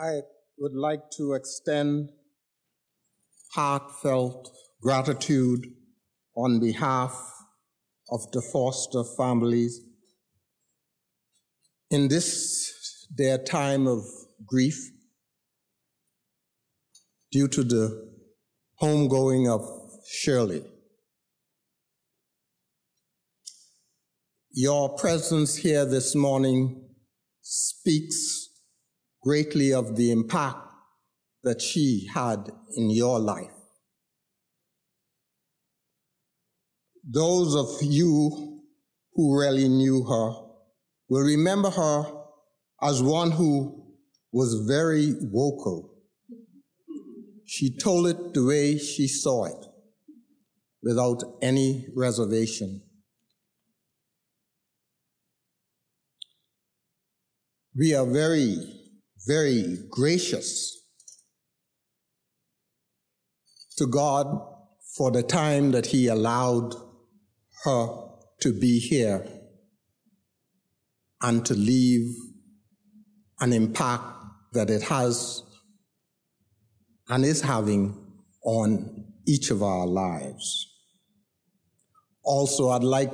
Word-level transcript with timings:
I 0.00 0.20
would 0.58 0.74
like 0.74 1.10
to 1.16 1.32
extend 1.32 2.10
heartfelt 3.52 4.48
gratitude 4.80 5.66
on 6.36 6.60
behalf 6.60 7.12
of 8.10 8.30
the 8.30 8.40
foster 8.40 9.02
families 9.16 9.80
in 11.90 12.06
this 12.06 13.06
their 13.16 13.38
time 13.38 13.88
of 13.88 14.04
grief 14.46 14.78
due 17.32 17.48
to 17.48 17.64
the 17.64 18.08
homegoing 18.80 19.48
of 19.48 19.62
Shirley. 20.08 20.64
Your 24.52 24.90
presence 24.90 25.56
here 25.56 25.84
this 25.84 26.14
morning 26.14 26.84
speaks 27.42 28.27
greatly 29.28 29.74
of 29.74 29.94
the 29.96 30.10
impact 30.10 30.56
that 31.42 31.60
she 31.60 32.08
had 32.14 32.50
in 32.76 32.88
your 32.88 33.18
life. 33.20 33.58
Those 37.04 37.54
of 37.54 37.82
you 37.82 38.62
who 39.12 39.38
really 39.38 39.68
knew 39.68 40.02
her 40.04 40.32
will 41.10 41.26
remember 41.36 41.68
her 41.68 42.04
as 42.80 43.02
one 43.02 43.30
who 43.32 43.84
was 44.32 44.64
very 44.66 45.12
vocal. 45.20 45.94
She 47.44 47.76
told 47.76 48.06
it 48.06 48.32
the 48.32 48.44
way 48.44 48.78
she 48.78 49.08
saw 49.08 49.44
it, 49.44 49.62
without 50.82 51.22
any 51.42 51.88
reservation. 51.94 52.82
We 57.76 57.94
are 57.94 58.06
very, 58.06 58.56
very 59.28 59.76
gracious 59.90 60.74
to 63.76 63.86
God 63.86 64.26
for 64.96 65.10
the 65.10 65.22
time 65.22 65.72
that 65.72 65.86
He 65.86 66.08
allowed 66.08 66.74
her 67.64 67.88
to 68.40 68.58
be 68.58 68.78
here 68.78 69.26
and 71.20 71.44
to 71.44 71.52
leave 71.52 72.16
an 73.40 73.52
impact 73.52 74.04
that 74.54 74.70
it 74.70 74.82
has 74.84 75.42
and 77.08 77.24
is 77.24 77.42
having 77.42 77.94
on 78.44 79.04
each 79.26 79.50
of 79.50 79.62
our 79.62 79.86
lives. 79.86 80.66
Also, 82.22 82.70
I'd 82.70 82.82
like 82.82 83.12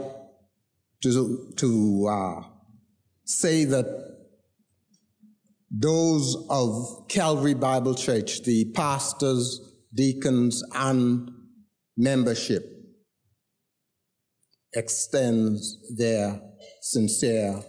to, 1.03 1.53
to 1.57 2.09
uh, 2.09 2.43
say 3.25 3.65
that 3.65 4.14
those 5.81 6.37
of 6.51 7.09
Calvary 7.09 7.55
Bible 7.55 7.95
Church, 7.95 8.43
the 8.43 8.67
pastors, 8.75 9.61
deacons, 9.95 10.63
and 10.75 11.31
membership, 11.97 12.65
extends 14.75 15.79
their 15.97 16.41
sincere 16.83 17.63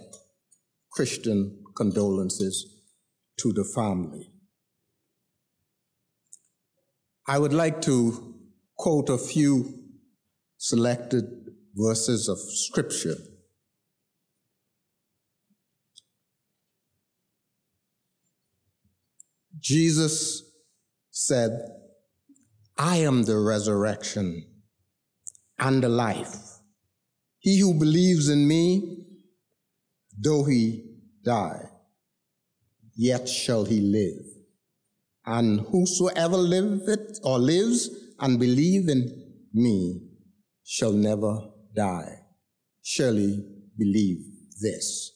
Christian 0.91 1.63
condolences 1.75 2.83
to 3.39 3.51
the 3.53 3.63
family. 3.63 4.31
I 7.27 7.39
would 7.39 7.53
like 7.53 7.81
to 7.81 8.35
quote 8.77 9.09
a 9.09 9.17
few 9.17 9.83
selected 10.57 11.25
verses 11.75 12.27
of 12.27 12.37
Scripture. 12.39 13.15
Jesus 19.65 20.43
said, 21.09 21.71
I 22.77 22.97
am 22.97 23.23
the 23.23 23.39
resurrection 23.39 24.45
and 25.57 25.81
the 25.81 25.89
life. 25.89 26.35
He 27.39 27.59
who 27.59 27.73
believes 27.73 28.29
in 28.29 28.47
me, 28.47 29.07
though 30.19 30.43
he 30.43 30.83
die, 31.23 31.63
yet 32.95 33.27
shall 33.27 33.65
he 33.65 33.79
live. 33.79 34.25
And 35.25 35.61
whosoever 35.61 36.37
liveth 36.37 37.19
or 37.23 37.39
lives 37.39 37.89
and 38.19 38.39
believe 38.39 38.87
in 38.87 39.33
me 39.51 40.09
shall 40.63 40.93
never 40.93 41.39
die. 41.75 42.19
Surely 42.83 43.43
believe 43.75 44.19
this. 44.61 45.11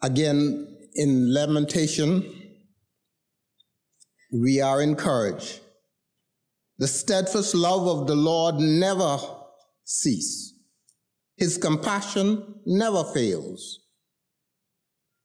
Again, 0.00 0.76
in 1.00 1.32
lamentation, 1.32 2.30
we 4.34 4.60
are 4.60 4.82
encouraged. 4.82 5.60
The 6.76 6.86
steadfast 6.86 7.54
love 7.54 7.88
of 7.88 8.06
the 8.06 8.14
Lord 8.14 8.56
never 8.56 9.18
cease. 9.82 10.52
His 11.38 11.56
compassion 11.56 12.56
never 12.66 13.02
fails. 13.02 13.80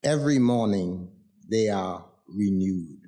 Every 0.01 0.39
morning 0.39 1.11
they 1.51 1.67
are 1.67 2.05
renewed. 2.29 3.01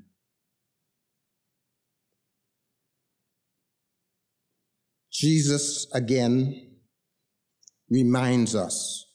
Jesus 5.09 5.87
again 5.93 6.79
reminds 7.89 8.55
us 8.55 9.06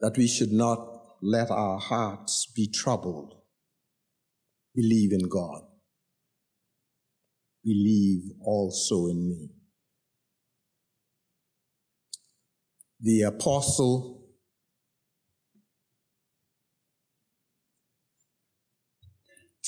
that 0.00 0.16
we 0.16 0.26
should 0.26 0.52
not 0.52 0.78
let 1.22 1.50
our 1.50 1.78
hearts 1.78 2.50
be 2.54 2.66
troubled. 2.66 3.34
Believe 4.74 5.12
in 5.12 5.28
God. 5.28 5.62
Believe 7.64 8.22
also 8.42 9.06
in 9.06 9.28
me. 9.28 9.50
The 13.00 13.22
apostle 13.22 14.20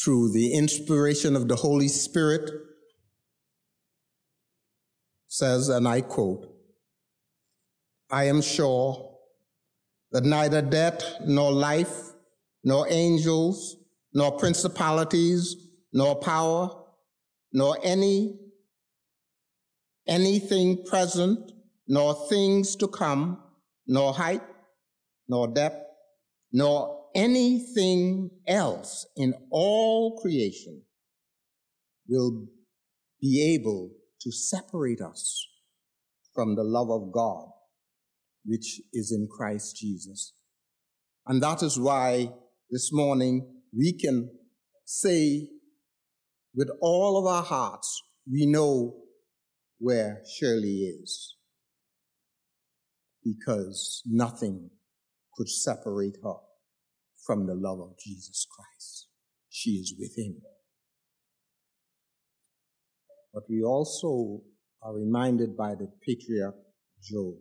through 0.03 0.33
the 0.33 0.55
inspiration 0.55 1.37
of 1.37 1.49
the 1.49 1.57
Holy 1.57 1.89
Spirit 1.89 2.51
says, 5.29 5.69
and 5.69 5.87
I 5.87 6.01
quote, 6.01 6.47
I 8.11 8.25
am 8.25 8.43
sure 8.43 9.12
that 10.13 10.25
neither 10.25 10.63
death 10.63 11.03
nor 11.25 11.51
life, 11.51 12.13
nor 12.63 12.87
angels, 12.89 13.77
nor 14.13 14.39
principalities, 14.39 15.57
nor 15.93 16.17
power, 16.17 16.71
nor 17.53 17.77
any 17.83 18.39
anything 20.07 20.85
present, 20.85 21.53
nor 21.87 22.15
things 22.29 22.77
to 22.77 22.89
come, 22.89 23.43
nor 23.87 24.13
height, 24.13 24.43
nor 25.29 25.49
depth, 25.49 25.83
nor 26.53 27.07
anything 27.15 28.31
else 28.47 29.07
in 29.17 29.35
all 29.51 30.19
creation 30.21 30.83
will 32.09 32.47
be 33.21 33.55
able 33.55 33.91
to 34.21 34.33
separate 34.33 35.01
us 35.01 35.47
from 36.35 36.55
the 36.55 36.65
love 36.65 36.91
of 36.91 37.13
God 37.13 37.49
which 38.45 38.81
is 38.93 39.13
in 39.13 39.29
Christ 39.31 39.77
Jesus. 39.77 40.33
And 41.27 41.43
that 41.43 41.63
is 41.63 41.79
why 41.79 42.33
this 42.71 42.93
morning 42.93 43.47
we 43.77 43.93
can 43.93 44.31
say 44.85 45.49
with 46.55 46.71
all 46.81 47.19
of 47.19 47.27
our 47.27 47.43
hearts, 47.43 48.03
we 48.31 48.47
know 48.47 48.95
where 49.79 50.23
Shirley 50.39 50.97
is. 51.01 51.37
Because 53.25 54.03
nothing 54.05 54.71
could 55.37 55.49
separate 55.49 56.17
her 56.25 56.35
from 57.25 57.47
the 57.47 57.55
love 57.55 57.81
of 57.81 57.97
Jesus 57.99 58.47
Christ. 58.51 59.09
She 59.49 59.73
is 59.73 59.95
with 59.99 60.19
him. 60.19 60.43
But 63.33 63.45
we 63.49 63.63
also 63.63 64.43
are 64.83 64.95
reminded 64.95 65.57
by 65.57 65.75
the 65.75 65.89
patriarch 66.05 66.57
Job 67.03 67.35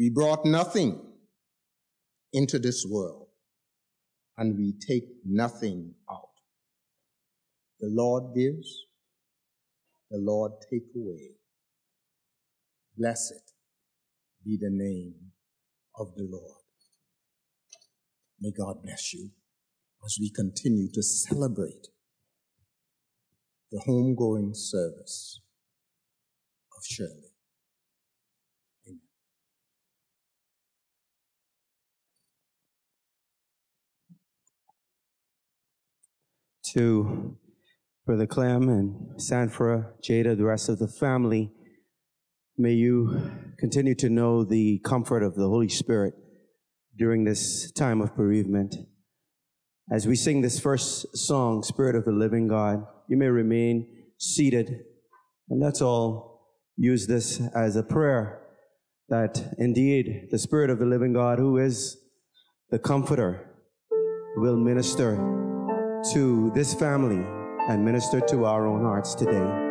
we 0.00 0.08
brought 0.08 0.46
nothing 0.46 0.98
into 2.32 2.58
this 2.58 2.86
world, 2.88 3.26
and 4.38 4.56
we 4.56 4.72
take 4.88 5.04
nothing 5.26 5.92
out. 6.10 6.30
The 7.80 7.90
Lord 7.90 8.34
gives, 8.34 8.86
the 10.10 10.16
Lord 10.16 10.52
take 10.72 10.86
away. 10.96 11.32
Blessed 12.96 13.52
be 14.42 14.56
the 14.58 14.70
name 14.70 15.14
of 15.98 16.14
the 16.14 16.26
Lord. 16.30 16.62
May 18.40 18.52
God 18.56 18.82
bless 18.82 19.12
you 19.12 19.32
as 20.02 20.16
we 20.18 20.30
continue 20.30 20.88
to 20.94 21.02
celebrate 21.02 21.88
the 23.70 23.82
homegoing 23.86 24.56
service 24.56 25.42
of 26.74 26.82
Shirley. 26.86 27.29
To 36.74 37.36
Brother 38.06 38.26
Clem 38.26 38.68
and 38.68 39.18
Sanfra, 39.18 39.92
Jada, 40.02 40.36
the 40.36 40.44
rest 40.44 40.68
of 40.68 40.78
the 40.78 40.86
family. 40.86 41.50
May 42.56 42.74
you 42.74 43.32
continue 43.58 43.94
to 43.96 44.08
know 44.08 44.44
the 44.44 44.78
comfort 44.84 45.22
of 45.22 45.34
the 45.34 45.48
Holy 45.48 45.68
Spirit 45.68 46.14
during 46.96 47.24
this 47.24 47.72
time 47.72 48.00
of 48.00 48.14
bereavement. 48.14 48.76
As 49.90 50.06
we 50.06 50.14
sing 50.14 50.42
this 50.42 50.60
first 50.60 51.16
song, 51.16 51.64
Spirit 51.64 51.96
of 51.96 52.04
the 52.04 52.12
Living 52.12 52.46
God, 52.46 52.86
you 53.08 53.16
may 53.16 53.28
remain 53.28 53.88
seated. 54.18 54.84
And 55.48 55.60
that's 55.60 55.82
all. 55.82 56.46
Use 56.76 57.08
this 57.08 57.42
as 57.54 57.74
a 57.74 57.82
prayer 57.82 58.42
that 59.08 59.54
indeed 59.58 60.28
the 60.30 60.38
Spirit 60.38 60.70
of 60.70 60.78
the 60.78 60.86
living 60.86 61.12
God, 61.12 61.38
who 61.38 61.58
is 61.58 61.96
the 62.70 62.78
Comforter, 62.78 63.50
will 64.36 64.56
minister 64.56 65.16
to 66.12 66.50
this 66.50 66.74
family 66.74 67.24
and 67.68 67.84
minister 67.84 68.20
to 68.20 68.44
our 68.46 68.66
own 68.66 68.82
hearts 68.82 69.14
today. 69.14 69.69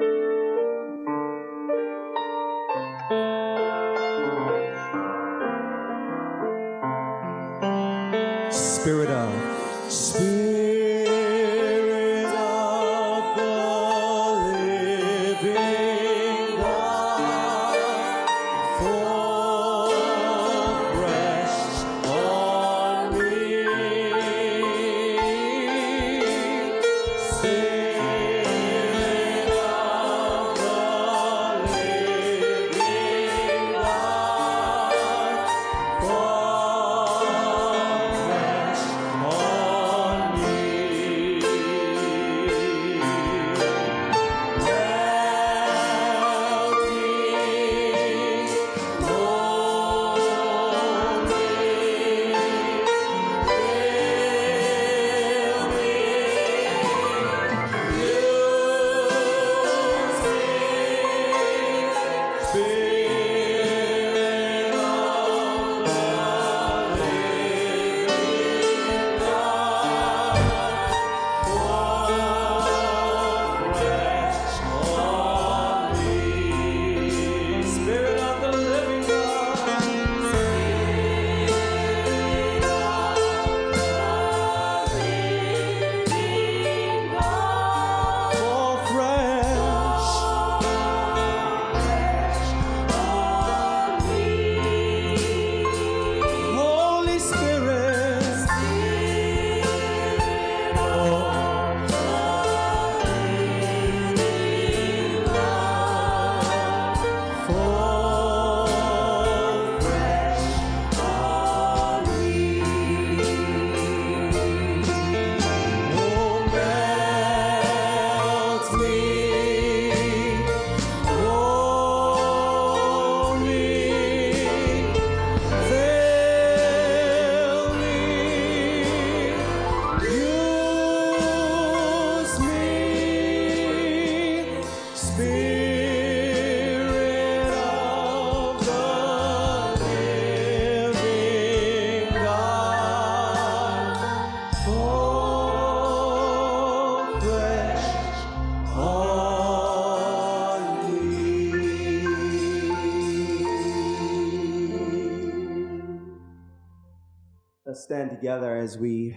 Together 158.19 158.57
as 158.57 158.77
we 158.77 159.15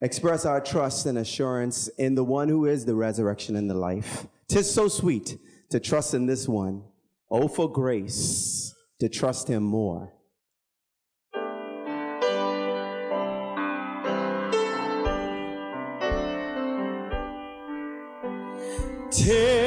express 0.00 0.46
our 0.46 0.62
trust 0.62 1.04
and 1.04 1.18
assurance 1.18 1.88
in 1.98 2.14
the 2.14 2.24
one 2.24 2.48
who 2.48 2.64
is 2.64 2.86
the 2.86 2.94
resurrection 2.94 3.54
and 3.54 3.68
the 3.68 3.74
life. 3.74 4.26
Tis 4.48 4.72
so 4.72 4.88
sweet 4.88 5.36
to 5.68 5.78
trust 5.78 6.14
in 6.14 6.24
this 6.24 6.48
one. 6.48 6.84
Oh, 7.30 7.46
for 7.46 7.70
grace 7.70 8.74
to 9.00 9.10
trust 9.10 9.46
him 9.48 9.62
more. 9.62 10.14
Tis 19.10 19.57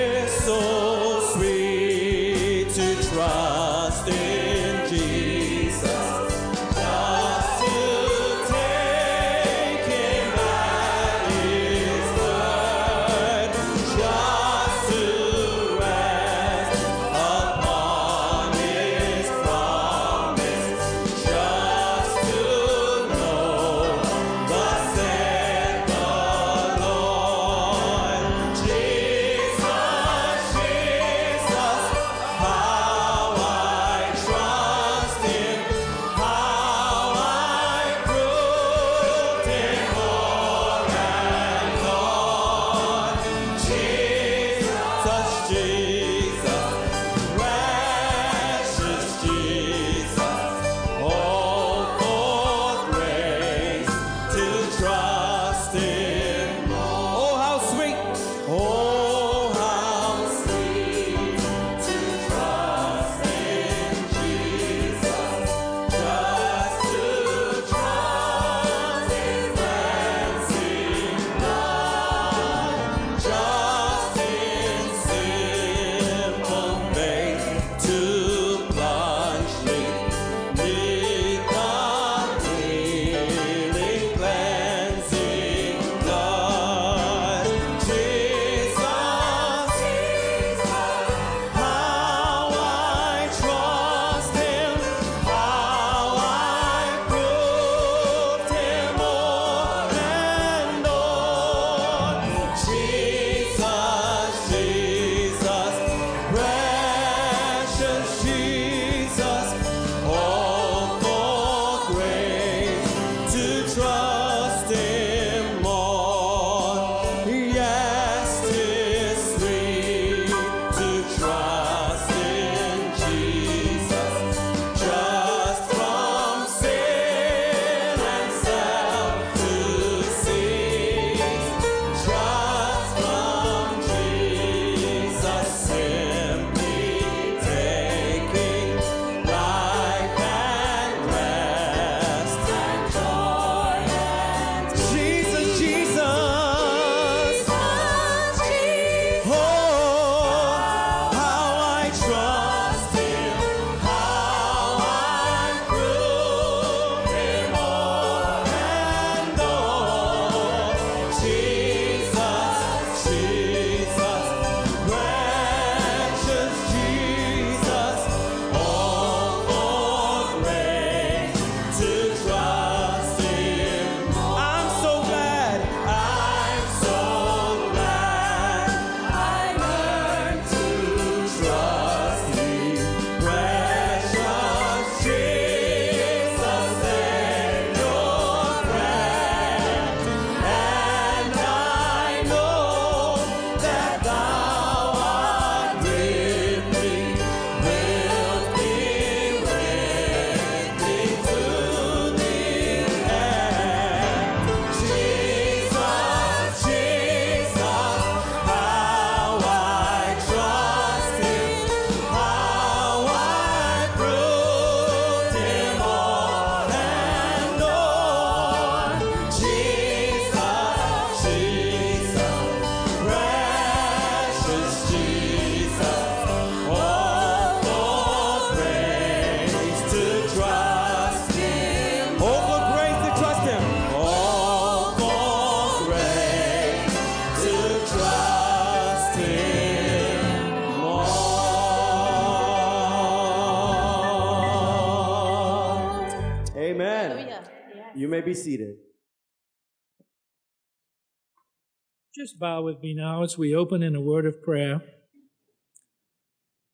bow 252.41 252.63
with 252.63 252.81
me 252.81 252.95
now 252.95 253.21
as 253.21 253.37
we 253.37 253.55
open 253.55 253.83
in 253.83 253.95
a 253.95 254.01
word 254.01 254.25
of 254.25 254.41
prayer. 254.41 254.81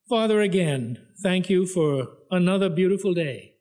Father, 0.07 0.39
again, 0.39 1.05
thank 1.21 1.49
you 1.49 1.65
for 1.65 2.07
another 2.31 2.69
beautiful 2.69 3.13
day. 3.13 3.55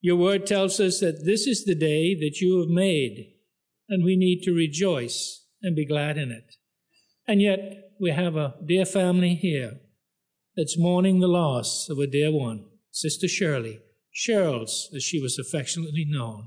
Your 0.00 0.14
word 0.14 0.46
tells 0.46 0.78
us 0.78 1.00
that 1.00 1.24
this 1.24 1.48
is 1.48 1.64
the 1.64 1.74
day 1.74 2.14
that 2.14 2.40
you 2.40 2.60
have 2.60 2.68
made, 2.68 3.32
and 3.88 4.04
we 4.04 4.14
need 4.14 4.42
to 4.44 4.54
rejoice 4.54 5.44
and 5.62 5.74
be 5.74 5.84
glad 5.84 6.16
in 6.16 6.30
it. 6.30 6.54
And 7.26 7.42
yet, 7.42 7.90
we 8.00 8.12
have 8.12 8.36
a 8.36 8.54
dear 8.64 8.84
family 8.84 9.34
here 9.34 9.80
that's 10.56 10.78
mourning 10.78 11.18
the 11.18 11.26
loss 11.26 11.88
of 11.90 11.98
a 11.98 12.06
dear 12.06 12.30
one, 12.30 12.66
Sister 12.92 13.26
Shirley, 13.26 13.80
Cheryl's, 14.14 14.90
as 14.94 15.02
she 15.02 15.20
was 15.20 15.40
affectionately 15.40 16.06
known. 16.08 16.46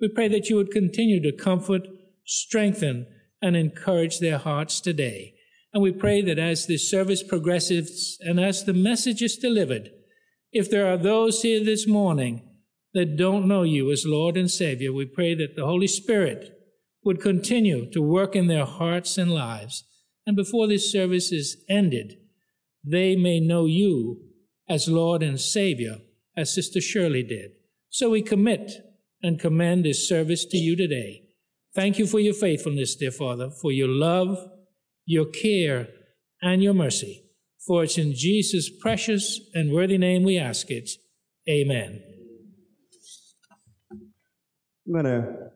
We 0.00 0.08
pray 0.08 0.28
that 0.28 0.48
you 0.48 0.56
would 0.56 0.70
continue 0.70 1.20
to 1.22 1.36
comfort, 1.36 1.82
strengthen, 2.24 3.06
and 3.44 3.54
encourage 3.56 4.20
their 4.20 4.38
hearts 4.38 4.80
today. 4.80 5.34
And 5.74 5.82
we 5.82 5.92
pray 5.92 6.22
that 6.22 6.38
as 6.38 6.66
this 6.66 6.90
service 6.90 7.22
progresses 7.22 8.16
and 8.22 8.40
as 8.40 8.64
the 8.64 8.72
message 8.72 9.20
is 9.20 9.36
delivered, 9.36 9.90
if 10.50 10.70
there 10.70 10.90
are 10.90 10.96
those 10.96 11.42
here 11.42 11.62
this 11.62 11.86
morning 11.86 12.40
that 12.94 13.18
don't 13.18 13.46
know 13.46 13.62
you 13.62 13.92
as 13.92 14.06
Lord 14.06 14.38
and 14.38 14.50
Savior, 14.50 14.94
we 14.94 15.04
pray 15.04 15.34
that 15.34 15.56
the 15.56 15.66
Holy 15.66 15.86
Spirit 15.86 16.58
would 17.04 17.20
continue 17.20 17.90
to 17.90 18.00
work 18.00 18.34
in 18.34 18.46
their 18.46 18.64
hearts 18.64 19.18
and 19.18 19.30
lives. 19.30 19.84
And 20.26 20.34
before 20.36 20.66
this 20.66 20.90
service 20.90 21.30
is 21.30 21.58
ended, 21.68 22.14
they 22.82 23.14
may 23.14 23.40
know 23.40 23.66
you 23.66 24.22
as 24.66 24.88
Lord 24.88 25.22
and 25.22 25.38
Savior, 25.38 25.98
as 26.34 26.54
Sister 26.54 26.80
Shirley 26.80 27.22
did. 27.22 27.50
So 27.90 28.08
we 28.08 28.22
commit 28.22 28.72
and 29.22 29.38
commend 29.38 29.84
this 29.84 30.08
service 30.08 30.46
to 30.46 30.56
you 30.56 30.76
today. 30.76 31.23
Thank 31.74 31.98
you 31.98 32.06
for 32.06 32.20
your 32.20 32.34
faithfulness, 32.34 32.94
dear 32.94 33.10
Father, 33.10 33.50
for 33.50 33.72
your 33.72 33.88
love, 33.88 34.38
your 35.06 35.26
care, 35.26 35.88
and 36.40 36.62
your 36.62 36.74
mercy. 36.74 37.24
For 37.66 37.82
it's 37.82 37.98
in 37.98 38.14
Jesus' 38.14 38.70
precious 38.70 39.40
and 39.54 39.72
worthy 39.72 39.98
name 39.98 40.22
we 40.22 40.38
ask 40.38 40.70
it. 40.70 40.90
Amen. 41.48 42.02
I'm 43.90 44.92
going 44.92 45.04
to 45.04 45.50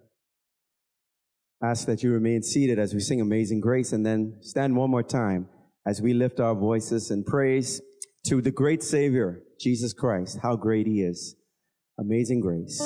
ask 1.62 1.86
that 1.86 2.02
you 2.02 2.10
remain 2.10 2.42
seated 2.42 2.78
as 2.78 2.94
we 2.94 3.00
sing 3.00 3.20
Amazing 3.20 3.60
Grace 3.60 3.92
and 3.92 4.04
then 4.04 4.38
stand 4.40 4.74
one 4.74 4.90
more 4.90 5.02
time 5.02 5.48
as 5.86 6.00
we 6.00 6.14
lift 6.14 6.40
our 6.40 6.54
voices 6.54 7.10
in 7.10 7.24
praise 7.24 7.80
to 8.26 8.40
the 8.40 8.50
great 8.50 8.82
Savior, 8.82 9.42
Jesus 9.60 9.92
Christ. 9.92 10.38
How 10.42 10.56
great 10.56 10.86
He 10.86 11.02
is. 11.02 11.36
Amazing 11.98 12.40
Grace. 12.40 12.80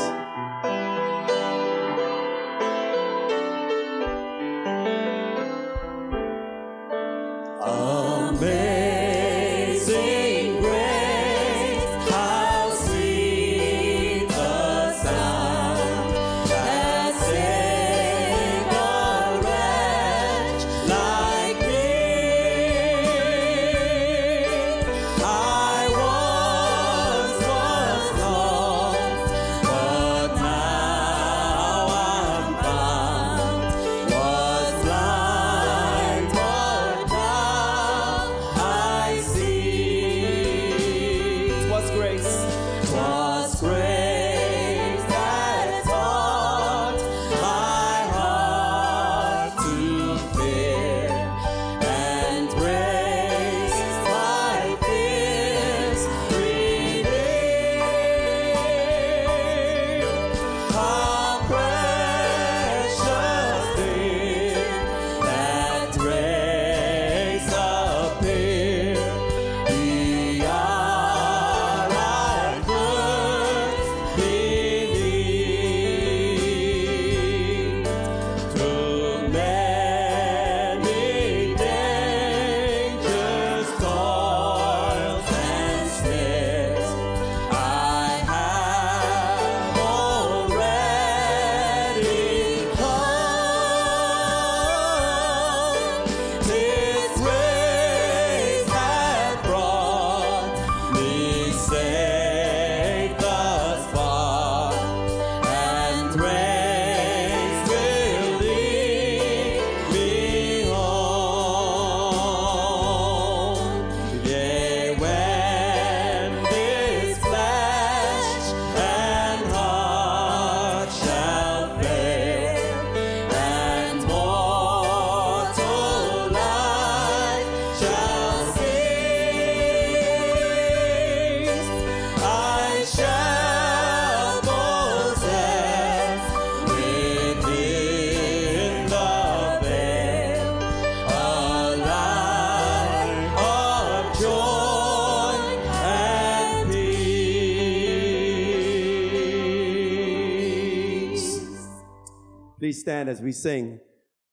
Stand 152.82 153.08
as 153.08 153.20
we 153.20 153.30
sing, 153.30 153.78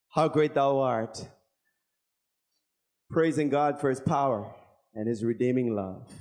How 0.09 0.27
Great 0.27 0.55
Thou 0.55 0.79
Art, 0.79 1.29
praising 3.11 3.49
God 3.49 3.79
for 3.79 3.91
His 3.91 3.99
power 3.99 4.51
and 4.95 5.07
His 5.07 5.23
redeeming 5.23 5.75
love. 5.75 6.11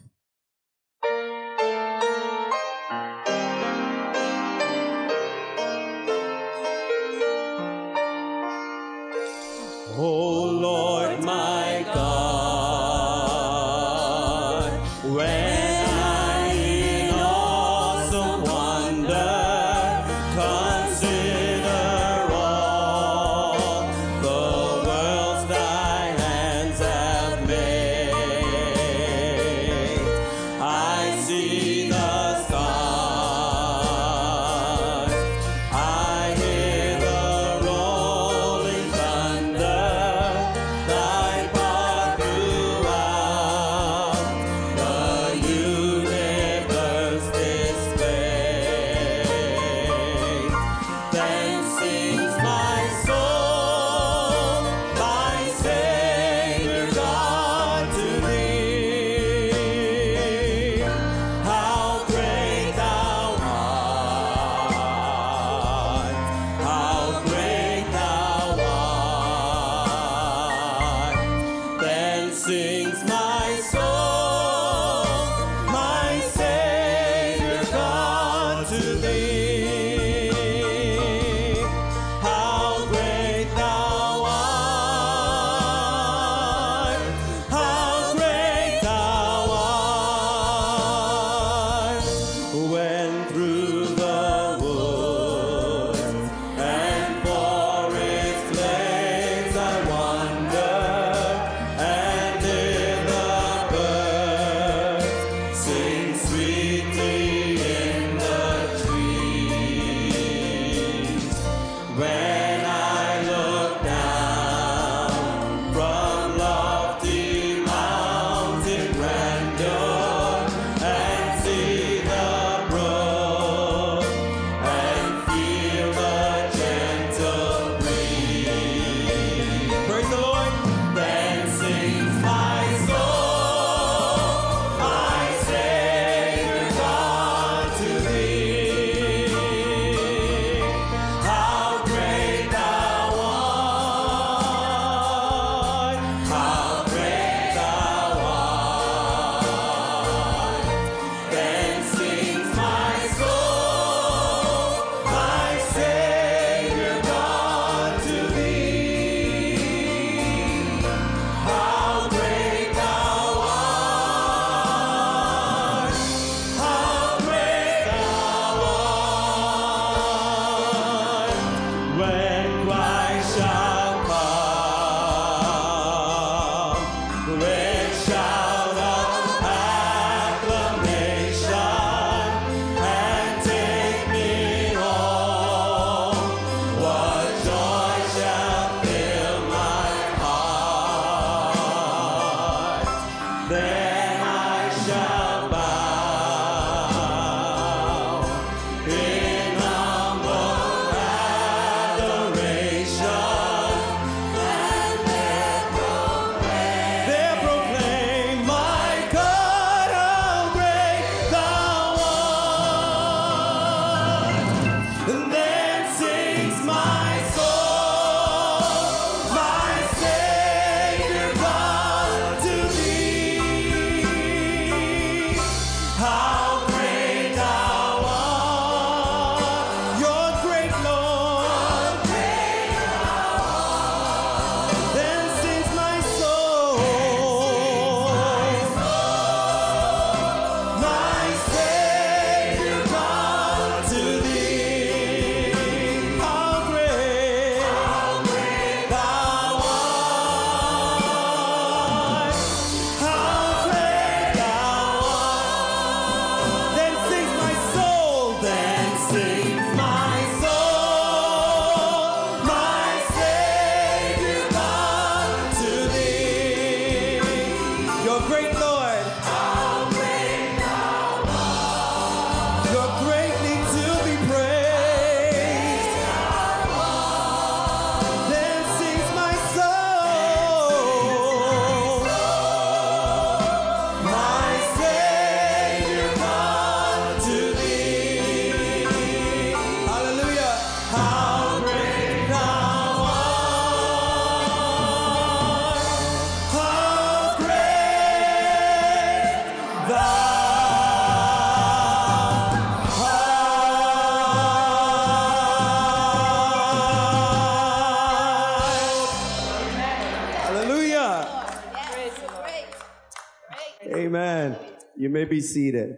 May 315.19 315.25
be 315.25 315.41
seated. 315.41 315.97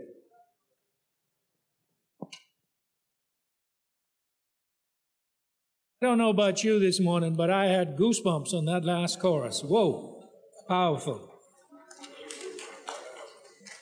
I 6.02 6.06
don't 6.06 6.16
know 6.16 6.30
about 6.30 6.64
you 6.64 6.80
this 6.80 6.98
morning, 7.00 7.34
but 7.34 7.50
I 7.50 7.66
had 7.66 7.98
goosebumps 7.98 8.54
on 8.54 8.64
that 8.64 8.86
last 8.86 9.20
chorus. 9.20 9.62
Whoa, 9.62 10.24
powerful. 10.66 11.20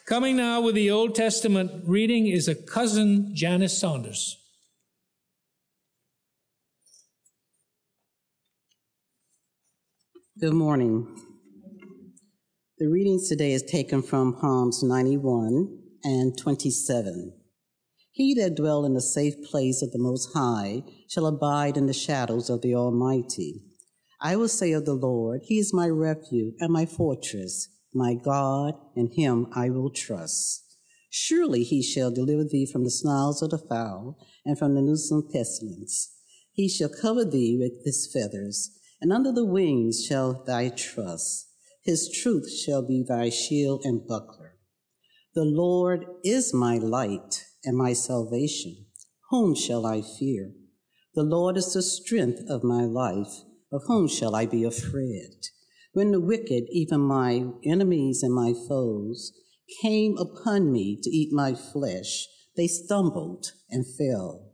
Coming 0.07 0.37
now 0.37 0.61
with 0.61 0.75
the 0.75 0.91
Old 0.91 1.15
Testament 1.15 1.85
reading 1.87 2.27
is 2.27 2.49
a 2.49 2.57
cousin 2.57 3.31
Janice 3.33 3.79
Saunders. 3.79 4.39
Good 10.41 10.55
morning. 10.55 11.28
The 12.79 12.89
readings 12.89 13.29
today 13.29 13.55
is 13.55 13.65
taken 13.65 14.03
from 14.03 14.37
Psalms 14.41 14.85
91 14.85 15.81
and 16.05 16.39
27. 16.39 17.33
He 18.13 18.35
that 18.35 18.55
dwell 18.55 18.85
in 18.85 18.95
the 18.95 19.01
safe 19.01 19.35
place 19.51 19.83
of 19.83 19.91
the 19.91 19.99
Most 19.99 20.33
High 20.33 20.85
shall 21.09 21.27
abide 21.27 21.77
in 21.77 21.87
the 21.87 21.93
shadows 21.93 22.49
of 22.49 22.63
the 22.63 22.77
Almighty. 22.77 23.63
I 24.21 24.37
will 24.37 24.47
say 24.47 24.71
of 24.71 24.85
the 24.85 24.95
Lord, 24.95 25.41
He 25.47 25.59
is 25.59 25.75
my 25.75 25.89
refuge 25.89 26.55
and 26.61 26.73
my 26.73 26.87
fortress, 26.87 27.67
my 27.93 28.15
God, 28.15 28.75
in 28.95 29.11
Him 29.11 29.49
I 29.57 29.71
will 29.71 29.91
trust. 29.91 30.63
Surely 31.11 31.65
He 31.65 31.83
shall 31.83 32.13
deliver 32.13 32.45
thee 32.45 32.65
from 32.65 32.85
the 32.85 32.93
snares 32.93 33.43
of 33.43 33.51
the 33.51 33.59
fowl 33.59 34.25
and 34.47 34.57
from 34.57 34.77
the 34.77 34.83
noisome 34.83 35.29
pestilence. 35.33 36.15
He 36.53 36.69
shall 36.69 36.91
cover 36.91 37.25
thee 37.25 37.59
with 37.59 37.85
His 37.85 38.09
feathers, 38.13 38.71
and 39.01 39.13
under 39.13 39.33
the 39.33 39.45
wings 39.45 40.05
shall 40.05 40.45
thy 40.45 40.69
trust. 40.69 41.48
His 41.83 42.11
truth 42.11 42.51
shall 42.51 42.83
be 42.83 43.05
thy 43.07 43.31
shield 43.31 43.83
and 43.85 44.07
buckler. 44.07 44.57
The 45.35 45.45
Lord 45.45 46.05
is 46.25 46.53
my 46.53 46.79
light 46.79 47.45
and 47.65 47.77
my 47.77 47.93
salvation. 47.93 48.87
Whom 49.31 49.55
shall 49.55 49.87
I 49.87 50.03
fear? 50.03 50.53
The 51.15 51.23
Lord 51.23 51.57
is 51.57 51.73
the 51.73 51.83
strength 51.83 52.43
of 52.49 52.65
my 52.65 52.85
life. 52.85 53.33
Of 53.71 53.83
whom 53.87 54.09
shall 54.09 54.35
I 54.35 54.47
be 54.47 54.65
afraid? 54.65 55.47
When 55.93 56.11
the 56.13 56.21
wicked, 56.21 56.65
even 56.71 57.01
my 57.01 57.45
enemies 57.65 58.23
and 58.23 58.35
my 58.35 58.55
foes, 58.69 59.33
came 59.83 60.17
upon 60.17 60.73
me 60.73 60.99
to 61.03 61.11
eat 61.11 61.33
my 61.33 61.55
flesh, 61.55 62.27
they 62.57 62.67
stumbled 62.67 63.53
and 63.71 63.85
fell. 63.97 64.53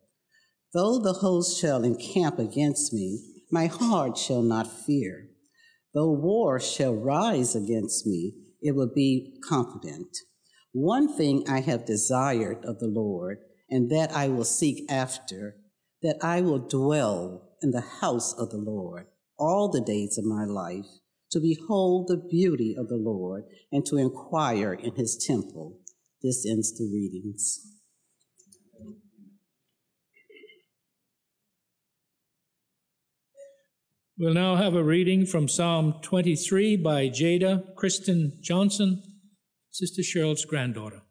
Though 0.73 0.99
the 0.99 1.15
host 1.15 1.61
shall 1.61 1.85
encamp 1.85 2.39
against 2.39 2.93
me, 2.93 3.21
my 3.51 3.67
heart 3.67 4.19
shall 4.19 4.43
not 4.43 4.67
fear. 4.67 5.29
Though 5.95 6.11
war 6.11 6.59
shall 6.59 6.95
rise 6.95 7.55
against 7.55 8.07
me, 8.07 8.35
it 8.61 8.73
will 8.73 8.91
be 8.93 9.39
confident. 9.49 10.17
One 10.73 11.17
thing 11.17 11.45
I 11.49 11.61
have 11.61 11.87
desired 11.87 12.65
of 12.65 12.81
the 12.81 12.89
Lord, 12.89 13.39
and 13.71 13.91
that 13.91 14.11
I 14.11 14.29
will 14.29 14.45
seek 14.45 14.91
after, 14.91 15.57
that 16.03 16.19
I 16.21 16.41
will 16.41 16.59
dwell 16.59 17.51
in 17.63 17.71
the 17.71 17.81
house 17.81 18.35
of 18.35 18.51
the 18.51 18.59
Lord 18.59 19.07
all 19.39 19.69
the 19.69 19.81
days 19.81 20.19
of 20.19 20.25
my 20.25 20.45
life, 20.45 20.87
to 21.31 21.41
behold 21.41 22.09
the 22.09 22.17
beauty 22.17 22.75
of 22.77 22.89
the 22.89 22.97
Lord 22.97 23.45
and 23.73 23.87
to 23.87 23.97
inquire 23.97 24.73
in 24.73 24.95
his 24.97 25.17
temple. 25.17 25.79
This 26.23 26.47
ends 26.47 26.77
the 26.77 26.91
readings. 26.93 27.74
We'll 34.17 34.33
now 34.33 34.55
have 34.55 34.77
a 34.77 34.85
reading 34.85 35.27
from 35.27 35.49
Psalm 35.49 35.97
23 36.03 36.77
by 36.77 37.09
Jada 37.09 37.75
Kristen 37.75 38.39
Johnson, 38.41 39.03
Sister 39.73 40.03
Cheryl's 40.03 40.45
granddaughter. 40.45 41.03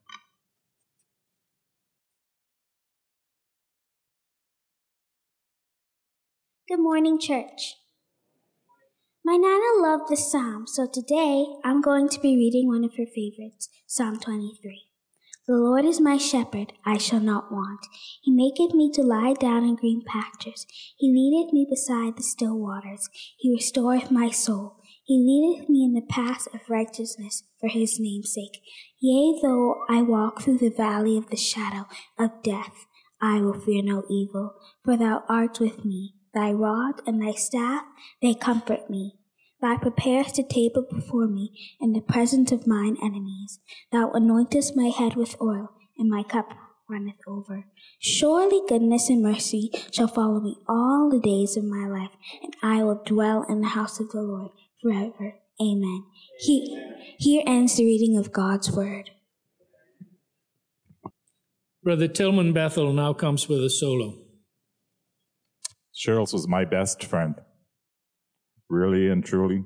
Good 6.70 6.80
morning, 6.80 7.20
church. 7.20 7.76
My 9.26 9.36
Nana 9.36 9.82
loved 9.86 10.10
this 10.10 10.32
psalm, 10.32 10.66
so 10.66 10.88
today 10.88 11.46
I'm 11.66 11.82
going 11.82 12.08
to 12.08 12.22
be 12.22 12.38
reading 12.38 12.70
one 12.70 12.86
of 12.86 12.96
her 12.96 13.06
favorites, 13.06 13.68
Psalm 13.86 14.18
23. 14.18 14.93
The 15.46 15.56
Lord 15.58 15.84
is 15.84 16.00
my 16.00 16.16
shepherd, 16.18 16.72
I 16.86 16.98
shall 16.98 17.20
not 17.20 17.52
want. 17.52 17.82
He 18.22 18.32
maketh 18.32 18.74
me 18.74 18.90
to 18.94 19.02
lie 19.04 19.34
down 19.34 19.66
in 19.66 19.76
green 19.76 20.02
pastures. 20.06 20.66
He 20.98 21.12
leadeth 21.12 21.52
me 21.52 21.68
beside 21.70 22.16
the 22.16 22.24
still 22.24 22.58
waters. 22.58 23.10
He 23.38 23.54
restoreth 23.54 24.10
my 24.10 24.30
soul. 24.30 24.78
He 25.04 25.18
leadeth 25.18 25.68
me 25.68 25.84
in 25.84 25.94
the 25.96 26.02
paths 26.02 26.48
of 26.54 26.70
righteousness 26.70 27.44
for 27.60 27.68
his 27.68 28.00
name's 28.00 28.34
sake. 28.34 28.62
Yea, 29.02 29.38
though 29.42 29.84
I 29.90 30.02
walk 30.02 30.42
through 30.42 30.60
the 30.60 30.70
valley 30.70 31.18
of 31.18 31.30
the 31.30 31.36
shadow 31.36 31.88
of 32.18 32.42
death, 32.42 32.86
I 33.22 33.42
will 33.42 33.60
fear 33.60 33.84
no 33.84 34.04
evil, 34.10 34.54
for 34.86 34.96
thou 34.96 35.24
art 35.28 35.60
with 35.60 35.84
me. 35.84 36.14
Thy 36.34 36.54
rod 36.54 37.02
and 37.06 37.22
thy 37.22 37.34
staff, 37.34 37.84
they 38.22 38.34
comfort 38.34 38.90
me. 38.90 39.16
Thou 39.64 39.78
preparest 39.78 40.38
a 40.38 40.44
table 40.44 40.86
before 40.92 41.26
me 41.26 41.58
in 41.80 41.94
the 41.94 42.02
presence 42.02 42.52
of 42.52 42.68
mine 42.68 42.98
enemies. 43.02 43.62
Thou 43.94 44.12
anointest 44.12 44.76
my 44.76 44.90
head 44.90 45.16
with 45.16 45.42
oil, 45.42 45.70
and 45.98 46.10
my 46.10 46.22
cup 46.22 46.50
runneth 46.90 47.22
over. 47.26 47.64
Surely 47.98 48.62
goodness 48.68 49.08
and 49.08 49.24
mercy 49.24 49.72
shall 49.90 50.10
follow 50.10 50.42
me 50.42 50.58
all 50.68 51.10
the 51.10 51.22
days 51.22 51.56
of 51.56 51.64
my 51.64 51.88
life, 51.88 52.12
and 52.44 52.54
I 52.62 52.84
will 52.84 53.02
dwell 53.06 53.46
in 53.48 53.62
the 53.62 53.70
house 53.70 54.02
of 54.02 54.12
the 54.12 54.22
Lord 54.22 54.52
forever. 54.82 55.36
Amen. 55.62 56.04
Here, 56.40 56.98
here 57.18 57.44
ends 57.48 57.78
the 57.78 57.86
reading 57.86 58.18
of 58.18 58.34
God's 58.34 58.70
word. 58.70 59.12
Brother 61.82 62.10
Tillman 62.10 62.52
Bethel 62.52 62.92
now 62.92 63.14
comes 63.14 63.48
with 63.48 63.64
a 63.64 63.70
solo. 63.70 64.18
Cheryl's 65.96 66.34
was 66.34 66.50
my 66.50 66.66
best 66.66 67.06
friend. 67.06 67.36
Really 68.74 69.10
and 69.10 69.24
truly. 69.24 69.64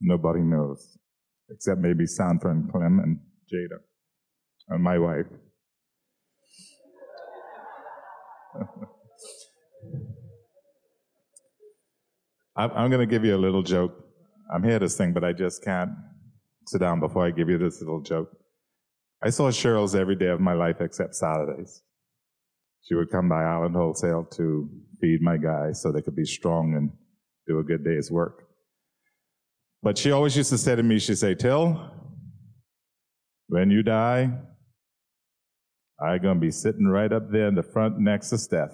Nobody 0.00 0.40
knows. 0.40 0.96
Except 1.50 1.78
maybe 1.78 2.06
Sandra 2.06 2.50
and 2.52 2.72
Clem 2.72 3.00
and 3.00 3.18
Jada. 3.52 3.80
And 4.70 4.82
my 4.82 4.98
wife. 4.98 5.26
I'm, 12.56 12.70
I'm 12.70 12.88
going 12.90 13.06
to 13.06 13.06
give 13.06 13.26
you 13.26 13.36
a 13.36 13.42
little 13.46 13.62
joke. 13.62 13.92
I'm 14.50 14.64
here 14.64 14.78
to 14.78 14.88
sing, 14.88 15.12
but 15.12 15.22
I 15.22 15.34
just 15.34 15.62
can't 15.62 15.90
sit 16.66 16.80
down 16.80 16.98
before 17.00 17.26
I 17.26 17.30
give 17.30 17.50
you 17.50 17.58
this 17.58 17.82
little 17.82 18.00
joke. 18.00 18.30
I 19.22 19.28
saw 19.28 19.50
Cheryl's 19.50 19.94
every 19.94 20.16
day 20.16 20.28
of 20.28 20.40
my 20.40 20.54
life 20.54 20.80
except 20.80 21.14
Saturdays. 21.14 21.82
She 22.86 22.94
would 22.94 23.10
come 23.10 23.28
by 23.28 23.42
Island 23.42 23.74
Wholesale 23.74 24.24
to 24.32 24.70
feed 25.00 25.20
my 25.20 25.36
guys 25.36 25.82
so 25.82 25.90
they 25.90 26.02
could 26.02 26.14
be 26.14 26.24
strong 26.24 26.74
and 26.76 26.90
do 27.48 27.58
a 27.58 27.64
good 27.64 27.84
day's 27.84 28.10
work. 28.10 28.44
But 29.82 29.98
she 29.98 30.12
always 30.12 30.36
used 30.36 30.50
to 30.50 30.58
say 30.58 30.76
to 30.76 30.82
me, 30.82 30.98
she'd 30.98 31.18
say, 31.18 31.34
Till, 31.34 31.90
when 33.48 33.70
you 33.70 33.82
die, 33.82 34.30
I'm 36.00 36.22
going 36.22 36.36
to 36.36 36.40
be 36.40 36.50
sitting 36.50 36.86
right 36.86 37.12
up 37.12 37.30
there 37.30 37.48
in 37.48 37.56
the 37.56 37.62
front 37.62 37.98
next 37.98 38.30
to 38.30 38.38
Steph. 38.38 38.72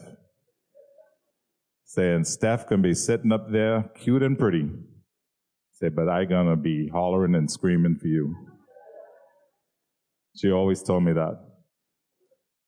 Saying, 1.85 2.25
Steph 2.25 2.67
can 2.67 2.83
be 2.83 2.95
sitting 2.95 3.33
up 3.33 3.51
there, 3.51 3.91
cute 3.99 4.23
and 4.23 4.39
pretty. 4.39 4.71
Say, 5.75 5.89
but 5.89 6.09
I'm 6.09 6.29
going 6.29 6.49
to 6.49 6.57
be 6.57 6.89
hollering 6.89 7.35
and 7.35 7.51
screaming 7.51 7.99
for 8.01 8.09
you. 8.09 8.35
She 10.37 10.51
always 10.51 10.83
told 10.83 11.05
me 11.05 11.13
that. 11.13 11.39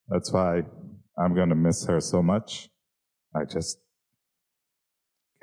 That's 0.09 0.31
why 0.33 0.63
I'm 1.19 1.35
going 1.35 1.49
to 1.49 1.55
miss 1.55 1.87
her 1.87 2.01
so 2.01 2.23
much. 2.23 2.69
I 3.35 3.45
just 3.45 3.79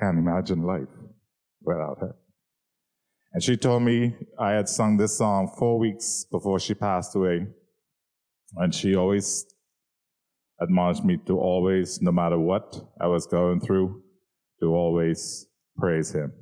can't 0.00 0.18
imagine 0.18 0.62
life 0.62 0.88
without 1.62 1.98
her. 2.00 2.14
And 3.32 3.42
she 3.42 3.56
told 3.56 3.82
me 3.82 4.14
I 4.38 4.50
had 4.52 4.68
sung 4.68 4.98
this 4.98 5.16
song 5.16 5.54
four 5.58 5.78
weeks 5.78 6.26
before 6.30 6.60
she 6.60 6.74
passed 6.74 7.16
away. 7.16 7.46
And 8.56 8.74
she 8.74 8.94
always 8.94 9.46
admonished 10.60 11.04
me 11.04 11.18
to 11.26 11.38
always, 11.38 12.02
no 12.02 12.12
matter 12.12 12.38
what 12.38 12.78
I 13.00 13.06
was 13.06 13.26
going 13.26 13.60
through, 13.60 14.02
to 14.60 14.66
always 14.66 15.46
praise 15.78 16.14
Him. 16.14 16.32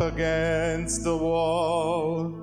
Against 0.00 1.04
the 1.04 1.16
wall 1.16 2.34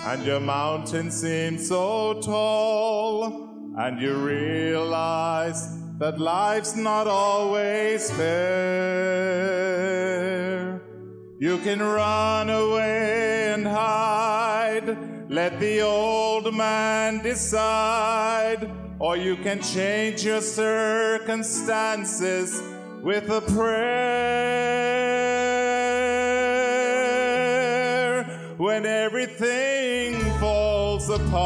and 0.00 0.24
your 0.24 0.40
mountain 0.40 1.10
seems 1.10 1.68
so 1.68 2.20
tall 2.20 3.74
and 3.78 4.00
you 4.00 4.14
realize 4.14 5.82
that 5.98 6.18
life's 6.20 6.76
not 6.76 7.06
always 7.06 8.10
fair. 8.10 9.46
You 11.38 11.58
can 11.58 11.82
run 11.82 12.48
away 12.50 13.52
and 13.52 13.66
hide, 13.66 14.96
let 15.30 15.60
the 15.60 15.82
old 15.82 16.54
man 16.54 17.22
decide, 17.22 18.70
or 18.98 19.16
you 19.16 19.36
can 19.36 19.62
change 19.62 20.24
your 20.24 20.40
circumstances 20.40 22.60
with 23.02 23.30
a 23.30 23.42
prayer. 23.42 25.25
When 28.58 28.86
everything 28.86 30.18
falls 30.40 31.10
apart, 31.10 31.36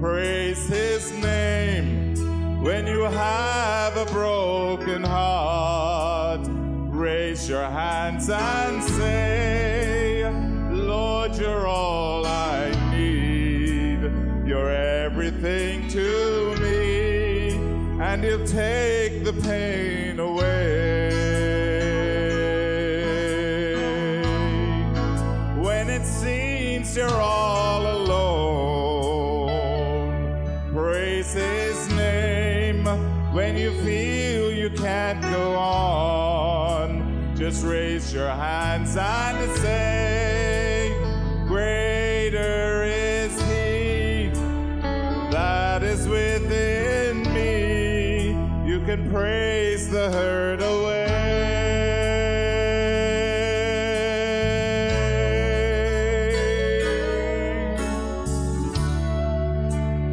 praise 0.00 0.68
his 0.68 1.10
name. 1.14 2.62
When 2.62 2.86
you 2.86 3.00
have 3.00 3.96
a 3.96 4.04
broken 4.12 5.02
heart, 5.02 6.46
raise 6.94 7.48
your 7.48 7.64
hands 7.64 8.30
and 8.30 8.84
say, 8.84 10.30
Lord, 10.70 11.34
you're 11.36 11.66
all 11.66 12.24
I 12.24 12.70
need. 12.92 14.02
You're 14.46 14.70
everything 14.70 15.88
to 15.88 16.54
me, 16.60 17.56
and 18.00 18.22
He'll 18.22 18.46
take 18.46 18.97
the 50.10 50.16
hurt 50.16 50.62
away. 50.62 51.04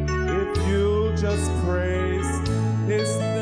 If 0.08 0.68
you'll 0.68 1.16
just 1.16 1.50
praise 1.64 2.26
His 2.86 3.16
name. 3.18 3.36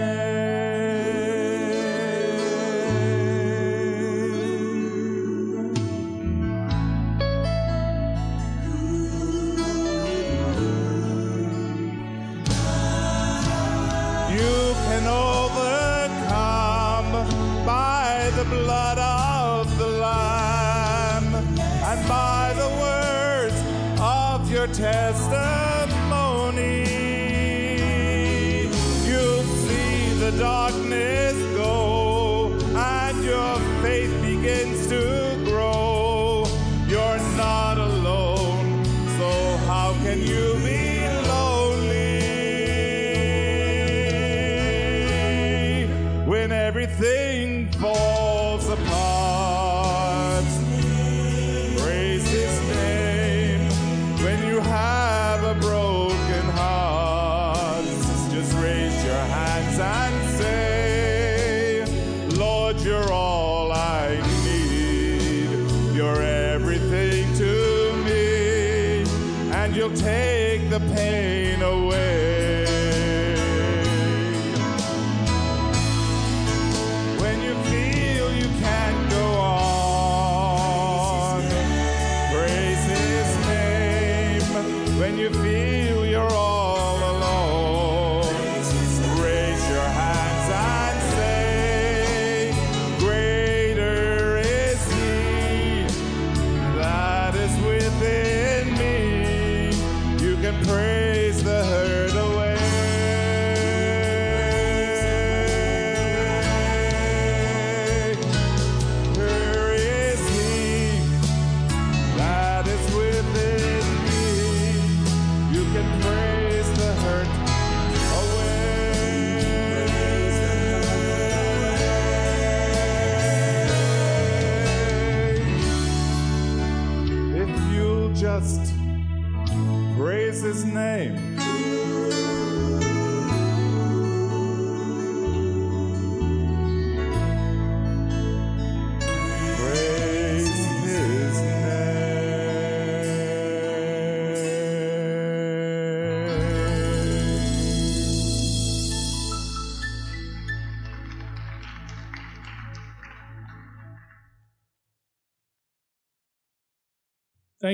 You 14.30 14.74
can 14.86 15.06
blood 18.48 18.98
of 18.98 19.78
the 19.78 19.86
Lamb 19.86 21.34
and 21.34 22.08
by 22.08 22.52
the 22.56 22.68
words 22.80 23.54
of 24.00 24.50
your 24.50 24.66
testimony. 24.68 25.34
You'll 29.08 29.42
see 29.66 30.14
the 30.18 30.32
darkness 30.38 30.83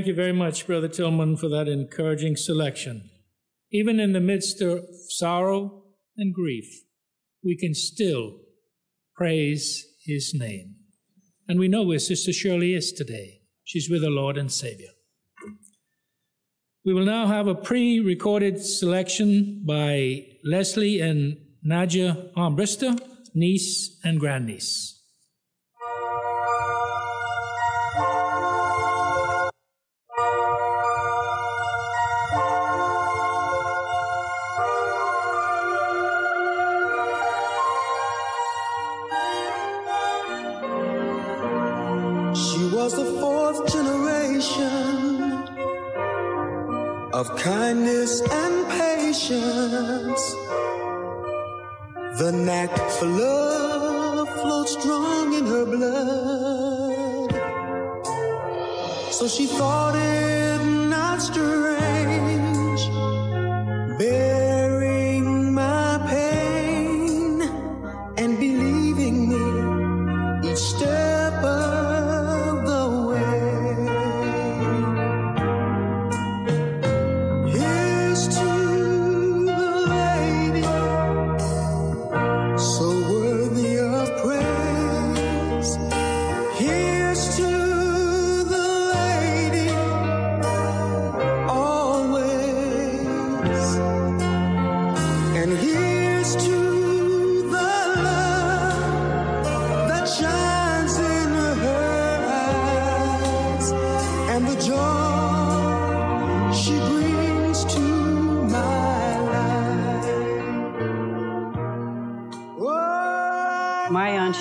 Thank 0.01 0.09
you 0.09 0.15
very 0.15 0.33
much, 0.33 0.67
Brother 0.67 0.89
Tillman, 0.89 1.37
for 1.37 1.51
that 1.51 1.69
encouraging 1.69 2.35
selection. 2.35 3.11
Even 3.71 4.01
in 4.01 4.15
the 4.15 4.19
midst 4.19 4.63
of 4.63 4.83
sorrow 5.11 5.83
and 6.17 6.33
grief, 6.33 6.65
we 7.45 7.55
can 7.55 7.75
still 7.75 8.39
praise 9.15 9.85
His 10.07 10.33
name. 10.33 10.77
And 11.47 11.61
we 11.61 11.69
know 11.69 11.83
where 11.83 11.99
Sister 11.99 12.33
Shirley 12.33 12.73
is 12.73 12.93
today. 12.93 13.43
She's 13.65 13.91
with 13.91 14.01
the 14.01 14.09
Lord 14.09 14.39
and 14.39 14.51
Savior. 14.51 14.89
We 16.83 16.95
will 16.95 17.05
now 17.05 17.27
have 17.27 17.47
a 17.47 17.55
pre 17.55 18.01
recorded 18.01 18.65
selection 18.65 19.65
by 19.67 20.25
Leslie 20.43 21.03
and 21.03 21.37
Nadia 21.63 22.31
Armbrister, 22.39 22.99
niece 23.35 24.01
and 24.03 24.19
grandniece. 24.19 25.00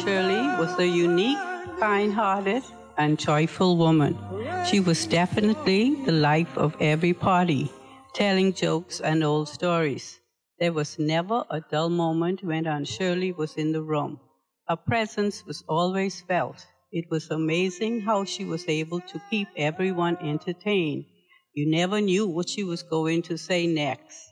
Shirley 0.10 0.42
was 0.58 0.80
a 0.80 0.88
unique, 0.88 1.38
kind 1.80 2.12
hearted, 2.12 2.64
and 2.98 3.20
joyful 3.20 3.78
woman. 3.78 4.18
She 4.66 4.80
was 4.80 5.06
definitely 5.06 6.04
the 6.04 6.12
life 6.12 6.58
of 6.58 6.76
every 6.82 7.14
party, 7.14 7.72
telling 8.16 8.54
jokes 8.54 9.00
and 9.02 9.24
old 9.24 9.50
stories. 9.50 10.20
There 10.58 10.74
was 10.74 10.98
never 10.98 11.46
a 11.52 11.62
dull 11.62 11.92
moment 11.92 12.44
when 12.44 12.66
Aunt 12.66 12.88
Shirley 12.88 13.32
was 13.34 13.54
in 13.56 13.72
the 13.72 13.84
room. 13.84 14.20
Her 14.68 14.78
presence 14.78 15.46
was 15.46 15.64
always 15.68 16.22
felt. 16.22 16.66
It 16.92 17.06
was 17.12 17.30
amazing 17.30 18.02
how 18.02 18.24
she 18.24 18.46
was 18.46 18.68
able 18.68 19.02
to 19.02 19.22
keep 19.30 19.48
everyone 19.56 20.18
entertained. 20.24 21.06
You 21.54 21.70
never 21.70 22.02
knew 22.02 22.26
what 22.26 22.50
she 22.50 22.64
was 22.64 22.82
going 22.82 23.22
to 23.30 23.38
say 23.38 23.68
next. 23.68 24.29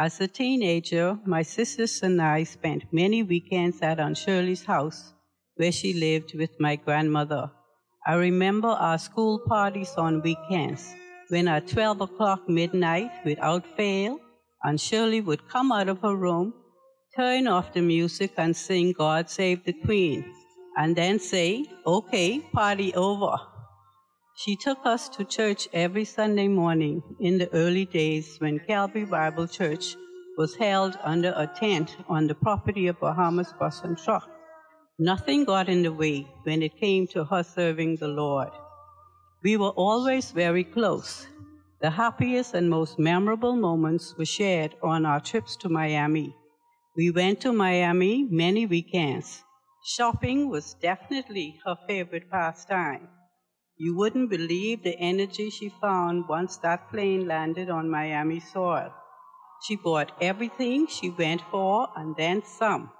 As 0.00 0.18
a 0.18 0.26
teenager, 0.26 1.18
my 1.26 1.42
sisters 1.42 2.02
and 2.02 2.22
I 2.22 2.44
spent 2.44 2.90
many 2.90 3.22
weekends 3.22 3.82
at 3.82 4.00
Aunt 4.00 4.16
Shirley's 4.16 4.64
house, 4.64 5.12
where 5.56 5.72
she 5.72 5.92
lived 5.92 6.32
with 6.34 6.58
my 6.58 6.76
grandmother. 6.76 7.50
I 8.06 8.14
remember 8.14 8.68
our 8.68 8.96
school 8.96 9.40
parties 9.46 9.92
on 9.98 10.22
weekends, 10.22 10.94
when 11.28 11.48
at 11.48 11.68
12 11.68 12.00
o'clock 12.00 12.48
midnight, 12.48 13.10
without 13.26 13.66
fail, 13.76 14.18
Aunt 14.64 14.80
Shirley 14.80 15.20
would 15.20 15.46
come 15.50 15.70
out 15.70 15.90
of 15.90 16.00
her 16.00 16.16
room, 16.16 16.54
turn 17.14 17.46
off 17.46 17.74
the 17.74 17.82
music, 17.82 18.32
and 18.38 18.56
sing 18.56 18.92
God 18.92 19.28
Save 19.28 19.64
the 19.64 19.74
Queen, 19.74 20.24
and 20.78 20.96
then 20.96 21.18
say, 21.18 21.66
Okay, 21.86 22.40
party 22.54 22.94
over. 22.94 23.36
She 24.34 24.56
took 24.56 24.86
us 24.86 25.08
to 25.10 25.24
church 25.24 25.68
every 25.72 26.04
Sunday 26.04 26.48
morning 26.48 27.02
in 27.20 27.38
the 27.38 27.52
early 27.52 27.84
days 27.84 28.36
when 28.38 28.60
Calvary 28.60 29.04
Bible 29.04 29.46
Church 29.46 29.96
was 30.38 30.54
held 30.54 30.96
under 31.02 31.34
a 31.36 31.46
tent 31.46 31.96
on 32.08 32.26
the 32.26 32.34
property 32.34 32.86
of 32.86 33.00
Bahamas 33.00 33.52
Bus 33.58 33.82
and 33.82 33.98
Truck. 33.98 34.30
Nothing 34.98 35.44
got 35.44 35.68
in 35.68 35.82
the 35.82 35.92
way 35.92 36.26
when 36.44 36.62
it 36.62 36.78
came 36.78 37.06
to 37.08 37.24
her 37.24 37.42
serving 37.42 37.96
the 37.96 38.08
Lord. 38.08 38.50
We 39.42 39.56
were 39.56 39.70
always 39.70 40.30
very 40.30 40.64
close. 40.64 41.26
The 41.80 41.90
happiest 41.90 42.54
and 42.54 42.70
most 42.70 42.98
memorable 42.98 43.56
moments 43.56 44.14
were 44.16 44.24
shared 44.26 44.74
on 44.82 45.04
our 45.06 45.20
trips 45.20 45.56
to 45.56 45.68
Miami. 45.68 46.34
We 46.96 47.10
went 47.10 47.40
to 47.42 47.52
Miami 47.52 48.28
many 48.30 48.64
weekends. 48.66 49.42
Shopping 49.84 50.48
was 50.48 50.74
definitely 50.74 51.58
her 51.64 51.76
favorite 51.86 52.30
pastime. 52.30 53.08
You 53.82 53.96
wouldn't 53.96 54.28
believe 54.28 54.82
the 54.82 54.98
energy 54.98 55.48
she 55.48 55.70
found 55.70 56.28
once 56.28 56.58
that 56.58 56.90
plane 56.90 57.26
landed 57.26 57.70
on 57.70 57.88
Miami 57.88 58.38
soil. 58.38 58.92
She 59.66 59.74
bought 59.74 60.12
everything 60.20 60.86
she 60.86 61.08
went 61.08 61.40
for 61.50 61.88
and 61.96 62.14
then 62.14 62.42
some. 62.44 62.90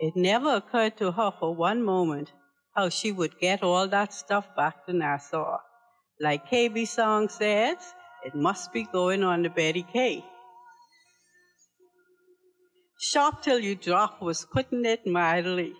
It 0.00 0.16
never 0.16 0.56
occurred 0.56 0.96
to 0.96 1.12
her 1.12 1.30
for 1.38 1.54
one 1.54 1.84
moment 1.84 2.32
how 2.74 2.88
she 2.88 3.12
would 3.12 3.38
get 3.38 3.62
all 3.62 3.86
that 3.86 4.12
stuff 4.12 4.48
back 4.56 4.86
to 4.86 4.92
Nassau. 4.92 5.58
Like 6.20 6.50
KB 6.50 6.88
song 6.88 7.28
says, 7.28 7.76
it 8.24 8.34
must 8.34 8.72
be 8.72 8.82
going 8.82 9.22
on 9.22 9.44
to 9.44 9.50
Betty 9.50 9.86
K. 9.92 10.24
Shop 12.98 13.40
till 13.40 13.60
you 13.60 13.76
drop 13.76 14.20
was 14.20 14.44
putting 14.52 14.84
it 14.84 15.06
mildly. 15.06 15.74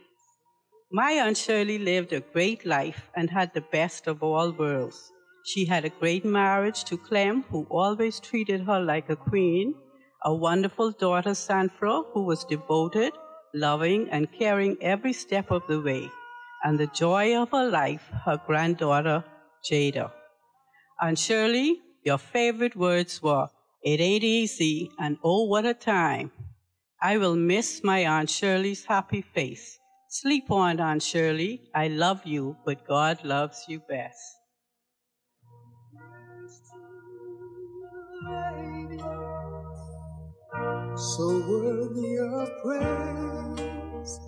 My 0.90 1.12
Aunt 1.12 1.36
Shirley 1.36 1.78
lived 1.78 2.14
a 2.14 2.20
great 2.20 2.64
life 2.64 3.10
and 3.14 3.28
had 3.28 3.52
the 3.52 3.60
best 3.60 4.06
of 4.06 4.22
all 4.22 4.52
worlds. 4.52 5.12
She 5.44 5.66
had 5.66 5.84
a 5.84 5.90
great 5.90 6.24
marriage 6.24 6.84
to 6.84 6.96
Clem, 6.96 7.42
who 7.50 7.66
always 7.70 8.18
treated 8.18 8.62
her 8.62 8.80
like 8.80 9.10
a 9.10 9.16
queen, 9.16 9.74
a 10.24 10.34
wonderful 10.34 10.92
daughter, 10.92 11.34
Sandra, 11.34 12.04
who 12.14 12.22
was 12.22 12.44
devoted, 12.44 13.12
loving, 13.52 14.08
and 14.08 14.32
caring 14.32 14.78
every 14.80 15.12
step 15.12 15.50
of 15.50 15.62
the 15.68 15.78
way, 15.78 16.10
and 16.64 16.80
the 16.80 16.86
joy 16.86 17.36
of 17.36 17.50
her 17.50 17.68
life, 17.68 18.08
her 18.24 18.40
granddaughter, 18.46 19.22
Jada. 19.70 20.10
Aunt 21.02 21.18
Shirley, 21.18 21.82
your 22.02 22.16
favorite 22.18 22.76
words 22.76 23.22
were, 23.22 23.48
It 23.82 24.00
ain't 24.00 24.24
easy, 24.24 24.90
and 24.98 25.18
oh, 25.22 25.44
what 25.44 25.66
a 25.66 25.74
time. 25.74 26.32
I 27.02 27.18
will 27.18 27.36
miss 27.36 27.84
my 27.84 28.06
Aunt 28.06 28.30
Shirley's 28.30 28.86
happy 28.86 29.20
face. 29.20 29.77
Sleep 30.08 30.50
on, 30.50 30.80
Aunt 30.80 31.02
Shirley. 31.02 31.70
I 31.74 31.88
love 31.88 32.24
you, 32.24 32.56
but 32.64 32.86
God 32.86 33.24
loves 33.24 33.66
you 33.68 33.80
best. 33.80 34.38
so 40.98 41.28
worthy 41.48 42.18
of 42.18 42.50
praise. 42.62 44.20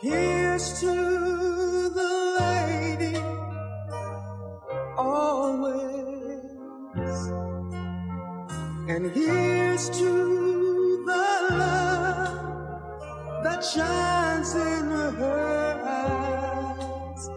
Here's 0.00 0.80
to 0.80 1.90
the 1.90 2.36
lady 2.38 3.18
always, 4.96 6.48
and 8.88 9.10
here's 9.12 9.90
to 9.98 10.47
that 13.48 13.64
shines 13.64 14.54
in 14.54 14.90
her 15.16 15.80
eyes, 15.82 17.28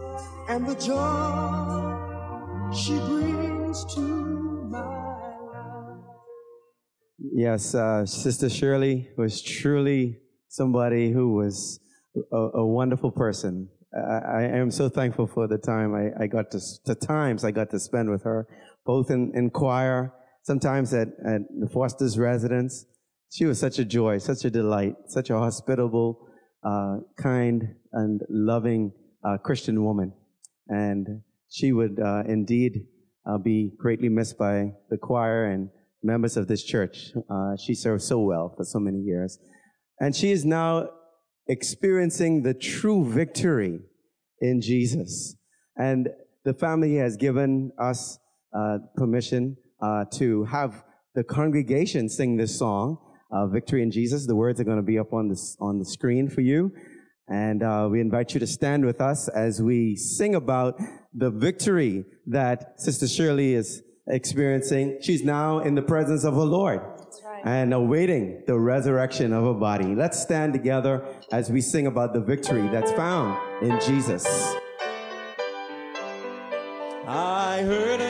and 0.49 0.68
the 0.68 0.76
joy 0.76 2.74
she 2.76 2.97
brings 2.99 3.86
to 3.95 4.01
my 4.01 5.38
life. 5.53 6.03
Yes, 7.18 7.74
uh, 7.74 8.05
Sister 8.05 8.49
Shirley 8.49 9.09
was 9.18 9.41
truly 9.41 10.18
somebody 10.49 11.12
who 11.12 11.34
was 11.34 11.80
a, 12.32 12.38
a 12.38 12.66
wonderful 12.66 13.12
person. 13.12 13.70
I, 13.95 14.20
I 14.39 14.41
am 14.57 14.70
so 14.70 14.89
thankful 14.89 15.28
for 15.28 15.47
the 15.47 15.57
time 15.57 15.95
I, 15.95 16.24
I 16.24 16.28
got 16.28 16.51
to, 16.51 16.59
the 16.86 16.95
times 16.95 17.45
I 17.45 17.51
got 17.51 17.70
to 17.70 17.80
spend 17.80 18.09
with 18.09 18.24
her, 18.24 18.47
both 18.86 19.09
in, 19.09 19.32
in 19.34 19.49
choir, 19.49 20.14
sometimes 20.43 20.93
at, 20.93 21.07
at 21.26 21.41
the 21.57 21.70
Foster's 21.72 22.20
residence. 22.20 22.86
She 23.32 23.45
was 23.45 23.59
such 23.59 23.79
a 23.79 23.86
joy, 23.86 24.17
such 24.17 24.43
a 24.43 24.49
delight, 24.49 24.95
such 25.07 25.29
a 25.29 25.38
hospitable, 25.38 26.27
uh, 26.63 26.97
kind, 27.17 27.75
and 27.93 28.21
loving 28.29 28.91
uh, 29.23 29.38
Christian 29.38 29.86
woman. 29.86 30.13
And 30.67 31.21
she 31.49 31.71
would 31.71 31.97
uh, 31.99 32.23
indeed 32.27 32.88
uh, 33.25 33.38
be 33.38 33.71
greatly 33.77 34.09
missed 34.09 34.38
by 34.38 34.73
the 34.89 34.97
choir 34.97 35.45
and 35.45 35.69
members 36.03 36.36
of 36.36 36.47
this 36.47 36.61
church. 36.61 37.11
Uh, 37.29 37.55
she 37.55 37.73
served 37.73 38.03
so 38.03 38.19
well 38.19 38.53
for 38.57 38.65
so 38.65 38.79
many 38.79 38.99
years. 38.99 39.39
And 39.99 40.13
she 40.13 40.32
is 40.32 40.43
now 40.43 40.89
experiencing 41.47 42.43
the 42.43 42.53
true 42.53 43.05
victory 43.05 43.79
in 44.41 44.59
Jesus. 44.59 45.36
And 45.77 46.09
the 46.43 46.53
family 46.53 46.95
has 46.95 47.15
given 47.15 47.71
us 47.79 48.19
uh, 48.53 48.79
permission 48.95 49.55
uh, 49.82 50.05
to 50.15 50.43
have 50.45 50.84
the 51.15 51.23
congregation 51.23 52.09
sing 52.09 52.36
this 52.36 52.57
song, 52.57 52.97
uh, 53.32 53.47
Victory 53.47 53.82
in 53.84 53.91
Jesus. 53.91 54.25
The 54.25 54.36
words 54.36 54.59
are 54.59 54.63
going 54.63 54.77
to 54.77 54.84
be 54.84 54.99
up 54.99 55.13
on, 55.13 55.29
the 55.29 55.39
on 55.59 55.79
the 55.79 55.86
screen 55.86 56.29
for 56.29 56.41
you. 56.41 56.73
And 57.27 57.63
uh, 57.63 57.88
we 57.89 58.01
invite 58.01 58.34
you 58.34 58.39
to 58.41 58.47
stand 58.47 58.86
with 58.86 58.99
us 58.99 59.29
as 59.29 59.61
we 59.61 59.95
sing 59.95 60.36
about 60.36 60.79
the 61.13 61.29
victory 61.29 62.03
that 62.27 62.79
Sister 62.82 63.07
Shirley 63.07 63.53
is 63.53 63.84
experiencing. 64.07 64.99
She's 65.01 65.23
now 65.23 65.59
in 65.59 65.75
the 65.75 65.82
presence 65.82 66.23
of 66.23 66.34
her 66.34 66.41
Lord 66.41 66.82
and 67.45 67.73
awaiting 67.73 68.43
the 68.47 68.59
resurrection 68.59 69.34
of 69.34 69.45
her 69.45 69.53
body. 69.53 69.95
Let's 69.95 70.19
stand 70.19 70.53
together 70.53 71.05
as 71.32 71.49
we 71.49 71.61
sing 71.61 71.88
about 71.88 72.13
the 72.13 72.21
victory 72.21 72.67
that's 72.67 72.91
found 72.91 73.39
in 73.63 73.79
Jesus. 73.79 74.25
I 77.07 77.63
heard 77.63 78.01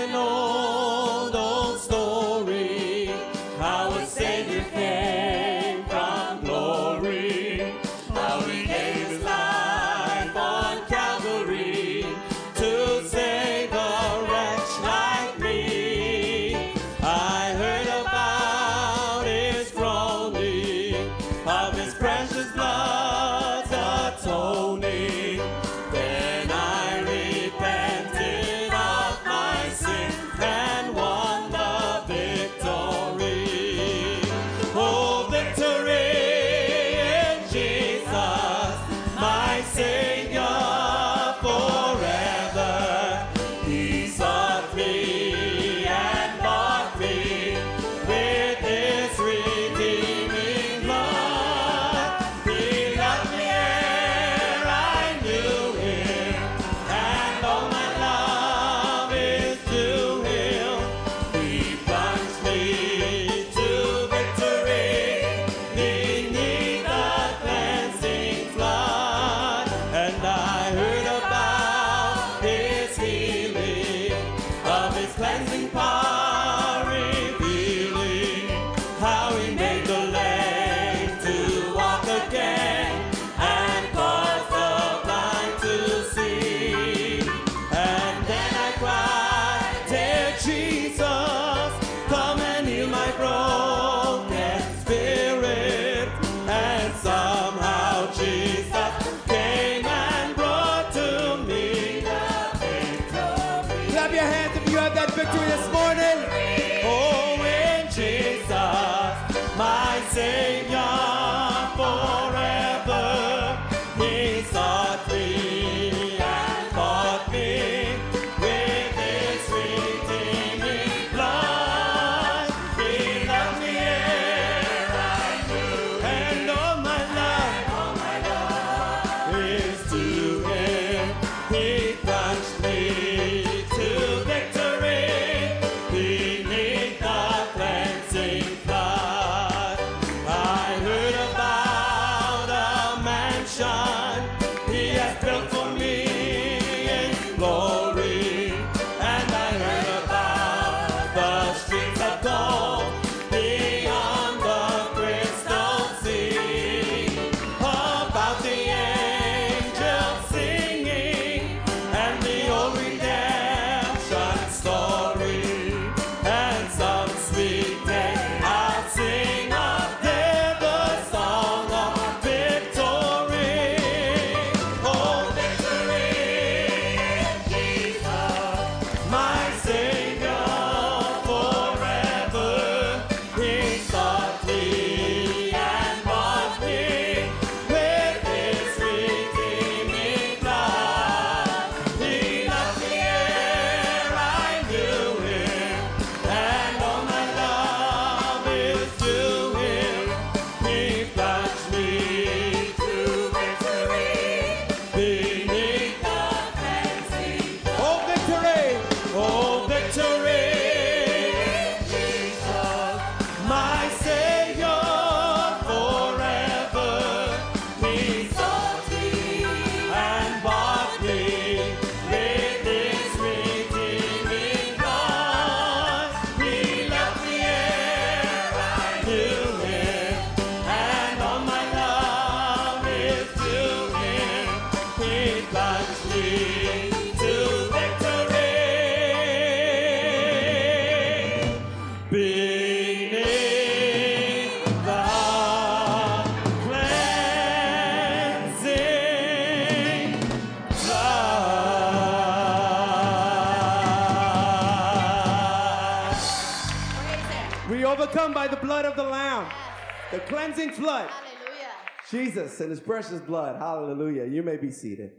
cleansing 260.41 260.71
flood. 260.71 261.07
Hallelujah. 261.09 261.71
Jesus 262.09 262.59
and 262.61 262.71
his 262.71 262.79
precious 262.79 263.21
blood. 263.21 263.59
Hallelujah. 263.59 264.25
You 264.25 264.41
may 264.41 264.57
be 264.57 264.71
seated. 264.71 265.11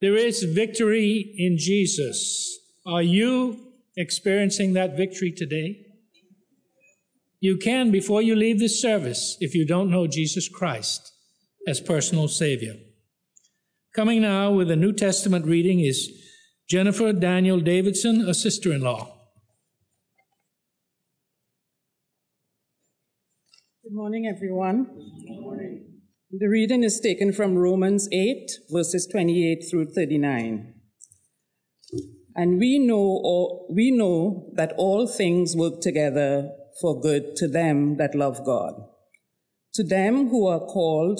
There 0.00 0.16
is 0.16 0.42
victory 0.44 1.34
in 1.36 1.58
Jesus. 1.58 2.58
Are 2.86 3.02
you 3.02 3.72
experiencing 3.96 4.74
that 4.74 4.96
victory 4.96 5.32
today? 5.32 5.82
You 7.40 7.56
can 7.56 7.90
before 7.90 8.22
you 8.22 8.36
leave 8.36 8.60
this 8.60 8.80
service 8.80 9.36
if 9.40 9.54
you 9.54 9.66
don't 9.66 9.90
know 9.90 10.06
Jesus 10.06 10.48
Christ 10.48 11.12
as 11.66 11.80
personal 11.80 12.28
Savior. 12.28 12.76
Coming 13.94 14.22
now 14.22 14.52
with 14.52 14.70
a 14.70 14.76
New 14.76 14.92
Testament 14.92 15.44
reading 15.46 15.80
is 15.80 16.10
Jennifer 16.68 17.12
Daniel 17.12 17.60
Davidson, 17.60 18.28
a 18.28 18.34
sister 18.34 18.72
in 18.72 18.82
law. 18.82 19.15
Morning, 23.96 24.26
everyone. 24.26 24.84
Good 25.26 25.40
morning. 25.40 25.86
The 26.30 26.50
reading 26.50 26.84
is 26.84 27.00
taken 27.00 27.32
from 27.32 27.56
Romans 27.56 28.10
8, 28.12 28.50
verses 28.70 29.08
28 29.10 29.64
through 29.70 29.86
39. 29.94 30.74
And 32.34 32.58
we 32.58 32.78
know, 32.78 32.98
all, 32.98 33.72
we 33.74 33.90
know 33.90 34.50
that 34.52 34.74
all 34.76 35.06
things 35.06 35.56
work 35.56 35.80
together 35.80 36.50
for 36.82 37.00
good 37.00 37.36
to 37.36 37.48
them 37.48 37.96
that 37.96 38.14
love 38.14 38.44
God, 38.44 38.74
to 39.72 39.82
them 39.82 40.28
who 40.28 40.46
are 40.46 40.60
called 40.60 41.18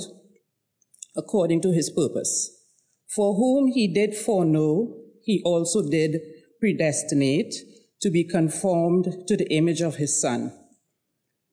according 1.16 1.62
to 1.62 1.72
his 1.72 1.89
purpose. 1.89 2.61
For 3.09 3.37
whom 3.37 3.68
he 3.68 3.89
did 3.89 4.14
foreknow, 4.14 4.99
he 5.22 5.41
also 5.47 5.81
did 5.89 6.20
predestinate 6.61 7.55
to 8.03 8.11
be 8.11 8.22
conformed 8.22 9.07
to 9.29 9.35
the 9.35 9.51
image 9.51 9.81
of 9.81 9.97
his 9.97 10.20
Son, 10.20 10.53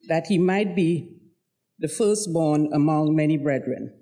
that 0.06 0.26
he 0.26 0.36
might 0.36 0.76
be 0.76 1.13
the 1.78 1.88
firstborn 1.88 2.70
among 2.72 3.14
many 3.14 3.36
brethren. 3.36 3.92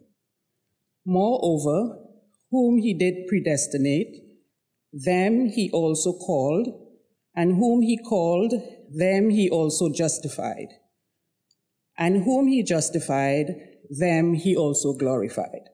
Moreover, 1.07 1.99
whom 2.51 2.79
he 2.79 2.95
did 2.95 3.27
predestinate, 3.29 4.15
them 4.93 5.47
he 5.47 5.71
also 5.73 6.13
called, 6.13 6.69
and 7.35 7.57
whom 7.57 7.81
he 7.81 7.97
called, 7.97 8.53
them 8.95 9.31
he 9.31 9.49
also 9.49 9.91
justified. 9.91 10.69
And 11.97 12.25
whom 12.25 12.47
he 12.47 12.63
justified, 12.63 13.55
them 13.89 14.35
he 14.35 14.55
also 14.55 14.93
glorified. 14.93 15.71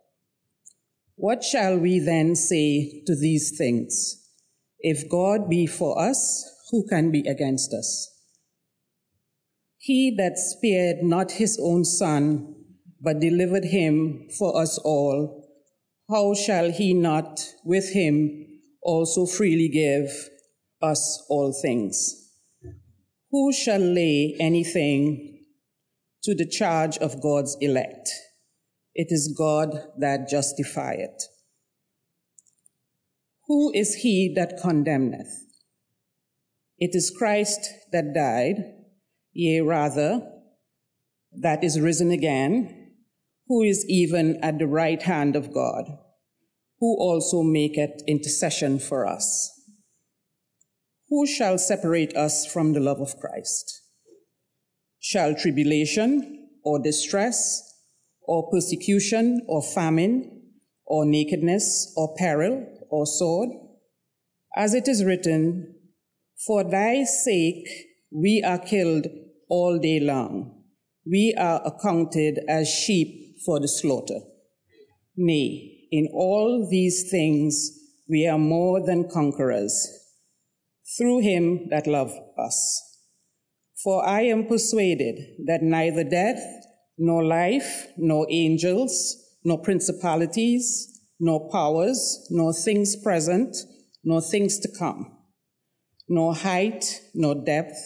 What 1.16 1.42
shall 1.42 1.78
we 1.78 1.98
then 1.98 2.36
say 2.36 3.02
to 3.06 3.16
these 3.16 3.56
things? 3.58 4.24
If 4.78 5.08
God 5.08 5.50
be 5.50 5.66
for 5.66 6.00
us, 6.00 6.44
who 6.70 6.86
can 6.86 7.10
be 7.10 7.26
against 7.26 7.72
us? 7.72 8.08
He 9.88 10.10
that 10.18 10.36
spared 10.36 11.02
not 11.02 11.30
his 11.40 11.58
own 11.58 11.82
son, 11.82 12.54
but 13.00 13.20
delivered 13.20 13.64
him 13.64 14.28
for 14.38 14.60
us 14.60 14.76
all, 14.76 15.48
how 16.10 16.34
shall 16.34 16.70
he 16.70 16.92
not 16.92 17.40
with 17.64 17.94
him 17.94 18.46
also 18.82 19.24
freely 19.24 19.70
give 19.70 20.28
us 20.82 21.24
all 21.30 21.54
things? 21.54 22.30
Who 23.30 23.50
shall 23.50 23.80
lay 23.80 24.36
anything 24.38 25.46
to 26.22 26.34
the 26.34 26.46
charge 26.46 26.98
of 26.98 27.22
God's 27.22 27.56
elect? 27.58 28.10
It 28.94 29.06
is 29.08 29.34
God 29.38 29.84
that 29.96 30.28
justifieth. 30.28 31.28
Who 33.46 33.72
is 33.72 33.94
he 33.94 34.34
that 34.36 34.60
condemneth? 34.60 35.32
It 36.76 36.90
is 36.94 37.10
Christ 37.10 37.70
that 37.90 38.12
died, 38.12 38.74
yea, 39.38 39.60
rather, 39.60 40.20
that 41.30 41.62
is 41.62 41.78
risen 41.78 42.10
again, 42.10 42.90
who 43.46 43.62
is 43.62 43.86
even 43.88 44.36
at 44.42 44.58
the 44.58 44.66
right 44.66 45.00
hand 45.00 45.36
of 45.36 45.54
God, 45.54 45.84
who 46.80 46.96
also 46.98 47.44
maketh 47.44 48.02
intercession 48.08 48.80
for 48.80 49.06
us. 49.06 49.52
Who 51.08 51.24
shall 51.24 51.56
separate 51.56 52.16
us 52.16 52.46
from 52.52 52.72
the 52.72 52.80
love 52.80 53.00
of 53.00 53.16
Christ? 53.20 53.80
Shall 54.98 55.36
tribulation 55.36 56.48
or 56.64 56.82
distress 56.82 57.62
or 58.22 58.50
persecution 58.50 59.46
or 59.46 59.62
famine 59.62 60.42
or 60.84 61.06
nakedness 61.06 61.94
or 61.96 62.12
peril 62.16 62.66
or 62.90 63.06
sword? 63.06 63.50
As 64.56 64.74
it 64.74 64.88
is 64.88 65.04
written, 65.04 65.76
For 66.44 66.64
thy 66.64 67.04
sake 67.04 67.68
we 68.10 68.42
are 68.44 68.58
killed 68.58 69.06
all 69.48 69.78
day 69.78 70.00
long. 70.00 70.62
We 71.06 71.34
are 71.38 71.60
accounted 71.64 72.40
as 72.48 72.68
sheep 72.68 73.38
for 73.44 73.60
the 73.60 73.68
slaughter. 73.68 74.20
Nay, 75.16 75.88
in 75.90 76.08
all 76.12 76.68
these 76.70 77.10
things 77.10 77.70
we 78.08 78.26
are 78.26 78.38
more 78.38 78.84
than 78.84 79.08
conquerors 79.10 79.86
through 80.96 81.20
him 81.20 81.68
that 81.68 81.86
loved 81.86 82.18
us. 82.38 82.84
For 83.82 84.06
I 84.06 84.22
am 84.22 84.46
persuaded 84.46 85.44
that 85.46 85.62
neither 85.62 86.04
death, 86.04 86.42
nor 86.96 87.24
life, 87.24 87.86
nor 87.96 88.26
angels, 88.30 89.16
nor 89.44 89.58
principalities, 89.60 91.00
nor 91.20 91.48
powers, 91.50 92.26
nor 92.30 92.52
things 92.52 92.96
present, 92.96 93.56
nor 94.02 94.20
things 94.20 94.58
to 94.60 94.68
come, 94.78 95.16
nor 96.08 96.34
height, 96.34 97.00
nor 97.14 97.34
depth, 97.34 97.76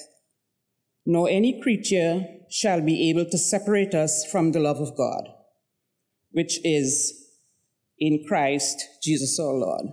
nor 1.04 1.28
any 1.28 1.60
creature 1.60 2.24
shall 2.50 2.80
be 2.80 3.10
able 3.10 3.24
to 3.24 3.38
separate 3.38 3.94
us 3.94 4.26
from 4.30 4.52
the 4.52 4.60
love 4.60 4.78
of 4.78 4.96
God, 4.96 5.28
which 6.30 6.58
is 6.64 7.12
in 7.98 8.24
Christ 8.26 8.82
Jesus 9.02 9.38
our 9.40 9.54
Lord. 9.54 9.86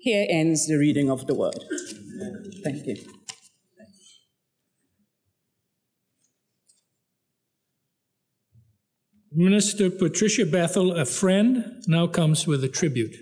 Here 0.00 0.26
ends 0.28 0.66
the 0.66 0.76
reading 0.76 1.10
of 1.10 1.26
the 1.26 1.34
word. 1.34 1.58
Thank 2.62 2.86
you. 2.86 2.96
Minister 9.36 9.90
Patricia 9.90 10.46
Bethel, 10.46 10.92
a 10.92 11.04
friend, 11.04 11.82
now 11.88 12.06
comes 12.06 12.46
with 12.46 12.62
a 12.62 12.68
tribute. 12.68 13.16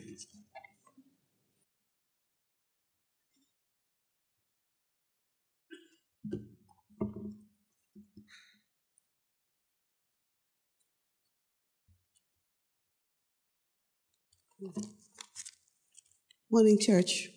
Morning, 16.50 16.78
church. 16.78 17.30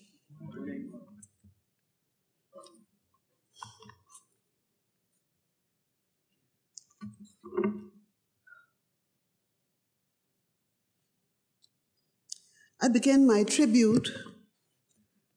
I 12.82 12.90
begin 12.90 13.26
my 13.26 13.44
tribute 13.44 14.10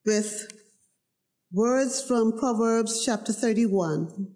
with 0.05 0.53
words 1.53 2.03
from 2.03 2.39
Proverbs 2.39 3.03
chapter 3.05 3.33
31, 3.33 4.35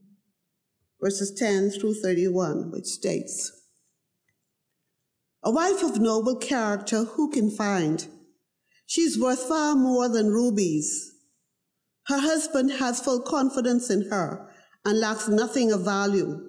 verses 1.00 1.34
10 1.38 1.72
through 1.72 1.94
31, 1.94 2.70
which 2.70 2.86
states, 2.86 3.61
A 5.44 5.50
wife 5.50 5.82
of 5.82 6.00
noble 6.00 6.36
character 6.36 7.02
who 7.02 7.28
can 7.30 7.50
find? 7.50 8.06
She's 8.86 9.18
worth 9.18 9.40
far 9.48 9.74
more 9.74 10.08
than 10.08 10.30
rubies. 10.30 11.12
Her 12.06 12.20
husband 12.20 12.72
has 12.72 13.00
full 13.00 13.20
confidence 13.20 13.90
in 13.90 14.08
her 14.10 14.48
and 14.84 15.00
lacks 15.00 15.28
nothing 15.28 15.72
of 15.72 15.84
value. 15.84 16.48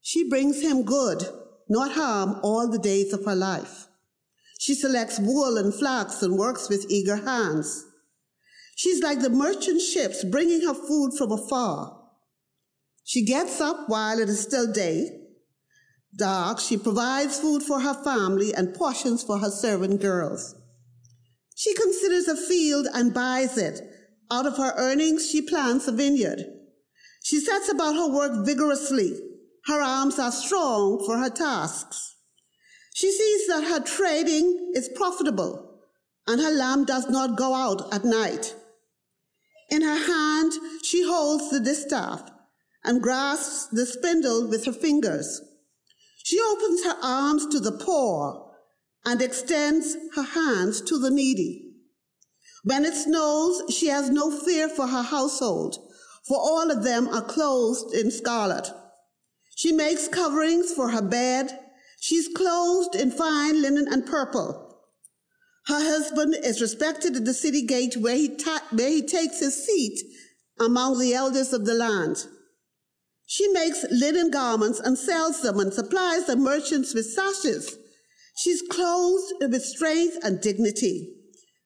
She 0.00 0.28
brings 0.28 0.62
him 0.62 0.84
good, 0.84 1.28
not 1.68 1.92
harm, 1.92 2.40
all 2.42 2.70
the 2.70 2.78
days 2.78 3.12
of 3.12 3.26
her 3.26 3.34
life. 3.34 3.88
She 4.58 4.74
selects 4.74 5.18
wool 5.18 5.58
and 5.58 5.74
flax 5.74 6.22
and 6.22 6.38
works 6.38 6.70
with 6.70 6.90
eager 6.90 7.16
hands. 7.16 7.84
She's 8.74 9.02
like 9.02 9.20
the 9.20 9.30
merchant 9.30 9.82
ships 9.82 10.24
bringing 10.24 10.62
her 10.62 10.74
food 10.74 11.12
from 11.18 11.32
afar. 11.32 12.00
She 13.04 13.24
gets 13.24 13.60
up 13.60 13.88
while 13.88 14.18
it 14.18 14.28
is 14.28 14.40
still 14.40 14.72
day. 14.72 15.27
Dark, 16.16 16.60
she 16.60 16.76
provides 16.76 17.38
food 17.38 17.62
for 17.62 17.80
her 17.80 17.94
family 18.02 18.54
and 18.54 18.74
portions 18.74 19.22
for 19.22 19.38
her 19.38 19.50
servant 19.50 20.00
girls. 20.00 20.54
She 21.54 21.74
considers 21.74 22.28
a 22.28 22.36
field 22.36 22.86
and 22.92 23.14
buys 23.14 23.58
it. 23.58 23.80
Out 24.30 24.46
of 24.46 24.56
her 24.56 24.74
earnings, 24.76 25.28
she 25.28 25.42
plants 25.42 25.88
a 25.88 25.92
vineyard. 25.92 26.44
She 27.22 27.40
sets 27.40 27.68
about 27.70 27.94
her 27.94 28.08
work 28.08 28.46
vigorously. 28.46 29.18
Her 29.66 29.80
arms 29.80 30.18
are 30.18 30.32
strong 30.32 31.02
for 31.04 31.18
her 31.18 31.30
tasks. 31.30 32.16
She 32.94 33.10
sees 33.10 33.46
that 33.48 33.64
her 33.64 33.80
trading 33.80 34.72
is 34.74 34.88
profitable 34.94 35.82
and 36.26 36.40
her 36.40 36.50
lamp 36.50 36.86
does 36.86 37.08
not 37.08 37.36
go 37.36 37.54
out 37.54 37.92
at 37.92 38.04
night. 38.04 38.54
In 39.70 39.82
her 39.82 40.06
hand, 40.06 40.52
she 40.82 41.06
holds 41.06 41.50
the 41.50 41.60
distaff 41.60 42.30
and 42.84 43.02
grasps 43.02 43.66
the 43.72 43.86
spindle 43.86 44.48
with 44.48 44.64
her 44.64 44.72
fingers. 44.72 45.40
She 46.28 46.38
opens 46.38 46.84
her 46.84 46.98
arms 47.00 47.46
to 47.46 47.58
the 47.58 47.72
poor 47.72 48.52
and 49.02 49.22
extends 49.22 49.96
her 50.14 50.22
hands 50.22 50.82
to 50.82 50.98
the 50.98 51.08
needy. 51.08 51.72
When 52.64 52.84
it 52.84 52.92
snows, 52.92 53.62
she 53.74 53.86
has 53.86 54.10
no 54.10 54.30
fear 54.30 54.68
for 54.68 54.88
her 54.88 55.00
household, 55.00 55.78
for 56.26 56.36
all 56.36 56.70
of 56.70 56.84
them 56.84 57.08
are 57.08 57.24
clothed 57.24 57.94
in 57.94 58.10
scarlet. 58.10 58.70
She 59.56 59.72
makes 59.72 60.06
coverings 60.06 60.70
for 60.70 60.90
her 60.90 61.00
bed. 61.00 61.58
She's 61.98 62.28
clothed 62.28 62.94
in 62.94 63.10
fine 63.10 63.62
linen 63.62 63.88
and 63.90 64.04
purple. 64.04 64.82
Her 65.64 65.80
husband 65.80 66.36
is 66.44 66.60
respected 66.60 67.16
at 67.16 67.24
the 67.24 67.32
city 67.32 67.62
gate 67.62 67.96
where 67.96 68.16
he, 68.16 68.36
ta- 68.36 68.68
where 68.72 68.90
he 68.90 69.00
takes 69.00 69.40
his 69.40 69.64
seat 69.64 69.98
among 70.60 70.98
the 70.98 71.14
elders 71.14 71.54
of 71.54 71.64
the 71.64 71.72
land. 71.72 72.26
She 73.30 73.46
makes 73.48 73.84
linen 73.90 74.30
garments 74.30 74.80
and 74.80 74.96
sells 74.96 75.42
them 75.42 75.60
and 75.60 75.72
supplies 75.72 76.24
the 76.24 76.34
merchants 76.34 76.94
with 76.94 77.12
sashes. 77.12 77.76
She's 78.38 78.62
clothed 78.62 79.34
with 79.42 79.62
strength 79.62 80.16
and 80.22 80.40
dignity. 80.40 81.14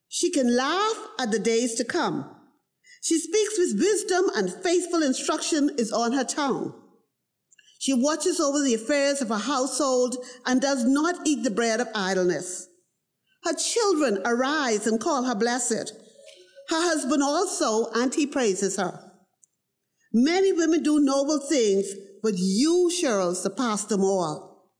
She 0.09 0.33
can 0.33 0.57
laugh 0.57 0.97
at 1.21 1.31
the 1.31 1.39
days 1.39 1.77
to 1.77 1.85
come. 1.85 2.29
She 3.01 3.17
speaks 3.17 3.57
with 3.59 3.79
wisdom 3.79 4.25
and 4.35 4.53
faithful 4.53 5.05
instruction 5.05 5.71
is 5.79 5.93
on 5.93 6.13
her 6.15 6.25
tongue. 6.25 6.75
She 7.79 7.95
watches 7.95 8.41
over 8.41 8.61
the 8.61 8.75
affairs 8.75 9.23
of 9.23 9.29
her 9.29 9.39
household 9.39 10.17
and 10.45 10.61
does 10.61 10.85
not 10.85 11.25
eat 11.25 11.45
the 11.45 11.51
bread 11.51 11.79
of 11.79 11.89
idleness. 11.95 12.67
Her 13.45 13.55
children 13.55 14.21
arise 14.25 14.89
and 14.89 15.01
call 15.01 15.23
her 15.23 15.37
blessed. 15.37 15.93
Her 16.71 16.83
husband 16.83 17.23
also, 17.23 17.87
and 17.93 18.13
he 18.13 18.27
praises 18.27 18.79
her. 18.79 19.12
Many 20.13 20.53
women 20.53 20.83
do 20.83 21.01
noble 21.01 21.39
things, 21.39 21.87
but 22.23 22.35
you, 22.37 22.91
Cheryl, 22.93 23.35
surpass 23.35 23.85
them 23.85 24.03
all. 24.03 24.71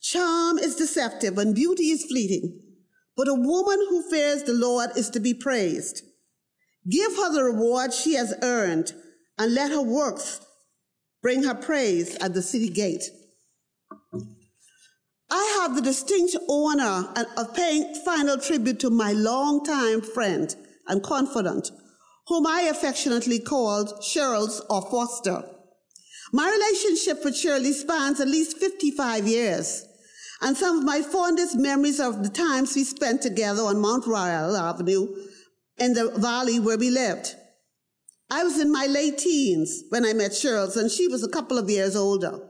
Charm 0.00 0.58
is 0.58 0.76
deceptive 0.76 1.38
and 1.38 1.54
beauty 1.54 1.90
is 1.90 2.04
fleeting, 2.04 2.60
but 3.16 3.28
a 3.28 3.34
woman 3.34 3.78
who 3.88 4.08
fears 4.10 4.42
the 4.42 4.54
Lord 4.54 4.90
is 4.96 5.10
to 5.10 5.20
be 5.20 5.34
praised. 5.34 6.02
Give 6.88 7.16
her 7.16 7.32
the 7.32 7.44
reward 7.44 7.92
she 7.92 8.14
has 8.14 8.34
earned, 8.42 8.92
and 9.36 9.54
let 9.54 9.70
her 9.70 9.82
works 9.82 10.40
bring 11.22 11.42
her 11.42 11.54
praise 11.54 12.16
at 12.16 12.34
the 12.34 12.42
city 12.42 12.68
gate. 12.68 13.04
I 15.30 15.60
have 15.60 15.74
the 15.74 15.82
distinct 15.82 16.36
honor 16.48 17.12
of 17.36 17.54
paying 17.54 17.94
final 18.04 18.38
tribute 18.38 18.80
to 18.80 18.90
my 18.90 19.12
longtime 19.12 20.00
friend 20.00 20.54
and 20.86 21.02
confidant, 21.02 21.70
whom 22.28 22.46
I 22.46 22.62
affectionately 22.62 23.38
called 23.38 24.00
Cheryl's 24.02 24.60
or 24.68 24.82
Foster. 24.82 25.44
My 26.30 26.50
relationship 26.50 27.24
with 27.24 27.36
Shirley 27.36 27.72
spans 27.72 28.20
at 28.20 28.28
least 28.28 28.58
55 28.58 29.26
years, 29.26 29.84
and 30.42 30.54
some 30.54 30.78
of 30.78 30.84
my 30.84 31.00
fondest 31.00 31.56
memories 31.56 31.98
of 31.98 32.22
the 32.22 32.28
times 32.28 32.76
we 32.76 32.84
spent 32.84 33.22
together 33.22 33.62
on 33.62 33.80
Mount 33.80 34.06
Royal 34.06 34.54
Avenue 34.56 35.08
in 35.78 35.94
the 35.94 36.10
valley 36.10 36.60
where 36.60 36.76
we 36.76 36.90
lived. 36.90 37.34
I 38.30 38.44
was 38.44 38.60
in 38.60 38.70
my 38.70 38.84
late 38.84 39.16
teens 39.16 39.84
when 39.88 40.04
I 40.04 40.12
met 40.12 40.32
Cheryl, 40.32 40.76
and 40.76 40.90
she 40.90 41.08
was 41.08 41.24
a 41.24 41.30
couple 41.30 41.56
of 41.56 41.70
years 41.70 41.96
older. 41.96 42.40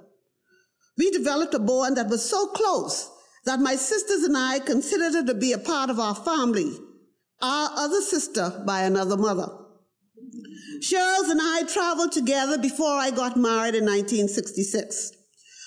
We 0.97 1.13
developed 1.13 1.55
a 1.55 1.61
bond 1.61 1.97
that 1.99 2.09
was 2.09 2.29
so 2.29 2.49
close 2.49 3.09
that 3.45 3.61
my 3.61 3.77
sisters 3.77 4.25
and 4.25 4.37
I 4.37 4.59
considered 4.59 5.15
her 5.15 5.25
to 5.27 5.35
be 5.35 5.53
a 5.53 5.59
part 5.59 5.89
of 5.89 6.01
our 6.01 6.17
family, 6.17 6.77
our 7.41 7.71
other 7.77 8.01
sister 8.01 8.65
by 8.67 8.83
another 8.83 9.17
mother. 9.17 9.49
Cheryl 10.81 11.31
and 11.31 11.41
I 11.43 11.63
traveled 11.67 12.13
together 12.13 12.59
before 12.59 12.93
I 12.93 13.11
got 13.11 13.37
married 13.37 13.75
in 13.75 13.85
1966. 13.85 15.13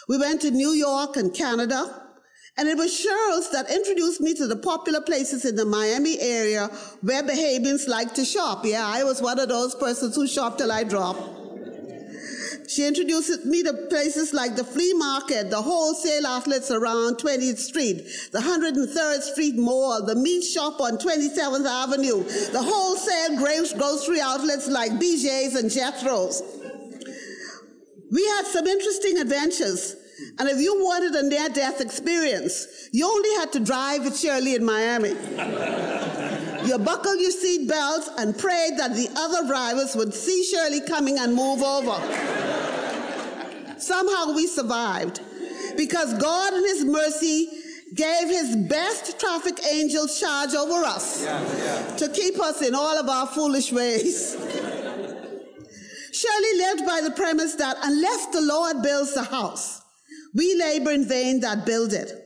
We 0.07 0.17
went 0.17 0.41
to 0.41 0.51
New 0.51 0.71
York 0.71 1.17
and 1.17 1.33
Canada, 1.33 2.09
and 2.57 2.67
it 2.67 2.77
was 2.77 2.91
Cheryl's 2.91 3.51
that 3.51 3.71
introduced 3.71 4.21
me 4.21 4.33
to 4.35 4.47
the 4.47 4.55
popular 4.55 5.01
places 5.01 5.45
in 5.45 5.55
the 5.55 5.65
Miami 5.65 6.19
area 6.19 6.67
where 7.01 7.23
Bahamians 7.23 7.87
like 7.87 8.13
to 8.15 8.25
shop. 8.25 8.65
Yeah, 8.65 8.85
I 8.85 9.03
was 9.03 9.21
one 9.21 9.39
of 9.39 9.49
those 9.49 9.75
persons 9.75 10.15
who 10.15 10.27
shop 10.27 10.57
till 10.57 10.71
I 10.71 10.83
drop. 10.83 11.40
She 12.71 12.87
introduced 12.87 13.43
me 13.43 13.63
to 13.63 13.73
places 13.89 14.33
like 14.33 14.55
the 14.55 14.63
flea 14.63 14.93
market, 14.93 15.49
the 15.49 15.61
wholesale 15.61 16.25
outlets 16.25 16.71
around 16.71 17.17
20th 17.17 17.57
Street, 17.57 17.97
the 18.31 18.39
103rd 18.39 19.21
Street 19.23 19.57
Mall, 19.57 20.05
the 20.05 20.15
meat 20.15 20.41
shop 20.41 20.79
on 20.79 20.97
27th 20.97 21.65
Avenue, 21.65 22.23
the 22.23 22.63
wholesale 22.63 23.75
grocery 23.77 24.21
outlets 24.21 24.69
like 24.69 24.93
BJ's 24.93 25.55
and 25.55 25.69
Jethro's. 25.69 26.41
We 28.09 28.25
had 28.25 28.45
some 28.45 28.65
interesting 28.65 29.17
adventures. 29.19 29.97
And 30.39 30.47
if 30.47 30.61
you 30.61 30.73
wanted 30.81 31.13
a 31.15 31.27
near 31.27 31.49
death 31.49 31.81
experience, 31.81 32.87
you 32.93 33.05
only 33.05 33.31
had 33.35 33.51
to 33.51 33.59
drive 33.59 34.05
with 34.05 34.17
Shirley 34.17 34.55
in 34.55 34.63
Miami. 34.63 35.09
you 36.65 36.77
buckled 36.77 37.19
your 37.19 37.31
seat 37.31 37.67
belts 37.67 38.09
and 38.17 38.37
prayed 38.37 38.77
that 38.77 38.95
the 38.95 39.09
other 39.17 39.45
drivers 39.45 39.93
would 39.93 40.13
see 40.13 40.45
Shirley 40.45 40.79
coming 40.87 41.17
and 41.19 41.35
move 41.35 41.61
over. 41.61 42.50
Somehow 43.81 44.33
we 44.35 44.47
survived 44.47 45.21
because 45.75 46.13
God 46.15 46.53
in 46.53 46.63
His 46.63 46.85
mercy 46.85 47.49
gave 47.95 48.27
His 48.27 48.55
best 48.55 49.19
traffic 49.19 49.59
angel 49.65 50.07
charge 50.07 50.53
over 50.53 50.83
us 50.85 51.23
yeah, 51.23 51.41
yeah. 51.57 51.95
to 51.97 52.09
keep 52.09 52.39
us 52.39 52.61
in 52.61 52.75
all 52.75 52.97
of 52.97 53.09
our 53.09 53.27
foolish 53.27 53.71
ways. 53.71 54.35
Shirley 56.13 56.57
lived 56.57 56.85
by 56.85 57.01
the 57.03 57.13
premise 57.15 57.55
that 57.55 57.77
unless 57.83 58.27
the 58.27 58.41
Lord 58.41 58.81
builds 58.83 59.13
the 59.13 59.23
house, 59.23 59.81
we 60.33 60.55
labor 60.55 60.91
in 60.91 61.07
vain 61.07 61.39
that 61.39 61.65
build 61.65 61.93
it. 61.93 62.20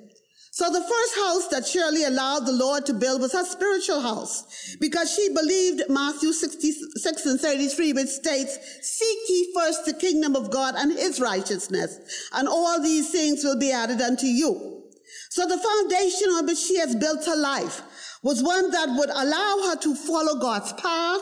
So 0.56 0.72
the 0.72 0.80
first 0.80 1.16
house 1.16 1.48
that 1.50 1.68
Shirley 1.68 2.06
allowed 2.06 2.46
the 2.46 2.54
Lord 2.54 2.86
to 2.86 2.94
build 2.94 3.20
was 3.20 3.34
her 3.34 3.44
spiritual 3.44 4.00
house 4.00 4.78
because 4.80 5.14
she 5.14 5.28
believed 5.34 5.84
Matthew 5.90 6.32
66 6.32 7.26
and 7.26 7.42
33, 7.42 7.92
which 7.92 8.08
states, 8.08 8.58
seek 8.82 9.18
ye 9.28 9.52
first 9.54 9.84
the 9.84 9.94
kingdom 9.94 10.34
of 10.34 10.52
God 10.52 10.76
and 10.78 10.94
his 10.94 11.20
righteousness, 11.20 12.30
and 12.32 12.48
all 12.48 12.82
these 12.82 13.12
things 13.12 13.44
will 13.44 13.60
be 13.60 13.74
added 13.74 14.00
unto 14.00 14.28
you. 14.28 14.84
So 15.30 15.46
the 15.46 15.58
foundation 15.58 16.30
on 16.30 16.46
which 16.46 16.60
she 16.60 16.80
has 16.80 16.96
built 16.96 17.26
her 17.26 17.36
life 17.36 17.82
was 18.24 18.42
one 18.42 18.72
that 18.72 18.96
would 18.98 19.10
allow 19.10 19.58
her 19.68 19.76
to 19.76 19.94
follow 19.94 20.40
God's 20.40 20.72
path, 20.72 21.20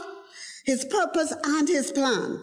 his 0.63 0.85
purpose, 0.85 1.33
and 1.43 1.67
his 1.67 1.91
plan. 1.91 2.39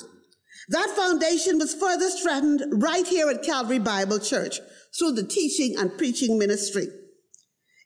That 0.71 0.91
foundation 0.91 1.61
was 1.61 1.73
further 1.73 2.11
strengthened 2.11 2.83
right 2.83 3.07
here 3.07 3.31
at 3.31 3.45
Calvary 3.45 3.79
Bible 3.79 4.19
Church 4.19 4.59
through 4.99 5.13
the 5.13 5.27
teaching 5.27 5.77
and 5.79 5.97
preaching 5.97 6.39
ministry. 6.39 6.87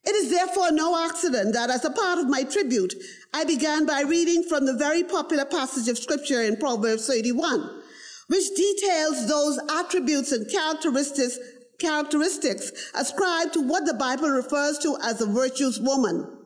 It 0.04 0.14
is 0.14 0.30
therefore 0.30 0.70
no 0.70 1.06
accident 1.06 1.54
that 1.54 1.70
as 1.70 1.84
a 1.84 1.90
part 1.90 2.18
of 2.18 2.28
my 2.28 2.42
tribute, 2.42 2.94
I 3.32 3.44
began 3.44 3.86
by 3.86 4.02
reading 4.02 4.42
from 4.42 4.66
the 4.66 4.74
very 4.74 5.02
popular 5.02 5.46
passage 5.46 5.88
of 5.88 5.98
scripture 5.98 6.42
in 6.42 6.56
Proverbs 6.56 7.06
31, 7.06 7.82
which 8.26 8.54
details 8.54 9.26
those 9.26 9.58
attributes 9.70 10.32
and 10.32 10.50
characteristics, 10.50 11.38
characteristics 11.78 12.70
ascribed 12.94 13.54
to 13.54 13.60
what 13.62 13.86
the 13.86 13.94
Bible 13.94 14.28
refers 14.28 14.78
to 14.80 14.98
as 15.02 15.20
a 15.20 15.26
virtuous 15.26 15.78
woman. 15.78 16.38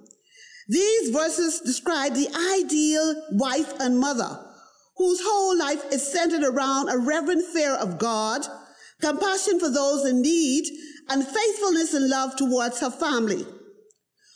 These 0.69 1.11
verses 1.11 1.61
describe 1.61 2.15
the 2.15 2.29
ideal 2.59 3.23
wife 3.33 3.73
and 3.81 3.99
mother 3.99 4.45
whose 4.99 5.21
whole 5.23 5.57
life 5.57 5.85
is 5.93 6.13
centered 6.13 6.43
around 6.43 6.89
a 6.89 6.99
reverent 6.99 7.45
fear 7.47 7.73
of 7.75 7.99
God, 7.99 8.45
compassion 9.01 9.61
for 9.61 9.71
those 9.71 10.07
in 10.07 10.23
need, 10.23 10.67
and 11.09 11.27
faithfulness 11.27 11.95
and 11.95 12.09
love 12.09 12.37
towards 12.37 12.81
her 12.81 12.91
family. 12.91 13.47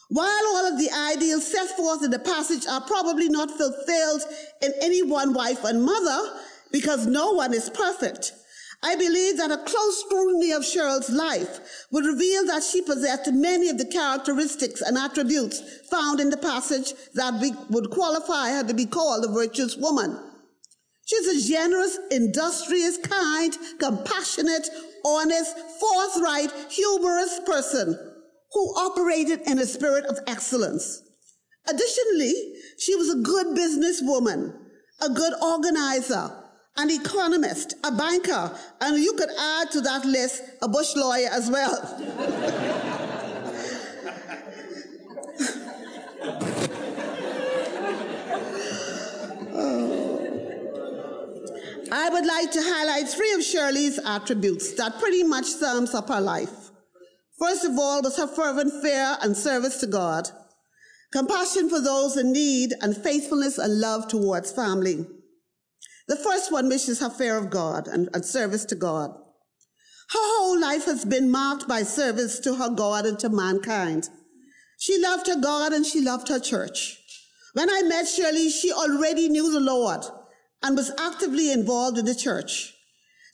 While 0.08 0.46
all 0.48 0.66
of 0.66 0.78
the 0.78 0.90
ideals 0.90 1.46
set 1.46 1.68
forth 1.70 2.02
in 2.02 2.10
the 2.10 2.18
passage 2.18 2.66
are 2.66 2.82
probably 2.82 3.28
not 3.28 3.50
fulfilled 3.50 4.22
in 4.60 4.72
any 4.80 5.02
one 5.02 5.32
wife 5.32 5.64
and 5.64 5.84
mother, 5.84 6.38
because 6.70 7.06
no 7.06 7.32
one 7.32 7.54
is 7.54 7.70
perfect, 7.70 8.32
I 8.82 8.96
believe 8.96 9.36
that 9.36 9.52
a 9.52 9.58
close 9.58 10.00
scrutiny 10.00 10.50
of 10.52 10.62
Cheryl's 10.62 11.08
life 11.08 11.86
would 11.92 12.04
reveal 12.04 12.44
that 12.46 12.64
she 12.64 12.82
possessed 12.82 13.32
many 13.32 13.68
of 13.68 13.78
the 13.78 13.84
characteristics 13.84 14.80
and 14.80 14.98
attributes 14.98 15.62
found 15.88 16.18
in 16.18 16.30
the 16.30 16.36
passage 16.36 16.92
that 17.14 17.34
would 17.70 17.90
qualify 17.90 18.50
her 18.50 18.64
to 18.64 18.74
be 18.74 18.86
called 18.86 19.24
a 19.24 19.28
virtuous 19.32 19.76
woman. 19.76 20.31
She's 21.04 21.26
a 21.26 21.48
generous, 21.52 21.98
industrious, 22.10 22.96
kind, 22.98 23.56
compassionate, 23.78 24.68
honest, 25.04 25.56
forthright, 25.80 26.52
humorous 26.70 27.40
person 27.44 27.98
who 28.52 28.60
operated 28.76 29.40
in 29.46 29.58
a 29.58 29.66
spirit 29.66 30.04
of 30.06 30.18
excellence. 30.26 31.02
Additionally, 31.66 32.34
she 32.78 32.94
was 32.94 33.10
a 33.10 33.22
good 33.22 33.46
businesswoman, 33.56 34.54
a 35.00 35.08
good 35.10 35.32
organizer, 35.42 36.30
an 36.76 36.90
economist, 36.90 37.74
a 37.84 37.92
banker, 37.92 38.56
and 38.80 39.02
you 39.02 39.12
could 39.14 39.30
add 39.38 39.70
to 39.70 39.80
that 39.80 40.04
list 40.04 40.42
a 40.62 40.68
bush 40.68 40.94
lawyer 40.96 41.28
as 41.30 41.50
well. 41.50 43.08
I 51.94 52.08
would 52.08 52.24
like 52.24 52.50
to 52.52 52.62
highlight 52.62 53.06
three 53.06 53.34
of 53.34 53.44
Shirley's 53.44 53.98
attributes 53.98 54.72
that 54.76 54.98
pretty 54.98 55.22
much 55.22 55.44
sums 55.44 55.92
up 55.92 56.08
her 56.08 56.22
life. 56.22 56.70
First 57.38 57.66
of 57.66 57.78
all 57.78 58.00
was 58.00 58.16
her 58.16 58.26
fervent 58.26 58.82
fear 58.82 59.18
and 59.20 59.36
service 59.36 59.76
to 59.80 59.86
God, 59.86 60.30
compassion 61.12 61.68
for 61.68 61.82
those 61.82 62.16
in 62.16 62.32
need, 62.32 62.72
and 62.80 62.96
faithfulness 62.96 63.58
and 63.58 63.78
love 63.78 64.08
towards 64.08 64.50
family. 64.52 65.04
The 66.08 66.16
first 66.16 66.50
one, 66.50 66.70
which 66.70 66.88
is 66.88 67.00
her 67.00 67.10
fear 67.10 67.36
of 67.36 67.50
God 67.50 67.86
and, 67.88 68.08
and 68.14 68.24
service 68.24 68.64
to 68.66 68.74
God. 68.74 69.10
Her 69.10 70.18
whole 70.18 70.58
life 70.58 70.86
has 70.86 71.04
been 71.04 71.30
marked 71.30 71.68
by 71.68 71.82
service 71.82 72.40
to 72.40 72.54
her 72.54 72.70
God 72.70 73.04
and 73.04 73.18
to 73.18 73.28
mankind. 73.28 74.08
She 74.78 74.98
loved 74.98 75.26
her 75.26 75.38
God 75.38 75.74
and 75.74 75.84
she 75.84 76.00
loved 76.00 76.28
her 76.28 76.40
church. 76.40 76.96
When 77.52 77.68
I 77.68 77.82
met 77.82 78.08
Shirley, 78.08 78.48
she 78.48 78.72
already 78.72 79.28
knew 79.28 79.52
the 79.52 79.60
Lord 79.60 80.06
and 80.62 80.76
was 80.76 80.92
actively 80.98 81.52
involved 81.52 81.98
in 81.98 82.04
the 82.04 82.14
church. 82.14 82.74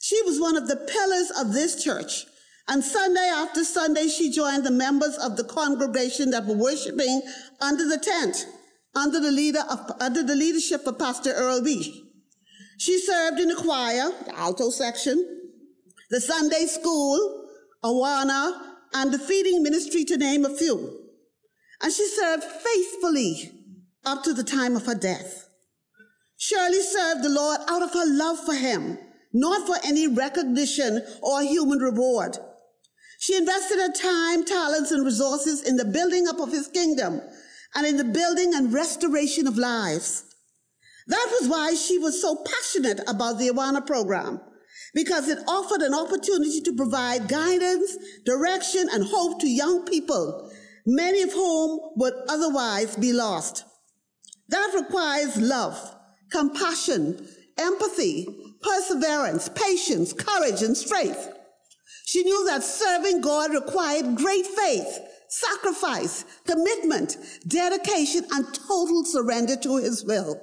She 0.01 0.21
was 0.23 0.39
one 0.39 0.55
of 0.55 0.67
the 0.67 0.75
pillars 0.75 1.31
of 1.39 1.53
this 1.53 1.83
church. 1.83 2.25
And 2.67 2.83
Sunday 2.83 3.31
after 3.33 3.63
Sunday, 3.63 4.07
she 4.07 4.31
joined 4.31 4.63
the 4.63 4.71
members 4.71 5.17
of 5.17 5.37
the 5.37 5.43
congregation 5.43 6.31
that 6.31 6.45
were 6.45 6.55
worshiping 6.55 7.21
under 7.59 7.87
the 7.87 7.97
tent, 7.97 8.45
under 8.95 9.19
the 9.19 9.31
leader 9.31 9.63
of, 9.69 9.91
under 9.99 10.23
the 10.23 10.35
leadership 10.35 10.85
of 10.85 10.99
Pastor 10.99 11.31
Earl 11.33 11.63
Beach. 11.63 11.89
She 12.77 12.99
served 12.99 13.39
in 13.39 13.49
the 13.49 13.55
choir, 13.55 14.11
the 14.25 14.37
alto 14.37 14.69
section, 14.69 15.51
the 16.09 16.21
Sunday 16.21 16.65
school, 16.65 17.49
Awana, 17.83 18.57
and 18.93 19.11
the 19.11 19.19
feeding 19.19 19.63
ministry, 19.63 20.05
to 20.05 20.17
name 20.17 20.45
a 20.45 20.55
few. 20.55 20.99
And 21.81 21.91
she 21.91 22.07
served 22.07 22.43
faithfully 22.43 23.51
up 24.05 24.23
to 24.23 24.33
the 24.33 24.43
time 24.43 24.75
of 24.75 24.85
her 24.85 24.95
death. 24.95 25.48
Shirley 26.41 26.81
served 26.81 27.21
the 27.21 27.29
Lord 27.29 27.59
out 27.67 27.83
of 27.83 27.93
her 27.93 28.05
love 28.05 28.39
for 28.45 28.53
him, 28.53 28.97
not 29.33 29.67
for 29.67 29.75
any 29.85 30.07
recognition 30.07 31.05
or 31.21 31.41
human 31.41 31.79
reward. 31.79 32.37
She 33.19 33.35
invested 33.35 33.77
her 33.77 33.91
time, 33.91 34.45
talents, 34.45 34.91
and 34.91 35.03
resources 35.05 35.61
in 35.61 35.75
the 35.75 35.83
building 35.83 36.29
up 36.29 36.39
of 36.39 36.53
his 36.53 36.69
kingdom 36.69 37.19
and 37.75 37.85
in 37.85 37.97
the 37.97 38.05
building 38.05 38.55
and 38.55 38.71
restoration 38.71 39.47
of 39.47 39.57
lives. 39.57 40.23
That 41.07 41.27
was 41.41 41.49
why 41.49 41.73
she 41.73 41.97
was 41.97 42.21
so 42.21 42.41
passionate 42.45 43.01
about 43.09 43.37
the 43.37 43.49
Awana 43.49 43.85
program, 43.85 44.39
because 44.93 45.27
it 45.27 45.39
offered 45.45 45.81
an 45.81 45.93
opportunity 45.93 46.61
to 46.61 46.73
provide 46.73 47.27
guidance, 47.27 47.97
direction, 48.23 48.87
and 48.93 49.03
hope 49.03 49.41
to 49.41 49.49
young 49.49 49.83
people, 49.85 50.49
many 50.85 51.21
of 51.21 51.33
whom 51.33 51.81
would 51.97 52.13
otherwise 52.29 52.95
be 52.95 53.11
lost. 53.11 53.65
That 54.47 54.71
requires 54.73 55.35
love, 55.35 55.95
compassion, 56.31 57.27
empathy, 57.57 58.27
perseverance, 58.61 59.49
patience, 59.49 60.13
courage, 60.13 60.61
and 60.61 60.75
strength. 60.75 61.29
She 62.05 62.23
knew 62.23 62.45
that 62.47 62.63
serving 62.63 63.21
God 63.21 63.53
required 63.53 64.15
great 64.15 64.45
faith, 64.45 64.99
sacrifice, 65.29 66.25
commitment, 66.45 67.17
dedication, 67.47 68.25
and 68.31 68.45
total 68.53 69.05
surrender 69.05 69.55
to 69.57 69.77
his 69.77 70.03
will. 70.03 70.41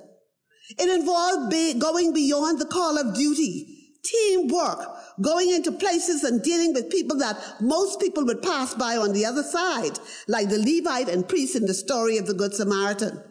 It 0.79 0.89
involved 0.89 1.51
be 1.51 1.75
going 1.75 2.13
beyond 2.13 2.61
the 2.61 2.67
call 2.67 2.99
of 2.99 3.15
duty, 3.15 3.77
teamwork, 4.05 4.81
going 5.21 5.51
into 5.51 5.73
places 5.73 6.23
and 6.25 6.43
dealing 6.43 6.73
with 6.73 6.91
people 6.91 7.19
that 7.19 7.39
most 7.61 8.01
people 8.01 8.25
would 8.27 8.43
pass 8.43 8.75
by 8.75 8.97
on 8.97 9.13
the 9.13 9.25
other 9.25 9.43
side, 9.43 9.99
like 10.29 10.49
the 10.49 10.59
Levite 10.59 11.09
and 11.09 11.29
priest 11.29 11.57
in 11.57 11.67
the 11.67 11.75
story 11.75 12.19
of 12.19 12.27
the 12.27 12.35
Good 12.35 12.55
Samaritan. 12.55 13.23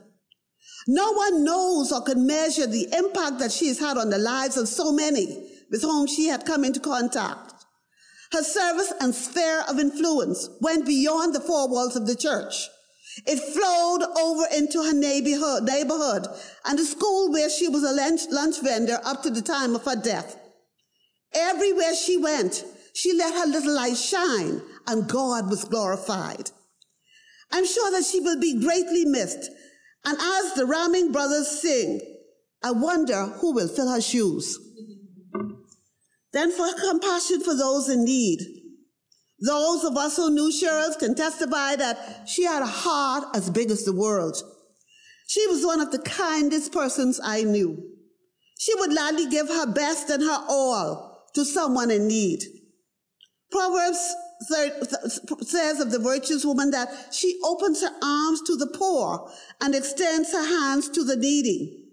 No 0.87 1.13
one 1.13 1.43
knows 1.43 1.91
or 1.91 2.01
can 2.01 2.27
measure 2.27 2.67
the 2.67 2.87
impact 2.95 3.39
that 3.39 3.51
she 3.51 3.67
has 3.67 3.79
had 3.79 3.97
on 3.97 4.09
the 4.09 4.17
lives 4.17 4.57
of 4.57 4.67
so 4.67 4.91
many 4.91 5.49
with 5.71 5.81
whom 5.81 6.07
she 6.07 6.27
had 6.27 6.45
come 6.45 6.63
into 6.63 6.79
contact. 6.79 7.53
Her 8.31 8.43
service 8.43 8.93
and 8.99 9.13
sphere 9.15 9.63
of 9.67 9.79
influence 9.79 10.49
went 10.61 10.85
beyond 10.85 11.33
the 11.33 11.39
four 11.39 11.67
walls 11.69 11.95
of 11.95 12.05
the 12.05 12.15
church. 12.15 12.67
It 13.25 13.39
flowed 13.39 14.03
over 14.17 14.45
into 14.53 14.83
her 14.83 14.93
neighborhood, 14.93 15.63
neighborhood 15.63 16.27
and 16.65 16.77
the 16.77 16.83
school 16.83 17.31
where 17.31 17.49
she 17.49 17.67
was 17.67 17.83
a 17.83 17.93
lunch, 17.93 18.21
lunch 18.29 18.61
vendor 18.61 18.99
up 19.05 19.23
to 19.23 19.29
the 19.29 19.41
time 19.41 19.73
of 19.73 19.85
her 19.85 19.95
death. 19.95 20.37
Everywhere 21.33 21.95
she 21.95 22.17
went, 22.17 22.63
she 22.93 23.13
let 23.13 23.33
her 23.33 23.47
little 23.47 23.73
light 23.73 23.97
shine 23.97 24.61
and 24.87 25.07
God 25.07 25.49
was 25.49 25.65
glorified. 25.65 26.51
I'm 27.51 27.65
sure 27.65 27.91
that 27.91 28.05
she 28.05 28.19
will 28.19 28.39
be 28.39 28.59
greatly 28.59 29.05
missed. 29.05 29.49
And 30.05 30.17
as 30.19 30.53
the 30.53 30.65
Ramming 30.65 31.11
brothers 31.11 31.47
sing, 31.47 31.99
I 32.63 32.71
wonder 32.71 33.25
who 33.25 33.53
will 33.53 33.67
fill 33.67 33.89
her 33.89 34.01
shoes. 34.01 34.57
Then 36.31 36.51
for 36.51 36.67
compassion 36.79 37.41
for 37.41 37.55
those 37.55 37.89
in 37.89 38.05
need. 38.05 38.39
Those 39.39 39.83
of 39.83 39.97
us 39.97 40.17
who 40.17 40.29
knew 40.29 40.51
Cheryl 40.51 40.97
can 40.97 41.15
testify 41.15 41.75
that 41.75 42.27
she 42.27 42.43
had 42.43 42.61
a 42.61 42.67
heart 42.67 43.35
as 43.35 43.49
big 43.49 43.71
as 43.71 43.83
the 43.83 43.93
world. 43.93 44.37
She 45.27 45.45
was 45.47 45.65
one 45.65 45.81
of 45.81 45.91
the 45.91 45.99
kindest 45.99 46.71
persons 46.71 47.19
I 47.23 47.43
knew. 47.43 47.91
She 48.59 48.73
would 48.75 48.91
gladly 48.91 49.27
give 49.27 49.47
her 49.47 49.65
best 49.65 50.09
and 50.09 50.23
her 50.23 50.45
all 50.47 51.23
to 51.33 51.43
someone 51.43 51.91
in 51.91 52.07
need. 52.07 52.43
Proverbs 53.51 54.15
says 54.47 55.79
of 55.79 55.91
the 55.91 55.99
virtuous 55.99 56.45
woman 56.45 56.71
that 56.71 56.89
she 57.11 57.39
opens 57.43 57.81
her 57.81 57.95
arms 58.01 58.41
to 58.43 58.55
the 58.55 58.67
poor 58.67 59.29
and 59.61 59.75
extends 59.75 60.31
her 60.31 60.45
hands 60.45 60.89
to 60.89 61.03
the 61.03 61.15
needy. 61.15 61.83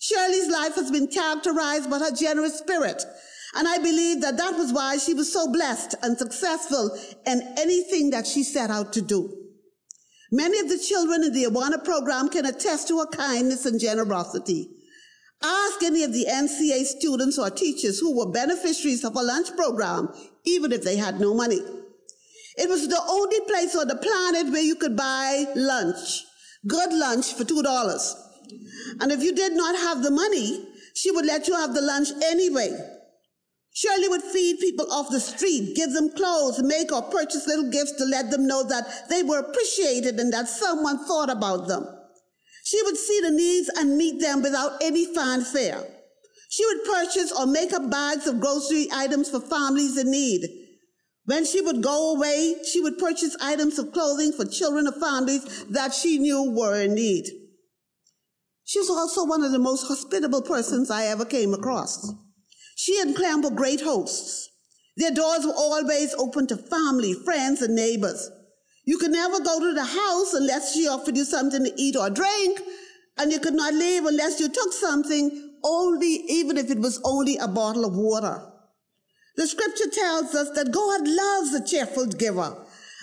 Shirley's 0.00 0.48
life 0.48 0.76
has 0.76 0.90
been 0.90 1.08
characterized 1.08 1.90
by 1.90 1.98
her 1.98 2.12
generous 2.12 2.58
spirit 2.58 3.04
and 3.54 3.66
I 3.66 3.78
believe 3.78 4.20
that 4.20 4.36
that 4.36 4.56
was 4.56 4.72
why 4.72 4.98
she 4.98 5.14
was 5.14 5.32
so 5.32 5.50
blessed 5.50 5.94
and 6.02 6.18
successful 6.18 6.96
in 7.26 7.42
anything 7.58 8.10
that 8.10 8.26
she 8.26 8.42
set 8.42 8.70
out 8.70 8.92
to 8.94 9.00
do. 9.02 9.34
Many 10.30 10.58
of 10.58 10.68
the 10.68 10.78
children 10.78 11.24
in 11.24 11.32
the 11.32 11.44
Awana 11.44 11.82
program 11.82 12.28
can 12.28 12.44
attest 12.44 12.88
to 12.88 12.98
her 12.98 13.06
kindness 13.06 13.64
and 13.64 13.80
generosity. 13.80 14.68
Ask 15.42 15.82
any 15.82 16.04
of 16.04 16.12
the 16.12 16.26
NCA 16.26 16.84
students 16.84 17.38
or 17.38 17.48
teachers 17.48 17.98
who 17.98 18.16
were 18.16 18.30
beneficiaries 18.30 19.04
of 19.04 19.14
her 19.14 19.22
lunch 19.22 19.56
program, 19.56 20.08
even 20.44 20.72
if 20.72 20.82
they 20.82 20.96
had 20.96 21.20
no 21.20 21.32
money. 21.32 21.60
It 22.58 22.68
was 22.68 22.88
the 22.88 23.00
only 23.08 23.40
place 23.46 23.76
on 23.76 23.86
the 23.86 23.96
planet 23.96 24.52
where 24.52 24.62
you 24.62 24.74
could 24.74 24.96
buy 24.96 25.46
lunch, 25.54 26.24
good 26.66 26.92
lunch 26.92 27.34
for 27.34 27.44
$2. 27.44 28.14
And 29.00 29.12
if 29.12 29.22
you 29.22 29.32
did 29.32 29.52
not 29.52 29.76
have 29.76 30.02
the 30.02 30.10
money, 30.10 30.66
she 30.94 31.12
would 31.12 31.24
let 31.24 31.46
you 31.46 31.54
have 31.54 31.72
the 31.72 31.80
lunch 31.80 32.08
anyway. 32.24 32.76
Shirley 33.72 34.08
would 34.08 34.22
feed 34.22 34.58
people 34.58 34.90
off 34.90 35.08
the 35.08 35.20
street, 35.20 35.76
give 35.76 35.92
them 35.92 36.10
clothes, 36.10 36.60
make 36.60 36.90
or 36.90 37.02
purchase 37.02 37.46
little 37.46 37.70
gifts 37.70 37.92
to 37.92 38.04
let 38.04 38.28
them 38.32 38.48
know 38.48 38.64
that 38.64 39.08
they 39.08 39.22
were 39.22 39.38
appreciated 39.38 40.18
and 40.18 40.32
that 40.32 40.48
someone 40.48 41.06
thought 41.06 41.30
about 41.30 41.68
them. 41.68 41.86
She 42.64 42.82
would 42.82 42.96
see 42.96 43.20
the 43.20 43.30
needs 43.30 43.68
and 43.68 43.96
meet 43.96 44.20
them 44.20 44.42
without 44.42 44.82
any 44.82 45.14
fanfare. 45.14 45.84
She 46.48 46.66
would 46.66 46.84
purchase 46.84 47.30
or 47.30 47.46
make 47.46 47.72
up 47.72 47.88
bags 47.88 48.26
of 48.26 48.40
grocery 48.40 48.88
items 48.92 49.30
for 49.30 49.38
families 49.38 49.96
in 49.96 50.10
need. 50.10 50.57
When 51.28 51.44
she 51.44 51.60
would 51.60 51.82
go 51.82 52.14
away, 52.16 52.54
she 52.64 52.80
would 52.80 52.96
purchase 52.96 53.36
items 53.38 53.78
of 53.78 53.92
clothing 53.92 54.32
for 54.32 54.46
children 54.46 54.86
of 54.86 54.96
families 54.96 55.44
that 55.64 55.92
she 55.92 56.16
knew 56.18 56.50
were 56.50 56.80
in 56.80 56.94
need. 56.94 57.26
She 58.64 58.78
was 58.78 58.88
also 58.88 59.26
one 59.26 59.44
of 59.44 59.52
the 59.52 59.58
most 59.58 59.88
hospitable 59.88 60.40
persons 60.40 60.90
I 60.90 61.04
ever 61.04 61.26
came 61.26 61.52
across. 61.52 62.10
She 62.76 62.98
and 62.98 63.14
Clem 63.14 63.42
were 63.42 63.50
great 63.50 63.82
hosts. 63.82 64.48
Their 64.96 65.10
doors 65.10 65.44
were 65.44 65.52
always 65.52 66.14
open 66.14 66.46
to 66.46 66.56
family, 66.56 67.12
friends, 67.12 67.60
and 67.60 67.74
neighbors. 67.74 68.30
You 68.86 68.96
could 68.96 69.10
never 69.10 69.38
go 69.38 69.60
to 69.60 69.74
the 69.74 69.84
house 69.84 70.32
unless 70.32 70.72
she 70.72 70.88
offered 70.88 71.18
you 71.18 71.26
something 71.26 71.62
to 71.62 71.74
eat 71.76 71.94
or 71.94 72.08
drink, 72.08 72.58
and 73.18 73.30
you 73.30 73.38
could 73.38 73.52
not 73.52 73.74
leave 73.74 74.06
unless 74.06 74.40
you 74.40 74.48
took 74.48 74.72
something, 74.72 75.58
only 75.62 76.24
even 76.30 76.56
if 76.56 76.70
it 76.70 76.78
was 76.78 77.02
only 77.04 77.36
a 77.36 77.48
bottle 77.48 77.84
of 77.84 77.94
water. 77.94 78.47
The 79.38 79.46
scripture 79.46 79.88
tells 79.88 80.34
us 80.34 80.50
that 80.56 80.72
God 80.72 81.06
loves 81.06 81.54
a 81.54 81.64
cheerful 81.64 82.06
giver. 82.06 82.56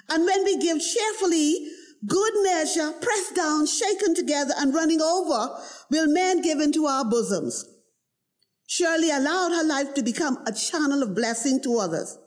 And 0.09 0.25
when 0.25 0.43
we 0.43 0.57
give 0.57 0.81
cheerfully, 0.81 1.65
good 2.05 2.33
measure, 2.43 2.91
pressed 2.91 3.35
down, 3.35 3.65
shaken 3.65 4.13
together, 4.13 4.53
and 4.57 4.73
running 4.73 5.01
over, 5.01 5.57
will 5.89 6.07
men 6.07 6.41
give 6.41 6.59
into 6.59 6.87
our 6.87 7.05
bosoms. 7.05 7.63
Shirley 8.67 9.11
allowed 9.11 9.53
her 9.53 9.63
life 9.63 9.93
to 9.93 10.03
become 10.03 10.43
a 10.45 10.51
channel 10.51 11.03
of 11.03 11.15
blessing 11.15 11.61
to 11.63 11.79
others. 11.79 12.17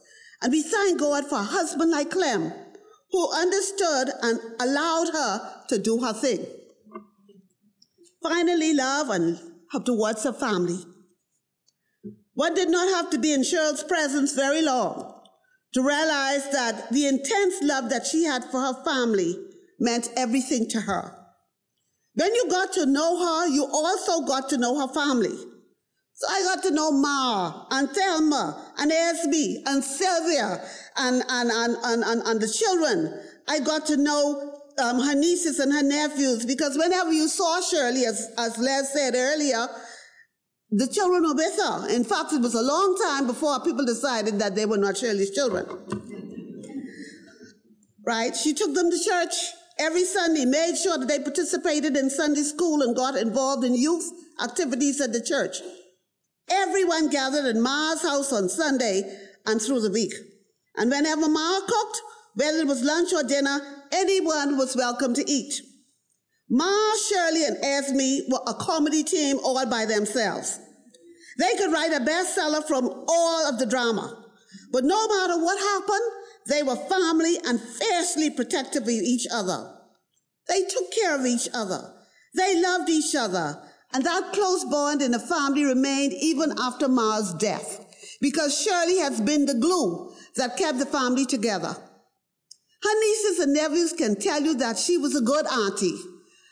And 0.41 0.53
we 0.53 0.63
thank 0.63 0.99
God 0.99 1.27
for 1.27 1.35
a 1.35 1.43
husband 1.43 1.91
like 1.91 2.11
Clem, 2.11 2.51
who 3.11 3.31
understood 3.35 4.09
and 4.23 4.41
allowed 4.59 5.09
her 5.13 5.65
to 5.69 5.79
do 5.79 5.99
her 6.03 6.15
thing. 6.15 6.47
Finally, 8.23 8.73
love 8.73 9.11
and 9.11 9.39
towards 9.85 10.25
her 10.25 10.33
family. 10.33 10.79
One 12.39 12.55
did 12.55 12.71
not 12.71 12.89
have 12.95 13.11
to 13.11 13.19
be 13.19 13.33
in 13.33 13.43
Shirley's 13.43 13.83
presence 13.83 14.33
very 14.33 14.63
long 14.63 15.13
to 15.75 15.81
realize 15.83 16.49
that 16.51 16.89
the 16.93 17.09
intense 17.09 17.57
love 17.63 17.91
that 17.91 18.07
she 18.07 18.23
had 18.23 18.45
for 18.45 18.61
her 18.61 18.85
family 18.85 19.35
meant 19.81 20.11
everything 20.17 20.69
to 20.69 20.83
her. 20.83 21.17
When 22.15 22.33
you 22.33 22.49
got 22.49 22.73
to 22.75 22.87
know 22.87 23.19
her, 23.19 23.49
you 23.49 23.65
also 23.65 24.25
got 24.25 24.49
to 24.51 24.57
know 24.57 24.79
her 24.79 24.95
family. 24.95 25.37
So 26.15 26.29
I 26.31 26.45
got 26.45 26.63
to 26.63 26.71
know 26.71 26.93
Ma 26.93 27.67
and 27.73 27.91
Thelma 27.91 28.73
and 28.79 28.93
Esme 28.93 29.65
and 29.67 29.83
Sylvia 29.83 30.65
and, 30.97 31.25
and, 31.29 31.51
and, 31.51 31.77
and, 31.83 32.05
and, 32.05 32.23
and 32.23 32.41
the 32.41 32.47
children. 32.47 33.21
I 33.49 33.59
got 33.59 33.85
to 33.87 33.97
know 33.97 34.61
um, 34.79 35.01
her 35.01 35.17
nieces 35.17 35.59
and 35.59 35.73
her 35.73 35.83
nephews 35.83 36.47
because 36.47 36.79
whenever 36.79 37.13
you 37.13 37.27
saw 37.27 37.61
Shirley, 37.61 38.07
as, 38.07 38.31
as 38.39 38.59
Les 38.59 38.93
said 38.93 39.17
earlier, 39.17 39.67
the 40.71 40.87
children 40.87 41.23
were 41.23 41.35
with 41.35 41.57
her. 41.57 41.89
In 41.89 42.05
fact, 42.05 42.33
it 42.33 42.43
was 42.43 42.55
a 42.55 42.63
long 42.63 42.99
time 43.03 43.27
before 43.27 43.61
people 43.61 43.85
decided 43.85 44.39
that 44.39 44.55
they 44.55 44.67
were 44.67 44.77
not 44.77 44.97
Shirley's 44.97 45.31
children. 45.31 45.67
right? 48.05 48.35
She 48.37 48.55
took 48.55 48.75
them 48.75 48.91
to 48.91 49.05
church 49.05 49.35
every 49.79 50.05
Sunday, 50.05 50.45
made 50.45 50.77
sure 50.77 50.99
that 50.99 51.09
they 51.09 51.21
participated 51.21 51.97
in 51.97 52.11
Sunday 52.11 52.43
school 52.43 52.83
and 52.83 52.97
got 52.97 53.17
involved 53.17 53.65
in 53.65 53.75
youth 53.75 54.11
activities 54.43 55.01
at 55.01 55.13
the 55.13 55.23
church. 55.23 55.57
Everyone 56.51 57.11
gathered 57.11 57.45
at 57.45 57.57
Ma's 57.57 58.03
house 58.03 58.33
on 58.33 58.49
Sunday 58.49 59.03
and 59.47 59.61
through 59.61 59.81
the 59.81 59.91
week. 59.91 60.13
And 60.77 60.91
whenever 60.91 61.29
Ma 61.29 61.61
cooked, 61.67 62.01
whether 62.35 62.59
it 62.59 62.67
was 62.67 62.83
lunch 62.83 63.13
or 63.13 63.23
dinner, 63.23 63.61
anyone 63.93 64.57
was 64.57 64.77
welcome 64.77 65.15
to 65.15 65.31
eat. 65.31 65.61
Ma, 66.51 66.95
Shirley, 67.09 67.45
and 67.45 67.59
Esme 67.63 68.31
were 68.31 68.41
a 68.47 68.55
comedy 68.55 69.05
team 69.05 69.39
all 69.43 69.65
by 69.67 69.85
themselves. 69.85 70.59
They 71.39 71.55
could 71.57 71.73
write 71.73 71.93
a 71.93 72.01
bestseller 72.01 72.67
from 72.67 72.89
all 73.09 73.47
of 73.49 73.59
the 73.59 73.67
drama. 73.67 74.25
But 74.73 74.85
no 74.85 75.07
matter 75.09 75.43
what 75.43 75.59
happened, 75.59 76.11
they 76.47 76.63
were 76.63 76.77
family 76.77 77.37
and 77.45 77.61
fiercely 77.61 78.31
protective 78.31 78.85
of 78.85 78.89
each 78.89 79.27
other. 79.31 79.75
They 80.49 80.65
took 80.65 80.93
care 80.93 81.15
of 81.15 81.27
each 81.27 81.49
other. 81.55 81.93
They 82.35 82.61
loved 82.61 82.89
each 82.89 83.15
other. 83.15 83.63
And 83.93 84.05
that 84.05 84.33
close 84.33 84.65
bond 84.65 85.03
in 85.03 85.13
the 85.13 85.19
family 85.19 85.65
remained 85.65 86.13
even 86.15 86.55
after 86.59 86.89
Ma's 86.89 87.35
death 87.35 87.85
because 88.21 88.61
Shirley 88.61 88.99
has 88.99 89.21
been 89.21 89.47
the 89.47 89.55
glue 89.55 90.13
that 90.37 90.57
kept 90.57 90.79
the 90.79 90.87
family 90.87 91.25
together. 91.25 91.77
Her 92.83 93.01
nieces 93.01 93.39
and 93.41 93.55
nephews 93.55 93.93
can 93.93 94.17
tell 94.17 94.41
you 94.43 94.55
that 94.57 94.79
she 94.79 94.99
was 94.99 95.15
a 95.17 95.21
good 95.21 95.47
auntie. 95.47 95.99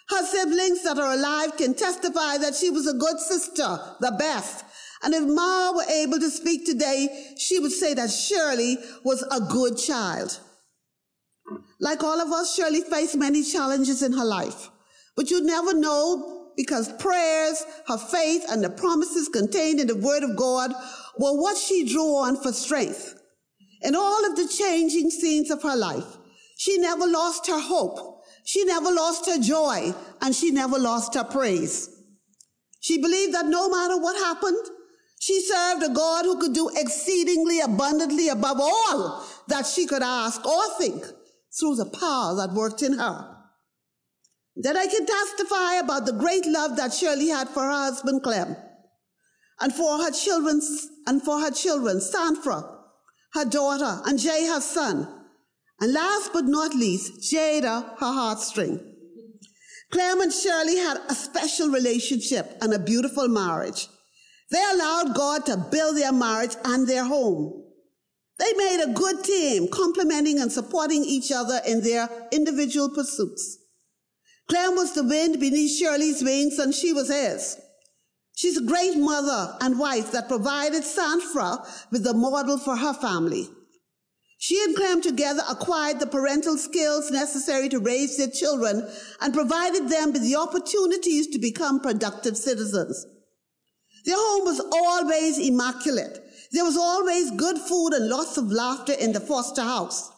Her 0.09 0.25
siblings 0.25 0.83
that 0.85 0.99
are 0.99 1.15
alive 1.15 1.57
can 1.57 1.75
testify 1.75 2.39
that 2.39 2.55
she 2.55 2.71
was 2.71 2.87
a 2.87 2.95
good 2.95 3.19
sister, 3.19 3.79
the 4.01 4.13
best. 4.19 4.65
And 5.03 5.15
if 5.15 5.25
Ma 5.25 5.73
were 5.73 5.91
able 5.91 6.19
to 6.21 6.31
speak 6.31 6.65
today, 6.65 7.35
she 7.37 7.59
would 7.59 7.73
say 7.73 7.95
that 7.95 8.11
Shirley 8.11 8.79
was 9.05 9.23
a 9.23 9.41
good 9.41 9.77
child. 9.77 10.41
Like 11.81 12.03
all 12.03 12.21
of 12.21 12.33
us, 12.33 12.55
Shirley 12.55 12.81
faced 12.83 13.17
many 13.17 13.43
challenges 13.43 14.03
in 14.03 14.13
her 14.13 14.25
life, 14.25 14.71
but 15.17 15.31
you'd 15.31 15.45
never 15.45 15.75
know 15.75 16.53
because 16.57 16.93
prayers, 16.95 17.65
her 17.87 17.99
faith, 17.99 18.45
and 18.49 18.65
the 18.65 18.71
promises 18.71 19.29
contained 19.29 19.81
in 19.81 19.89
the 19.89 19.97
Word 19.97 20.23
of 20.23 20.37
God 20.37 20.73
were 21.19 21.39
what 21.39 21.59
she 21.59 21.87
drew 21.87 22.17
on 22.17 22.43
for 22.43 22.53
strength. 22.53 23.15
In 23.83 23.95
all 23.95 24.25
of 24.25 24.37
the 24.37 24.49
changing 24.49 25.11
scenes 25.11 25.51
of 25.51 25.63
her 25.63 25.77
life, 25.77 26.17
she 26.57 26.79
never 26.79 27.07
lost 27.07 27.47
her 27.49 27.61
hope. 27.61 28.16
She 28.47 28.65
never 28.65 28.93
lost 28.93 29.27
her 29.27 29.41
joy, 29.41 29.93
and 30.21 30.33
she 30.33 30.53
never 30.53 30.79
lost 30.79 31.15
her 31.15 31.25
praise. 31.25 31.91
She 32.79 32.97
believed 32.97 33.35
that 33.35 33.47
no 33.47 33.69
matter 33.69 34.01
what 34.01 34.15
happened, 34.17 34.65
she 35.19 35.41
served 35.41 35.83
a 35.83 35.89
God 35.89 36.25
who 36.25 36.39
could 36.39 36.55
do 36.55 36.71
exceedingly 36.77 37.59
abundantly 37.61 38.29
above 38.29 38.59
all 38.61 39.27
that 39.49 39.67
she 39.67 39.85
could 39.85 40.03
ask 40.03 40.47
or 40.47 40.63
think 40.79 41.03
through 41.59 41.75
the 41.75 41.87
power 41.87 42.37
that 42.37 42.55
worked 42.55 42.83
in 42.83 42.97
her. 42.97 43.37
Then 44.55 44.77
I 44.77 44.87
can 44.87 45.05
testify 45.05 45.75
about 45.75 46.07
the 46.07 46.13
great 46.13 46.47
love 46.47 46.77
that 46.77 46.95
Shirley 46.95 47.31
had 47.31 47.49
for 47.49 47.65
her 47.65 47.71
husband 47.71 48.23
Clem 48.23 48.55
and 49.61 49.75
for 49.75 49.99
her 50.05 50.13
children 50.13 50.61
and 51.09 51.21
for 51.21 51.41
her 51.41 51.51
children, 51.51 52.01
Sandra, 52.01 52.63
her 53.33 53.45
daughter, 53.45 54.03
and 54.07 54.21
Jay, 54.21 54.47
her 54.47 54.61
son. 54.61 55.16
And 55.81 55.93
last 55.93 56.33
but 56.33 56.45
not 56.45 56.75
least, 56.75 57.33
Jada, 57.33 57.99
her 57.99 58.07
heartstring. 58.07 58.81
Clem 59.93 60.21
and 60.21 60.33
Shirley 60.33 60.77
had 60.77 60.99
a 61.09 61.15
special 61.15 61.69
relationship 61.69 62.57
and 62.61 62.73
a 62.73 62.79
beautiful 62.79 63.29
marriage. 63.29 63.89
They 64.51 64.63
allowed 64.73 65.15
God 65.15 65.47
to 65.47 65.57
build 65.57 65.97
their 65.97 66.13
marriage 66.13 66.57
and 66.65 66.89
their 66.89 67.05
home. 67.05 67.65
They 68.39 68.53
made 68.57 68.85
a 68.85 68.93
good 68.93 69.25
team, 69.25 69.69
complementing 69.69 70.39
and 70.39 70.53
supporting 70.53 71.05
each 71.05 71.33
other 71.33 71.61
in 71.67 71.83
their 71.83 72.09
individual 72.33 72.91
pursuits. 72.91 73.59
Clem 74.49 74.77
was 74.77 74.95
the 74.95 75.05
wind 75.05 75.41
beneath 75.41 75.79
Shirley's 75.79 76.23
wings, 76.23 76.59
and 76.59 76.75
she 76.75 76.93
was 76.93 77.09
his. 77.09 77.57
She's 78.37 78.59
a 78.59 78.63
great 78.63 78.97
mother 78.97 79.57
and 79.61 79.79
wife 79.79 80.13
that 80.13 80.29
provided 80.29 80.85
Sandra 80.85 81.59
with 81.91 82.07
a 82.07 82.13
model 82.15 82.59
for 82.59 82.77
her 82.77 82.93
family. 82.93 83.49
She 84.39 84.63
and 84.63 84.77
Clem 84.77 85.01
together 85.01 85.43
acquired 85.49 85.99
the 85.99 86.07
parental 86.07 86.59
skills 86.59 87.11
necessary 87.11 87.69
to 87.71 87.79
raise 87.79 88.17
their 88.17 88.31
children 88.31 88.87
and 89.21 89.35
provided 89.35 89.89
them 89.89 90.13
with 90.13 90.23
the 90.23 90.37
opportunities 90.37 91.29
to 91.29 91.39
become 91.39 91.81
productive 91.81 92.37
citizens. 92.37 93.07
Their 94.05 94.17
home 94.17 94.45
was 94.45 94.61
always 94.73 95.39
immaculate. 95.39 96.23
There 96.53 96.65
was 96.65 96.77
always 96.77 97.31
good 97.33 97.59
food 97.59 97.93
and 97.95 98.09
lots 98.09 98.37
of 98.37 98.53
laughter 98.53 98.93
in 98.93 99.13
the 99.13 99.21
Foster 99.21 99.63
house. 99.63 100.11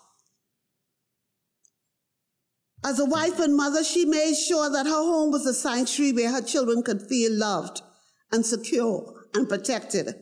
As 2.84 2.98
a 2.98 3.04
wife 3.04 3.38
and 3.38 3.56
mother, 3.56 3.82
she 3.82 4.04
made 4.04 4.34
sure 4.34 4.70
that 4.70 4.86
her 4.86 4.92
home 4.92 5.30
was 5.30 5.46
a 5.46 5.54
sanctuary 5.54 6.12
where 6.12 6.32
her 6.32 6.42
children 6.42 6.82
could 6.82 7.02
feel 7.08 7.32
loved 7.32 7.82
and 8.30 8.44
secure 8.44 9.24
and 9.34 9.48
protected. 9.48 10.14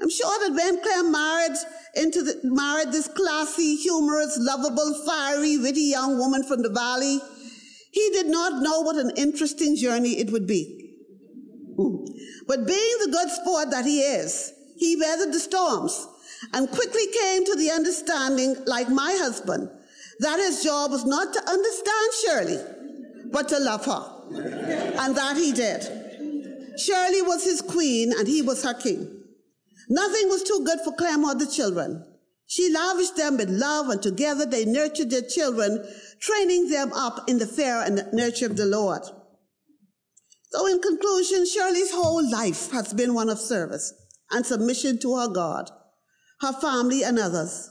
I'm 0.00 0.10
sure 0.10 0.48
that 0.48 0.54
when 0.54 0.82
Clem 0.82 1.12
married 1.12 1.56
into 1.94 2.22
the, 2.22 2.40
married 2.42 2.92
this 2.92 3.08
classy, 3.08 3.76
humorous, 3.76 4.36
lovable, 4.40 5.02
fiery, 5.06 5.56
witty 5.56 5.82
young 5.82 6.18
woman 6.18 6.42
from 6.42 6.62
the 6.62 6.70
valley, 6.70 7.20
he 7.92 8.10
did 8.10 8.26
not 8.26 8.60
know 8.62 8.80
what 8.80 8.96
an 8.96 9.12
interesting 9.16 9.76
journey 9.76 10.18
it 10.18 10.30
would 10.30 10.46
be. 10.46 10.96
Hmm. 11.76 12.04
But 12.46 12.66
being 12.66 12.96
the 13.04 13.10
good 13.12 13.30
sport 13.30 13.70
that 13.70 13.84
he 13.84 14.00
is, 14.00 14.52
he 14.76 14.96
weathered 14.96 15.32
the 15.32 15.38
storms 15.38 16.06
and 16.52 16.68
quickly 16.68 17.06
came 17.20 17.44
to 17.44 17.54
the 17.56 17.70
understanding, 17.70 18.56
like 18.66 18.88
my 18.88 19.16
husband, 19.18 19.70
that 20.18 20.38
his 20.38 20.62
job 20.62 20.90
was 20.90 21.04
not 21.04 21.32
to 21.32 21.48
understand 21.48 22.12
Shirley, 22.24 23.30
but 23.30 23.48
to 23.48 23.58
love 23.58 23.84
her. 23.86 24.10
And 25.02 25.16
that 25.16 25.36
he 25.36 25.52
did. 25.52 25.82
Shirley 26.78 27.22
was 27.22 27.44
his 27.44 27.60
queen 27.62 28.12
and 28.16 28.26
he 28.26 28.42
was 28.42 28.64
her 28.64 28.74
king. 28.74 29.13
Nothing 29.88 30.28
was 30.28 30.42
too 30.42 30.62
good 30.64 30.80
for 30.80 30.92
Clem 30.92 31.24
or 31.24 31.34
the 31.34 31.46
children. 31.46 32.04
She 32.46 32.72
lavished 32.72 33.16
them 33.16 33.36
with 33.36 33.48
love 33.48 33.88
and 33.88 34.02
together 34.02 34.46
they 34.46 34.64
nurtured 34.64 35.10
their 35.10 35.22
children, 35.22 35.84
training 36.20 36.68
them 36.68 36.92
up 36.92 37.28
in 37.28 37.38
the 37.38 37.46
fear 37.46 37.80
and 37.80 38.06
nurture 38.12 38.46
of 38.46 38.56
the 38.56 38.66
Lord. 38.66 39.02
So 40.50 40.66
in 40.66 40.80
conclusion, 40.80 41.46
Shirley's 41.46 41.90
whole 41.90 42.30
life 42.30 42.70
has 42.70 42.92
been 42.92 43.14
one 43.14 43.28
of 43.28 43.40
service 43.40 43.92
and 44.30 44.46
submission 44.46 44.98
to 45.00 45.16
her 45.16 45.28
God, 45.28 45.70
her 46.40 46.52
family, 46.52 47.02
and 47.02 47.18
others. 47.18 47.70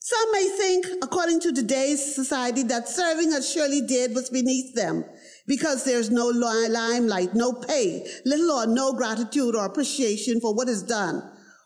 Some 0.00 0.32
may 0.32 0.48
think, 0.48 0.86
according 1.02 1.40
to 1.40 1.52
today's 1.52 2.14
society, 2.14 2.62
that 2.64 2.88
serving 2.88 3.32
as 3.32 3.50
Shirley 3.50 3.80
did 3.80 4.14
was 4.14 4.30
beneath 4.30 4.74
them 4.74 5.04
because 5.46 5.84
there's 5.84 6.10
no 6.10 6.26
limelight, 6.26 7.34
no 7.34 7.52
pay, 7.52 8.06
little 8.24 8.50
or 8.50 8.66
no 8.66 8.92
gratitude 8.92 9.54
or 9.54 9.64
appreciation 9.64 10.40
for 10.40 10.54
what 10.54 10.68
is 10.68 10.82
done 10.82 11.22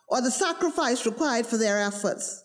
or 0.09 0.21
the 0.21 0.31
sacrifice 0.31 1.05
required 1.07 1.47
for 1.47 1.57
their 1.57 1.81
efforts. 1.81 2.43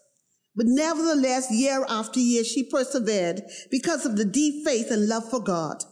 But 0.56 0.68
nevertheless, 0.68 1.52
year 1.52 1.86
after 1.90 2.20
year, 2.20 2.44
she 2.44 2.64
persevered 2.70 3.44
because 3.72 4.06
of 4.06 4.18
the 4.18 4.26
deep 4.26 4.66
faith 4.66 4.92
and 4.92 5.08
love 5.08 5.30
for 5.30 5.40
God. 5.40 5.84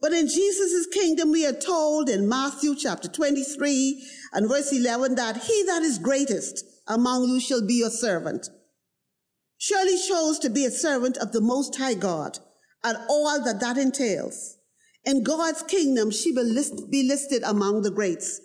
But 0.00 0.12
in 0.12 0.28
Jesus' 0.28 0.86
kingdom, 0.92 1.32
we 1.32 1.46
are 1.46 1.52
told 1.52 2.10
in 2.10 2.28
Matthew 2.28 2.74
chapter 2.76 3.08
23 3.08 4.06
and 4.34 4.48
verse 4.48 4.72
11 4.72 5.14
that 5.14 5.38
he 5.38 5.64
that 5.64 5.82
is 5.82 5.98
greatest 5.98 6.64
among 6.86 7.28
you 7.28 7.40
shall 7.40 7.66
be 7.66 7.74
your 7.74 7.90
servant. 7.90 8.48
Shirley 9.58 9.98
chose 10.06 10.38
to 10.40 10.50
be 10.50 10.66
a 10.66 10.70
servant 10.70 11.16
of 11.16 11.32
the 11.32 11.40
Most 11.40 11.76
High 11.76 11.94
God 11.94 12.38
and 12.84 12.98
all 13.08 13.42
that 13.42 13.60
that 13.60 13.78
entails. 13.78 14.58
In 15.04 15.22
God's 15.22 15.62
kingdom, 15.62 16.10
she 16.10 16.32
will 16.32 16.44
list, 16.44 16.90
be 16.90 17.04
listed 17.04 17.42
among 17.42 17.82
the 17.82 17.90
greats. 17.90 18.40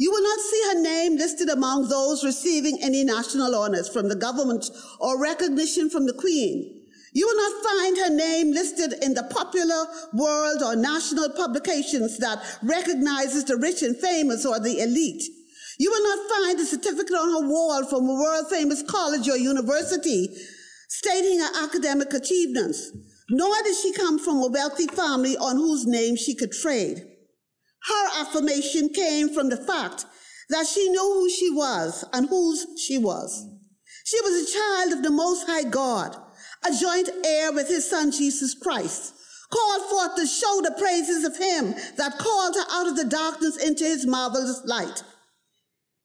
You 0.00 0.10
will 0.10 0.22
not 0.22 0.40
see 0.40 0.62
her 0.68 0.80
name 0.80 1.16
listed 1.18 1.50
among 1.50 1.88
those 1.88 2.24
receiving 2.24 2.78
any 2.80 3.04
national 3.04 3.54
honors 3.54 3.86
from 3.86 4.08
the 4.08 4.16
government 4.16 4.64
or 4.98 5.20
recognition 5.20 5.90
from 5.90 6.06
the 6.06 6.14
Queen. 6.14 6.86
You 7.12 7.26
will 7.26 7.36
not 7.36 7.62
find 7.62 7.98
her 7.98 8.16
name 8.16 8.50
listed 8.50 8.94
in 9.02 9.12
the 9.12 9.24
popular 9.24 9.84
world 10.14 10.62
or 10.62 10.74
national 10.74 11.28
publications 11.36 12.16
that 12.16 12.42
recognizes 12.62 13.44
the 13.44 13.58
rich 13.58 13.82
and 13.82 13.94
famous 13.94 14.46
or 14.46 14.58
the 14.58 14.80
elite. 14.80 15.22
You 15.78 15.90
will 15.90 16.16
not 16.16 16.30
find 16.30 16.58
a 16.58 16.64
certificate 16.64 17.16
on 17.16 17.42
her 17.42 17.46
wall 17.46 17.84
from 17.84 18.08
a 18.08 18.14
world 18.14 18.46
famous 18.48 18.82
college 18.82 19.28
or 19.28 19.36
university 19.36 20.34
stating 20.88 21.40
her 21.40 21.64
academic 21.64 22.14
achievements. 22.14 22.90
Nor 23.28 23.54
did 23.64 23.76
she 23.76 23.92
come 23.92 24.18
from 24.18 24.38
a 24.38 24.48
wealthy 24.48 24.86
family 24.86 25.36
on 25.36 25.56
whose 25.56 25.84
name 25.84 26.16
she 26.16 26.34
could 26.34 26.52
trade. 26.52 27.04
Her 27.88 28.22
affirmation 28.22 28.90
came 28.90 29.32
from 29.32 29.48
the 29.48 29.56
fact 29.56 30.06
that 30.48 30.66
she 30.66 30.88
knew 30.88 31.00
who 31.00 31.30
she 31.30 31.50
was 31.50 32.04
and 32.12 32.28
whose 32.28 32.66
she 32.78 32.98
was. 32.98 33.46
She 34.04 34.20
was 34.20 34.34
a 34.34 34.52
child 34.52 34.92
of 34.92 35.02
the 35.02 35.10
Most 35.10 35.46
High 35.46 35.64
God 35.64 36.16
a 36.66 36.74
joint 36.74 37.08
heir 37.24 37.52
with 37.52 37.68
his 37.68 37.88
son 37.88 38.10
Jesus 38.10 38.54
Christ, 38.54 39.14
called 39.50 39.90
forth 39.90 40.16
to 40.16 40.26
show 40.26 40.60
the 40.62 40.76
praises 40.78 41.24
of 41.24 41.36
him 41.36 41.74
that 41.96 42.18
called 42.18 42.54
her 42.54 42.64
out 42.70 42.86
of 42.86 42.96
the 42.96 43.04
darkness 43.04 43.56
into 43.56 43.84
his 43.84 44.06
marvelous 44.06 44.60
light. 44.64 45.02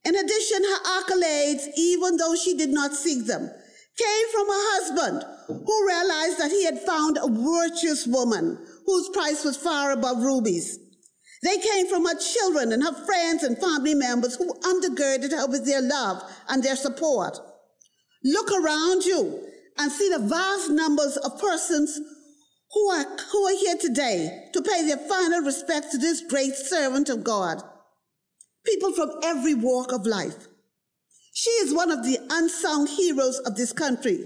In 0.05 0.15
addition, 0.15 0.63
her 0.63 1.01
accolades, 1.01 1.67
even 1.77 2.17
though 2.17 2.35
she 2.35 2.55
did 2.55 2.69
not 2.69 2.93
seek 2.93 3.25
them, 3.25 3.49
came 3.97 4.31
from 4.31 4.47
her 4.47 4.63
husband, 4.75 5.23
who 5.47 5.87
realized 5.87 6.39
that 6.39 6.51
he 6.51 6.65
had 6.65 6.79
found 6.79 7.17
a 7.17 7.27
virtuous 7.27 8.05
woman 8.07 8.57
whose 8.85 9.09
price 9.09 9.43
was 9.43 9.57
far 9.57 9.91
above 9.91 10.23
rubies. 10.23 10.79
They 11.45 11.59
came 11.59 11.87
from 11.87 12.05
her 12.05 12.17
children 12.17 12.71
and 12.71 12.81
her 12.81 13.05
friends 13.05 13.43
and 13.43 13.55
family 13.59 13.93
members 13.93 14.35
who 14.35 14.51
undergirded 14.61 15.29
her 15.29 15.45
with 15.45 15.63
their 15.63 15.81
love 15.81 16.23
and 16.49 16.63
their 16.63 16.75
support. 16.75 17.37
Look 18.23 18.51
around 18.51 19.05
you 19.05 19.47
and 19.77 19.91
see 19.91 20.09
the 20.09 20.17
vast 20.17 20.71
numbers 20.71 21.17
of 21.17 21.39
persons 21.39 21.99
who 22.71 22.89
are, 22.89 23.05
who 23.31 23.45
are 23.45 23.59
here 23.59 23.77
today 23.79 24.49
to 24.53 24.61
pay 24.63 24.87
their 24.87 24.97
final 24.97 25.41
respects 25.41 25.91
to 25.91 25.99
this 25.99 26.21
great 26.27 26.55
servant 26.55 27.09
of 27.09 27.23
God. 27.23 27.61
People 28.65 28.93
from 28.93 29.11
every 29.23 29.53
walk 29.53 29.91
of 29.91 30.07
life. 30.07 30.47
She 31.35 31.51
is 31.51 31.75
one 31.75 31.91
of 31.91 32.03
the 32.03 32.17
unsung 32.27 32.87
heroes 32.87 33.37
of 33.45 33.55
this 33.55 33.71
country 33.71 34.17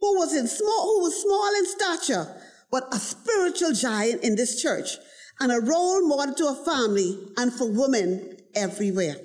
who 0.00 0.18
was 0.18 0.34
in 0.34 0.46
small, 0.46 0.94
who 0.94 1.02
was 1.02 1.20
small 1.20 1.54
in 1.58 1.66
stature, 1.66 2.40
but 2.70 2.88
a 2.94 2.98
spiritual 2.98 3.72
giant 3.72 4.22
in 4.22 4.34
this 4.34 4.62
church 4.62 4.96
and 5.40 5.52
a 5.52 5.60
role 5.60 6.06
model 6.06 6.34
to 6.34 6.46
her 6.46 6.64
family 6.64 7.18
and 7.36 7.52
for 7.52 7.70
women 7.70 8.36
everywhere. 8.54 9.16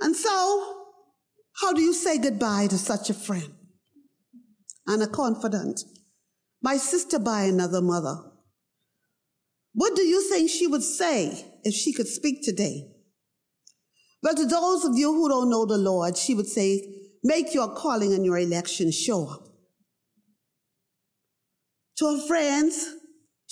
And 0.00 0.16
so, 0.16 0.86
how 1.60 1.72
do 1.72 1.80
you 1.80 1.94
say 1.94 2.18
goodbye 2.18 2.66
to 2.68 2.78
such 2.78 3.10
a 3.10 3.14
friend 3.14 3.54
and 4.86 5.02
a 5.02 5.06
confidant? 5.06 5.80
My 6.62 6.76
sister 6.76 7.18
by 7.18 7.44
another 7.44 7.80
mother. 7.80 8.16
What 9.72 9.96
do 9.96 10.02
you 10.02 10.28
think 10.28 10.50
she 10.50 10.66
would 10.66 10.82
say 10.82 11.46
if 11.62 11.74
she 11.74 11.92
could 11.92 12.08
speak 12.08 12.42
today? 12.42 12.88
But 14.22 14.36
to 14.38 14.46
those 14.46 14.84
of 14.84 14.96
you 14.96 15.12
who 15.12 15.28
don't 15.28 15.50
know 15.50 15.66
the 15.66 15.76
Lord, 15.76 16.16
she 16.16 16.34
would 16.34 16.46
say, 16.46 16.88
make 17.22 17.52
your 17.52 17.74
calling 17.74 18.14
and 18.14 18.24
your 18.24 18.38
election 18.38 18.90
sure. 18.90 19.38
To 21.98 22.06
her 22.06 22.26
friends, 22.26 22.94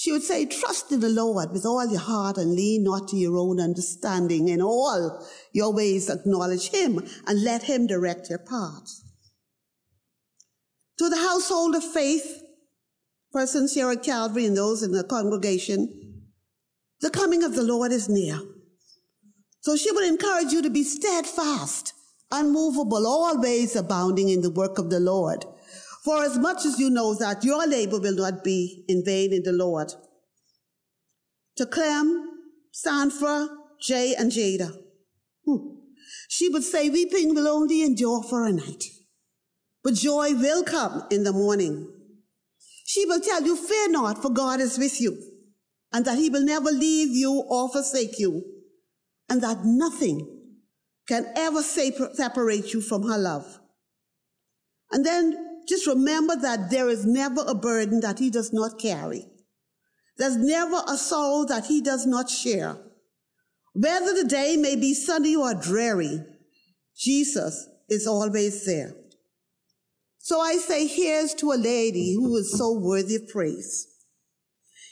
she 0.03 0.11
would 0.11 0.25
say, 0.25 0.45
trust 0.45 0.91
in 0.91 0.99
the 0.99 1.09
Lord 1.09 1.53
with 1.53 1.65
all 1.65 1.87
your 1.87 2.01
heart 2.01 2.37
and 2.37 2.57
lean 2.57 2.83
not 2.83 3.07
to 3.07 3.17
your 3.17 3.37
own 3.37 3.61
understanding. 3.61 4.49
In 4.49 4.61
all 4.61 5.25
your 5.53 5.73
ways 5.73 6.11
acknowledge 6.11 6.71
him 6.71 7.07
and 7.25 7.45
let 7.45 7.63
him 7.63 7.87
direct 7.87 8.29
your 8.29 8.41
paths. 8.41 9.05
To 10.99 11.09
the 11.09 11.19
household 11.19 11.77
of 11.77 11.85
faith, 11.85 12.43
persons 13.31 13.75
here 13.75 13.93
at 13.93 14.03
Calvary 14.03 14.45
and 14.45 14.57
those 14.57 14.83
in 14.83 14.91
the 14.91 15.05
congregation, 15.05 16.25
the 17.01 17.09
coming 17.09 17.45
of 17.45 17.55
the 17.55 17.63
Lord 17.63 17.93
is 17.93 18.09
near. 18.09 18.41
So 19.61 19.77
she 19.77 19.93
would 19.93 20.05
encourage 20.05 20.51
you 20.51 20.63
to 20.63 20.71
be 20.71 20.83
steadfast, 20.83 21.93
unmovable, 22.33 23.07
always 23.07 23.77
abounding 23.77 24.31
in 24.31 24.41
the 24.41 24.51
work 24.51 24.79
of 24.79 24.91
the 24.91 24.99
Lord. 24.99 25.45
For 26.05 26.25
as 26.25 26.37
much 26.37 26.65
as 26.65 26.81
you 26.81 26.91
know 26.91 27.15
that 27.15 27.45
your 27.45 27.67
labor 27.67 28.01
will 28.01 28.17
not 28.17 28.43
be 28.43 28.85
in 28.89 29.05
vain 29.05 29.33
in 29.33 29.45
the 29.45 29.53
Lord. 29.53 29.93
To 31.57 31.67
Clem, 31.67 32.29
Sandra, 32.73 33.49
Jay, 33.81 34.15
and 34.19 34.33
Jada. 34.33 34.77
Hmm. 35.47 35.77
She 36.29 36.49
would 36.49 36.65
say, 36.65 36.91
weeping 36.91 37.35
will 37.35 37.47
only 37.47 37.83
endure 37.83 38.23
for 38.23 38.45
a 38.45 38.53
night, 38.53 38.85
but 39.85 39.95
joy 39.95 40.35
will 40.35 40.65
come 40.65 41.05
in 41.11 41.25
the 41.25 41.33
morning. 41.33 41.89
She 42.85 43.07
will 43.07 43.21
tell 43.21 43.43
you, 43.43 43.57
fear 43.57 43.89
not, 43.91 44.21
for 44.21 44.31
God 44.31 44.61
is 44.61 44.79
with 44.79 45.01
you, 45.01 45.17
and 45.93 46.05
that 46.05 46.19
he 46.19 46.31
will 46.31 46.45
never 46.45 46.71
leave 46.71 47.11
you 47.11 47.45
or 47.49 47.69
forsake 47.69 48.19
you, 48.19 48.43
and 49.29 49.41
that 49.43 49.65
nothing 49.65 50.27
can 51.07 51.27
ever 51.37 51.63
separate 51.63 52.73
you 52.73 52.81
from 52.81 53.03
her 53.05 53.19
love. 53.19 53.61
And 54.91 55.07
then 55.07 55.52
just 55.69 55.87
remember 55.87 56.37
that 56.37 56.71
there 56.71 56.89
is 56.89 57.05
never 57.07 57.45
a 57.47 57.55
burden 57.55 58.01
that 58.01 58.19
he 58.19 58.31
does 58.31 58.53
not 58.53 58.79
carry. 58.79 59.27
There's 60.19 60.37
never 60.37 60.83
a 60.89 60.97
sorrow 60.97 61.45
that 61.47 61.67
he 61.67 61.81
does 61.81 62.07
not 62.07 62.29
share. 62.29 62.77
Whether 63.75 64.15
the 64.15 64.29
day 64.29 64.57
may 64.57 64.77
be 64.77 64.95
sunny 64.95 65.35
or 65.35 65.55
dreary, 65.55 66.21
Jesus 66.97 67.67
is 67.89 68.07
always 68.07 68.67
there. 68.67 68.95
So 70.19 70.41
I 70.41 70.57
say, 70.57 70.87
here's 70.87 71.35
to 71.35 71.53
a 71.53 71.59
lady 71.59 72.15
who 72.15 72.37
is 72.37 72.57
so 72.57 72.79
worthy 72.79 73.17
of 73.17 73.29
praise. 73.29 73.89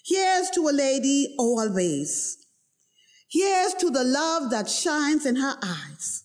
Here's 0.04 0.50
to 0.50 0.68
a 0.68 0.72
lady 0.72 1.36
always. 1.38 2.36
Here's 3.30 3.74
to 3.74 3.90
the 3.90 4.02
love 4.02 4.50
that 4.50 4.68
shines 4.68 5.24
in 5.24 5.36
her 5.36 5.54
eyes 5.62 6.24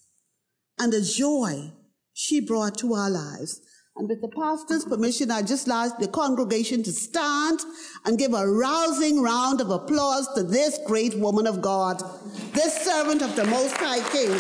and 0.79 0.91
the 0.91 1.01
joy 1.01 1.71
she 2.13 2.39
brought 2.39 2.77
to 2.79 2.93
our 2.95 3.09
lives. 3.09 3.61
And 3.97 4.09
with 4.09 4.19
the 4.19 4.27
pastor's 4.27 4.83
permission, 4.83 5.31
I 5.31 5.41
just 5.41 5.69
ask 5.69 5.97
the 5.97 6.09
congregation 6.09 6.83
to 6.83 6.91
stand 6.91 7.61
and 8.03 8.19
give 8.19 8.33
a 8.33 8.45
rousing 8.45 9.21
round 9.21 9.61
of 9.61 9.69
applause 9.69 10.27
to 10.35 10.43
this 10.43 10.77
great 10.85 11.17
woman 11.17 11.47
of 11.47 11.61
God, 11.61 12.03
this 12.51 12.75
servant 12.83 13.21
of 13.21 13.33
the 13.37 13.45
Most 13.45 13.75
High 13.77 14.03
King, 14.11 14.31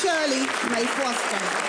Shirley 0.00 0.46
May 0.72 0.84
Foster. 0.84 1.59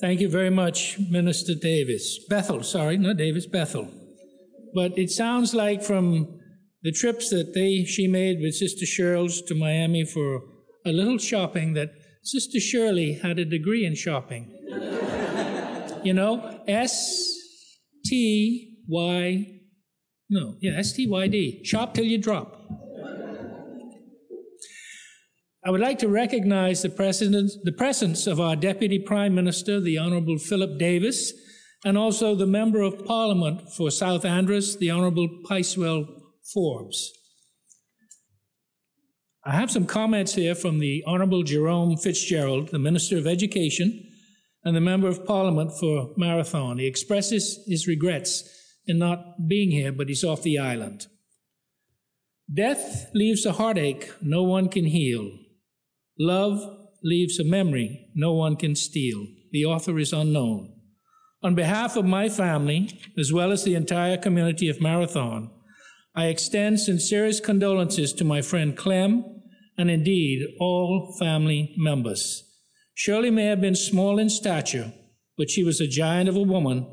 Thank 0.00 0.20
you 0.20 0.28
very 0.28 0.50
much, 0.50 0.98
Minister 1.10 1.54
Davis. 1.54 2.18
Bethel, 2.28 2.62
sorry, 2.62 2.98
not 2.98 3.16
Davis, 3.16 3.46
Bethel. 3.46 3.88
But 4.74 4.96
it 4.96 5.10
sounds 5.10 5.54
like 5.54 5.82
from 5.82 6.38
the 6.82 6.92
trips 6.92 7.30
that 7.30 7.52
they 7.54 7.84
she 7.84 8.06
made 8.06 8.38
with 8.40 8.54
Sister 8.54 8.86
Shirley's 8.86 9.42
to 9.42 9.54
Miami 9.54 10.04
for 10.04 10.42
a 10.86 10.92
little 10.92 11.18
shopping 11.18 11.74
that 11.74 11.90
Sister 12.22 12.60
Shirley 12.60 13.14
had 13.14 13.38
a 13.38 13.44
degree 13.44 13.84
in 13.84 13.96
shopping. 13.96 14.54
you 16.04 16.14
know, 16.14 16.62
S 16.68 17.34
T 18.04 18.84
Y 18.88 19.58
no, 20.30 20.56
yeah, 20.60 20.72
S 20.78 20.92
T 20.92 21.06
Y 21.06 21.28
D. 21.28 21.64
Shop 21.64 21.94
till 21.94 22.04
you 22.04 22.18
drop. 22.18 22.57
I 25.64 25.70
would 25.70 25.80
like 25.80 25.98
to 25.98 26.08
recognize 26.08 26.82
the, 26.82 27.60
the 27.64 27.72
presence 27.72 28.26
of 28.26 28.40
our 28.40 28.54
Deputy 28.54 28.98
Prime 28.98 29.34
Minister, 29.34 29.80
the 29.80 29.98
Honorable 29.98 30.38
Philip 30.38 30.78
Davis, 30.78 31.32
and 31.84 31.98
also 31.98 32.34
the 32.34 32.46
Member 32.46 32.80
of 32.80 33.04
Parliament 33.04 33.72
for 33.72 33.90
South 33.90 34.24
Andros, 34.24 34.76
the 34.78 34.90
Honorable 34.90 35.28
Picewell 35.48 36.06
Forbes. 36.52 37.12
I 39.44 39.52
have 39.52 39.70
some 39.70 39.86
comments 39.86 40.34
here 40.34 40.54
from 40.54 40.78
the 40.78 41.02
Honorable 41.06 41.42
Jerome 41.42 41.96
Fitzgerald, 41.96 42.68
the 42.68 42.78
Minister 42.78 43.16
of 43.16 43.26
Education 43.26 44.04
and 44.64 44.76
the 44.76 44.80
Member 44.80 45.08
of 45.08 45.24
Parliament 45.24 45.72
for 45.78 46.12
Marathon. 46.16 46.78
He 46.78 46.86
expresses 46.86 47.64
his 47.66 47.86
regrets 47.86 48.44
in 48.86 48.98
not 48.98 49.48
being 49.48 49.70
here, 49.70 49.92
but 49.92 50.08
he's 50.08 50.24
off 50.24 50.42
the 50.42 50.58
island. 50.58 51.06
Death 52.52 53.10
leaves 53.14 53.44
a 53.46 53.52
heartache 53.52 54.10
no 54.20 54.42
one 54.42 54.68
can 54.68 54.84
heal. 54.84 55.30
Love 56.18 56.60
leaves 57.02 57.38
a 57.38 57.44
memory 57.44 58.10
no 58.14 58.32
one 58.32 58.56
can 58.56 58.74
steal. 58.74 59.26
The 59.52 59.64
author 59.64 59.98
is 59.98 60.12
unknown. 60.12 60.74
On 61.42 61.54
behalf 61.54 61.96
of 61.96 62.04
my 62.04 62.28
family, 62.28 63.00
as 63.16 63.32
well 63.32 63.52
as 63.52 63.62
the 63.62 63.76
entire 63.76 64.16
community 64.16 64.68
of 64.68 64.80
Marathon, 64.80 65.50
I 66.16 66.26
extend 66.26 66.80
sincerest 66.80 67.44
condolences 67.44 68.12
to 68.14 68.24
my 68.24 68.42
friend 68.42 68.76
Clem 68.76 69.24
and 69.76 69.88
indeed 69.88 70.44
all 70.58 71.16
family 71.20 71.72
members. 71.76 72.42
Shirley 72.94 73.30
may 73.30 73.44
have 73.44 73.60
been 73.60 73.76
small 73.76 74.18
in 74.18 74.28
stature, 74.28 74.92
but 75.36 75.50
she 75.50 75.62
was 75.62 75.80
a 75.80 75.86
giant 75.86 76.28
of 76.28 76.34
a 76.34 76.42
woman 76.42 76.84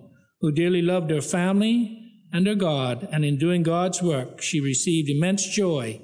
who 0.42 0.52
dearly 0.52 0.84
loved 0.84 1.10
her 1.10 1.22
family 1.22 2.00
and 2.32 2.46
her 2.46 2.54
God, 2.54 3.08
and 3.12 3.26
in 3.26 3.40
doing 3.40 3.64
God's 3.64 4.04
work, 4.04 4.42
she 4.42 4.60
received 4.60 5.10
immense 5.10 5.48
joy, 5.48 6.00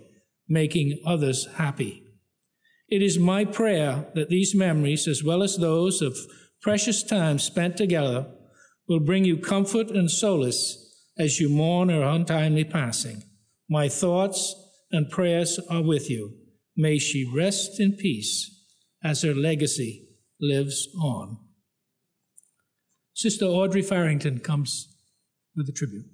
making 0.50 1.00
others 1.06 1.48
happy. 1.58 2.01
It 2.92 3.02
is 3.02 3.18
my 3.18 3.46
prayer 3.46 4.06
that 4.16 4.30
these 4.30 4.54
memories, 4.54 5.08
as 5.08 5.24
well 5.24 5.42
as 5.42 5.56
those 5.56 6.02
of 6.02 6.18
precious 6.62 7.02
time 7.02 7.40
spent 7.40 7.78
together, 7.78 8.28
will 8.88 9.00
bring 9.00 9.24
you 9.24 9.38
comfort 9.38 9.90
and 9.90 10.12
solace 10.12 10.78
as 11.18 11.40
you 11.40 11.48
mourn 11.48 11.88
her 11.88 12.02
untimely 12.02 12.66
passing. 12.66 13.24
My 13.70 13.88
thoughts 13.88 14.54
and 14.92 15.10
prayers 15.10 15.58
are 15.70 15.82
with 15.82 16.10
you. 16.10 16.36
May 16.76 17.00
she 17.00 17.32
rest 17.34 17.80
in 17.80 17.94
peace 17.94 18.50
as 19.02 19.22
her 19.22 19.34
legacy 19.34 20.10
lives 20.42 20.90
on. 21.02 21.38
Sister 23.14 23.46
Audrey 23.46 23.82
Farrington 23.82 24.40
comes 24.40 24.94
with 25.56 25.70
a 25.70 25.72
tribute. 25.72 26.08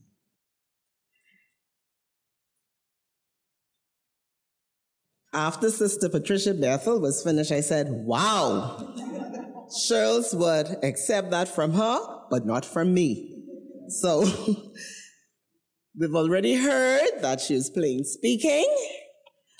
After 5.33 5.69
Sister 5.69 6.09
Patricia 6.09 6.53
Bethel 6.53 6.99
was 6.99 7.23
finished, 7.23 7.51
I 7.51 7.61
said, 7.61 7.87
Wow, 7.89 8.93
Shirls 9.85 10.33
would 10.33 10.77
accept 10.83 11.31
that 11.31 11.47
from 11.47 11.73
her, 11.73 11.99
but 12.29 12.45
not 12.45 12.65
from 12.65 12.93
me. 12.93 13.43
So 13.89 14.25
We've 15.99 16.13
already 16.13 16.53
heard 16.53 17.21
that 17.21 17.41
she 17.41 17.55
was 17.55 17.71
plain 17.71 18.03
speaking. 18.03 18.67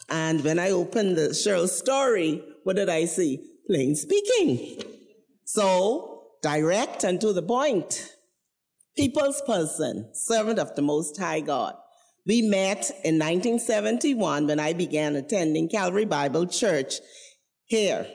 And 0.07 0.44
when 0.44 0.60
I 0.60 0.69
opened 0.69 1.18
the 1.18 1.30
Cheryl's 1.30 1.76
story, 1.76 2.44
what 2.64 2.76
did 2.76 2.89
I 2.89 3.06
see? 3.06 3.44
Plain 3.65 3.95
speaking. 3.95 4.84
So, 5.45 6.27
direct 6.44 7.03
and 7.03 7.19
to 7.22 7.34
the 7.34 7.41
point. 7.41 8.14
People's 8.95 9.41
person, 9.48 10.11
servant 10.14 10.60
of 10.60 10.76
the 10.76 10.84
Most 10.84 11.18
High 11.18 11.39
God. 11.39 11.73
We 12.27 12.41
met 12.41 12.91
in 13.05 13.17
1971 13.19 14.47
when 14.47 14.59
I 14.59 14.73
began 14.73 15.15
attending 15.15 15.69
Calvary 15.69 16.03
Bible 16.03 16.45
Church 16.45 16.95
here. 17.63 18.05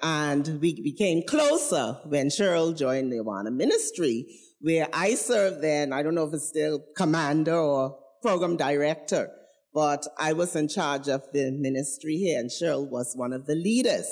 And 0.00 0.60
we 0.60 0.80
became 0.80 1.24
closer 1.26 1.98
when 2.04 2.28
Cheryl 2.28 2.78
joined 2.78 3.10
the 3.10 3.16
Awana 3.16 3.52
Ministry, 3.52 4.26
where 4.60 4.86
I 4.92 5.16
served 5.16 5.60
then, 5.60 5.92
I 5.92 6.04
don't 6.04 6.14
know 6.14 6.28
if 6.28 6.34
it's 6.34 6.48
still 6.48 6.84
commander 6.96 7.56
or 7.56 7.98
program 8.22 8.56
director, 8.56 9.32
but 9.74 10.06
I 10.20 10.32
was 10.32 10.54
in 10.54 10.68
charge 10.68 11.08
of 11.08 11.22
the 11.32 11.50
ministry 11.50 12.18
here, 12.18 12.38
and 12.38 12.48
Cheryl 12.48 12.88
was 12.88 13.14
one 13.16 13.32
of 13.32 13.46
the 13.46 13.56
leaders. 13.56 14.06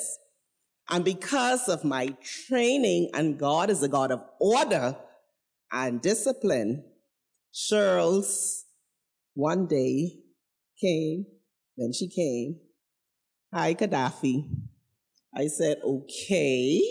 And 0.89 1.05
because 1.05 1.69
of 1.69 1.85
my 1.85 2.17
training, 2.49 3.11
and 3.13 3.39
God 3.39 3.69
is 3.69 3.81
a 3.81 3.87
God 3.87 4.11
of 4.11 4.19
order 4.41 4.97
and 5.71 6.01
discipline, 6.01 6.83
Shirls 7.53 8.64
one 9.35 9.67
day 9.67 10.13
came, 10.81 11.25
then 11.77 11.93
she 11.93 12.09
came, 12.09 12.59
hi, 13.53 13.73
Gaddafi. 13.75 14.49
I 15.35 15.47
said, 15.47 15.77
okay. 15.83 16.81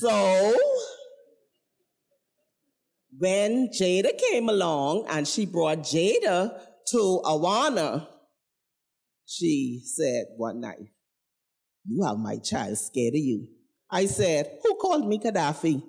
So 0.00 0.56
when 3.18 3.68
Jada 3.68 4.16
came 4.18 4.48
along 4.48 5.06
and 5.10 5.26
she 5.28 5.44
brought 5.44 5.78
Jada 5.78 6.58
to 6.88 7.20
Awana, 7.24 8.06
she 9.26 9.82
said 9.84 10.26
one 10.36 10.60
night, 10.60 10.88
You 11.86 12.04
have 12.04 12.16
my 12.18 12.38
child 12.38 12.78
scared 12.78 13.14
of 13.14 13.20
you. 13.20 13.48
I 13.90 14.06
said, 14.06 14.58
Who 14.62 14.74
called 14.76 15.06
me 15.06 15.18
Gaddafi? 15.18 15.82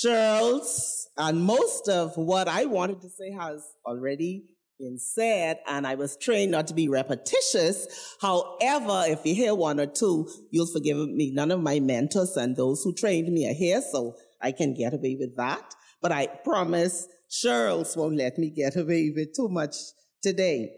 Shirls 0.00 1.08
and 1.16 1.42
most 1.42 1.88
of 1.88 2.16
what 2.16 2.46
I 2.46 2.66
wanted 2.66 3.00
to 3.00 3.08
say 3.08 3.32
has 3.32 3.64
already 3.84 4.44
been 4.78 4.98
said, 4.98 5.58
and 5.66 5.84
I 5.86 5.96
was 5.96 6.16
trained 6.16 6.52
not 6.52 6.68
to 6.68 6.74
be 6.74 6.88
repetitious. 6.88 8.16
However, 8.20 9.04
if 9.06 9.26
you 9.26 9.34
hear 9.34 9.56
one 9.56 9.80
or 9.80 9.86
two, 9.86 10.28
you'll 10.52 10.68
forgive 10.68 10.98
me. 10.98 11.32
None 11.32 11.50
of 11.50 11.60
my 11.60 11.80
mentors 11.80 12.36
and 12.36 12.54
those 12.56 12.84
who 12.84 12.94
trained 12.94 13.32
me 13.32 13.50
are 13.50 13.54
here, 13.54 13.82
so 13.82 14.14
I 14.40 14.52
can 14.52 14.74
get 14.74 14.94
away 14.94 15.16
with 15.18 15.36
that. 15.36 15.74
But 16.00 16.12
I 16.12 16.28
promise 16.28 17.08
Shirls 17.28 17.96
won't 17.96 18.16
let 18.16 18.38
me 18.38 18.50
get 18.50 18.76
away 18.76 19.12
with 19.14 19.34
too 19.34 19.48
much 19.48 19.74
today. 20.22 20.70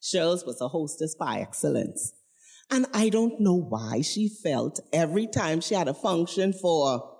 Shirls 0.00 0.46
was 0.46 0.60
a 0.60 0.68
hostess 0.68 1.16
by 1.18 1.40
excellence. 1.40 2.12
And 2.70 2.86
I 2.94 3.08
don't 3.08 3.40
know 3.40 3.56
why 3.56 4.02
she 4.02 4.28
felt 4.28 4.78
every 4.92 5.26
time 5.26 5.60
she 5.60 5.74
had 5.74 5.88
a 5.88 5.94
function 5.94 6.52
for 6.52 7.17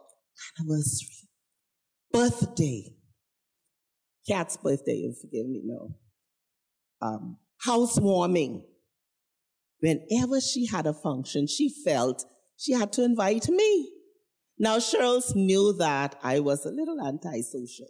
anniversary, 0.59 1.29
birthday, 2.13 2.95
cat's 4.29 4.57
birthday, 4.57 4.95
you 4.95 5.15
forgive 5.21 5.47
me, 5.47 5.63
no, 5.65 5.97
um, 7.01 7.39
housewarming. 7.65 8.65
Whenever 9.81 10.41
she 10.41 10.67
had 10.67 10.87
a 10.87 10.93
function, 10.93 11.47
she 11.47 11.73
felt 11.85 12.25
she 12.57 12.73
had 12.73 12.93
to 12.95 13.05
invite 13.05 13.49
me. 13.49 13.93
Now, 14.59 14.81
Shirls 14.81 15.35
knew 15.37 15.73
that 15.75 16.19
I 16.23 16.41
was 16.41 16.67
a 16.67 16.71
little 16.71 17.01
antisocial, 17.01 17.87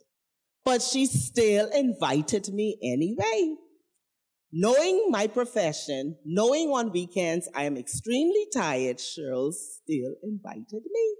but 0.65 0.83
she 0.83 1.07
still 1.07 1.70
invited 1.70 2.53
me 2.53 2.79
anyway. 2.83 3.57
Knowing 4.53 5.07
my 5.11 5.27
profession, 5.27 6.16
knowing 6.25 6.69
on 6.69 6.93
weekends 6.93 7.49
I 7.55 7.65
am 7.65 7.77
extremely 7.77 8.47
tired, 8.53 8.99
Cheryl 8.99 9.53
still 9.53 10.15
invited 10.23 10.83
me. 10.91 11.15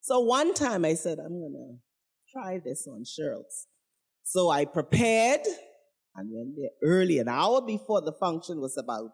So 0.00 0.20
one 0.20 0.54
time 0.54 0.84
I 0.84 0.94
said, 0.94 1.18
I'm 1.18 1.38
going 1.40 1.52
to 1.52 2.32
try 2.32 2.60
this 2.64 2.86
on 2.86 3.04
Shirls. 3.04 3.66
So 4.24 4.50
I 4.50 4.64
prepared 4.64 5.40
and 6.16 6.56
there 6.56 6.70
early, 6.82 7.18
an 7.18 7.28
hour 7.28 7.60
before 7.60 8.00
the 8.00 8.12
function 8.12 8.60
was 8.60 8.76
about 8.76 9.12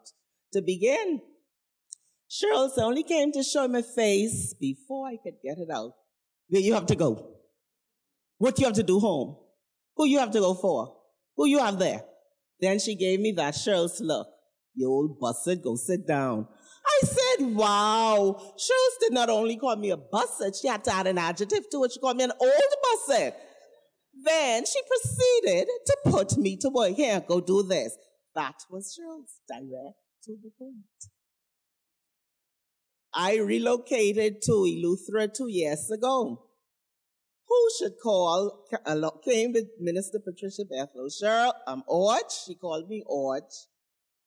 to 0.53 0.61
begin. 0.61 1.21
Shirls 2.29 2.77
only 2.77 3.03
came 3.03 3.31
to 3.31 3.43
show 3.43 3.67
my 3.67 3.81
face 3.81 4.53
before 4.59 5.07
I 5.07 5.17
could 5.23 5.35
get 5.43 5.57
it 5.57 5.69
out. 5.73 5.93
Where 6.49 6.61
you 6.61 6.73
have 6.73 6.87
to 6.87 6.95
go? 6.95 7.35
What 8.37 8.59
you 8.59 8.65
have 8.65 8.75
to 8.75 8.83
do 8.83 8.99
home? 8.99 9.37
Who 9.95 10.05
you 10.07 10.19
have 10.19 10.31
to 10.31 10.39
go 10.39 10.53
for? 10.53 10.97
Who 11.37 11.47
you 11.47 11.59
have 11.59 11.79
there? 11.79 12.03
Then 12.59 12.79
she 12.79 12.95
gave 12.95 13.19
me 13.19 13.33
that 13.33 13.55
Shirls 13.55 14.01
look. 14.01 14.27
You 14.75 14.89
old 14.89 15.19
busted, 15.19 15.61
go 15.63 15.75
sit 15.75 16.07
down. 16.07 16.47
I 16.85 17.05
said, 17.05 17.26
wow. 17.39 18.35
Shirls 18.57 18.97
did 19.01 19.13
not 19.13 19.29
only 19.29 19.57
call 19.57 19.75
me 19.75 19.91
a 19.91 19.97
busted, 19.97 20.55
she 20.55 20.67
had 20.67 20.83
to 20.85 20.93
add 20.93 21.07
an 21.07 21.17
adjective 21.17 21.69
to 21.71 21.83
it. 21.83 21.91
She 21.91 21.99
called 21.99 22.17
me 22.17 22.25
an 22.25 22.33
old 22.39 22.51
busted. 22.83 23.33
Then 24.23 24.65
she 24.65 24.79
proceeded 24.87 25.67
to 25.85 25.97
put 26.05 26.37
me 26.37 26.57
to 26.57 26.69
work. 26.69 26.93
Here, 26.95 27.23
go 27.27 27.39
do 27.39 27.63
this. 27.63 27.95
That 28.35 28.55
was 28.69 28.93
Shirls 28.95 29.41
direct 29.47 29.97
to 30.25 30.35
the 30.41 30.51
point. 30.57 31.11
I 33.13 33.37
relocated 33.37 34.41
to 34.43 34.51
Eleuthera 34.51 35.33
two 35.33 35.47
years 35.47 35.89
ago. 35.89 36.43
Who 37.47 37.69
should 37.79 37.93
call, 38.03 38.65
uh, 38.85 39.09
came 39.23 39.53
with 39.53 39.67
Minister 39.79 40.19
Patricia 40.19 40.65
Bethel. 40.65 41.07
Cheryl, 41.07 41.53
I'm 41.65 41.83
Orge. 41.87 42.31
She 42.45 42.55
called 42.55 42.89
me 42.89 43.03
Orge. 43.05 43.43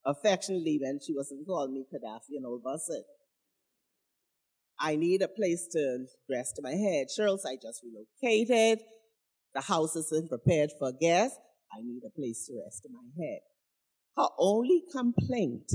Affectionately, 0.04 0.78
when 0.82 0.98
she 1.04 1.14
wasn't 1.14 1.46
calling 1.46 1.74
me 1.74 1.84
Gaddafi 1.92 2.36
and 2.36 2.46
old 2.46 2.64
Busset. 2.64 3.02
I 4.78 4.96
need 4.96 5.20
a 5.20 5.28
place 5.28 5.68
to 5.72 6.06
rest 6.30 6.58
my 6.62 6.72
head. 6.72 7.08
Shirls, 7.14 7.44
I 7.44 7.56
just 7.60 7.82
relocated. 7.84 8.82
The 9.54 9.60
house 9.60 9.94
isn't 9.96 10.30
prepared 10.30 10.70
for 10.78 10.92
guests. 10.92 11.38
I 11.72 11.82
need 11.82 12.02
a 12.06 12.10
place 12.10 12.46
to 12.46 12.54
rest 12.64 12.86
my 12.90 13.22
head. 13.22 13.40
Her 14.16 14.28
only 14.38 14.82
complaint 14.90 15.70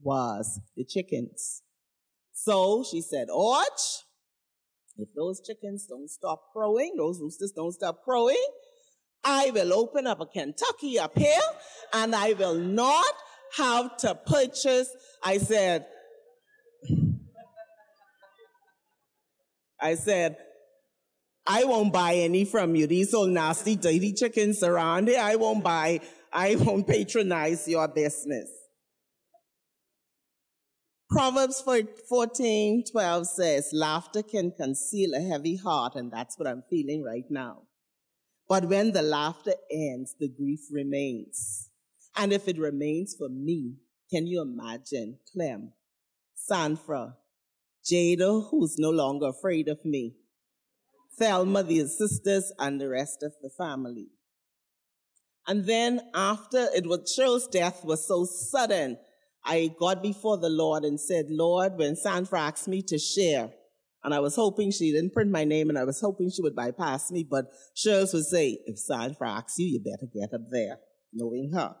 was 0.00 0.60
the 0.76 0.84
chickens. 0.84 1.62
So 2.32 2.84
she 2.90 3.02
said, 3.02 3.28
Orch, 3.28 4.02
if 4.96 5.08
those 5.14 5.40
chickens 5.46 5.86
don't 5.86 6.08
stop 6.08 6.52
crowing, 6.52 6.94
those 6.96 7.20
roosters 7.20 7.52
don't 7.54 7.72
stop 7.72 8.02
crowing, 8.04 8.44
I 9.22 9.50
will 9.50 9.72
open 9.74 10.06
up 10.06 10.20
a 10.20 10.26
Kentucky 10.26 10.98
up 10.98 11.16
here 11.18 11.40
and 11.92 12.14
I 12.14 12.32
will 12.34 12.54
not 12.54 13.14
have 13.56 13.96
to 13.98 14.14
purchase. 14.14 14.88
I 15.22 15.38
said, 15.38 15.86
I 19.80 19.94
said, 19.94 20.36
I 21.46 21.64
won't 21.64 21.92
buy 21.92 22.14
any 22.14 22.44
from 22.44 22.74
you. 22.74 22.86
These 22.86 23.14
old 23.14 23.30
nasty, 23.30 23.76
dirty 23.76 24.12
chickens 24.12 24.62
around 24.62 25.08
here, 25.08 25.20
I 25.20 25.36
won't 25.36 25.62
buy, 25.62 26.00
I 26.32 26.56
won't 26.56 26.86
patronize 26.86 27.68
your 27.68 27.86
business. 27.88 28.50
Proverbs 31.08 31.62
14, 32.08 32.84
12 32.90 33.26
says, 33.28 33.70
laughter 33.72 34.22
can 34.22 34.50
conceal 34.50 35.14
a 35.14 35.20
heavy 35.20 35.56
heart, 35.56 35.94
and 35.94 36.10
that's 36.10 36.36
what 36.36 36.48
I'm 36.48 36.64
feeling 36.68 37.04
right 37.04 37.24
now. 37.30 37.62
But 38.48 38.64
when 38.68 38.92
the 38.92 39.02
laughter 39.02 39.54
ends, 39.70 40.16
the 40.18 40.28
grief 40.28 40.60
remains. 40.72 41.70
And 42.16 42.32
if 42.32 42.48
it 42.48 42.58
remains 42.58 43.14
for 43.16 43.28
me, 43.28 43.76
can 44.10 44.26
you 44.26 44.40
imagine 44.40 45.18
Clem, 45.32 45.72
Sandra, 46.34 47.16
Jada, 47.84 48.50
who's 48.50 48.76
no 48.78 48.90
longer 48.90 49.26
afraid 49.26 49.68
of 49.68 49.84
me, 49.84 50.16
Thelma, 51.18 51.62
the 51.62 51.86
sisters, 51.86 52.52
and 52.58 52.80
the 52.80 52.88
rest 52.88 53.22
of 53.22 53.32
the 53.42 53.50
family. 53.50 54.08
And 55.46 55.64
then 55.64 56.00
after 56.14 56.66
it 56.74 56.86
was 56.86 57.12
Shirls 57.12 57.46
death 57.46 57.84
was 57.84 58.06
so 58.06 58.24
sudden, 58.24 58.98
I 59.44 59.70
got 59.78 60.02
before 60.02 60.36
the 60.38 60.50
Lord 60.50 60.84
and 60.84 61.00
said, 61.00 61.26
Lord, 61.28 61.78
when 61.78 61.94
Sandra 61.94 62.40
asked 62.40 62.66
me 62.66 62.82
to 62.82 62.98
share, 62.98 63.50
and 64.02 64.12
I 64.12 64.20
was 64.20 64.36
hoping 64.36 64.72
she 64.72 64.92
didn't 64.92 65.14
print 65.14 65.30
my 65.30 65.44
name 65.44 65.68
and 65.68 65.78
I 65.78 65.84
was 65.84 66.00
hoping 66.00 66.30
she 66.30 66.42
would 66.42 66.56
bypass 66.56 67.10
me, 67.10 67.26
but 67.28 67.46
Shirls 67.74 68.12
would 68.12 68.26
say, 68.26 68.58
if 68.66 68.78
Sandra 68.78 69.30
asks 69.30 69.58
you, 69.58 69.66
you 69.66 69.80
better 69.80 70.10
get 70.12 70.34
up 70.34 70.46
there, 70.50 70.78
knowing 71.12 71.52
her. 71.54 71.76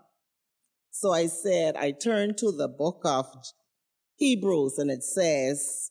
So 0.98 1.12
I 1.12 1.26
said, 1.26 1.76
I 1.76 1.90
turned 1.90 2.38
to 2.38 2.50
the 2.50 2.68
book 2.68 3.02
of 3.04 3.26
Hebrews 4.16 4.78
and 4.78 4.90
it 4.90 5.04
says, 5.04 5.90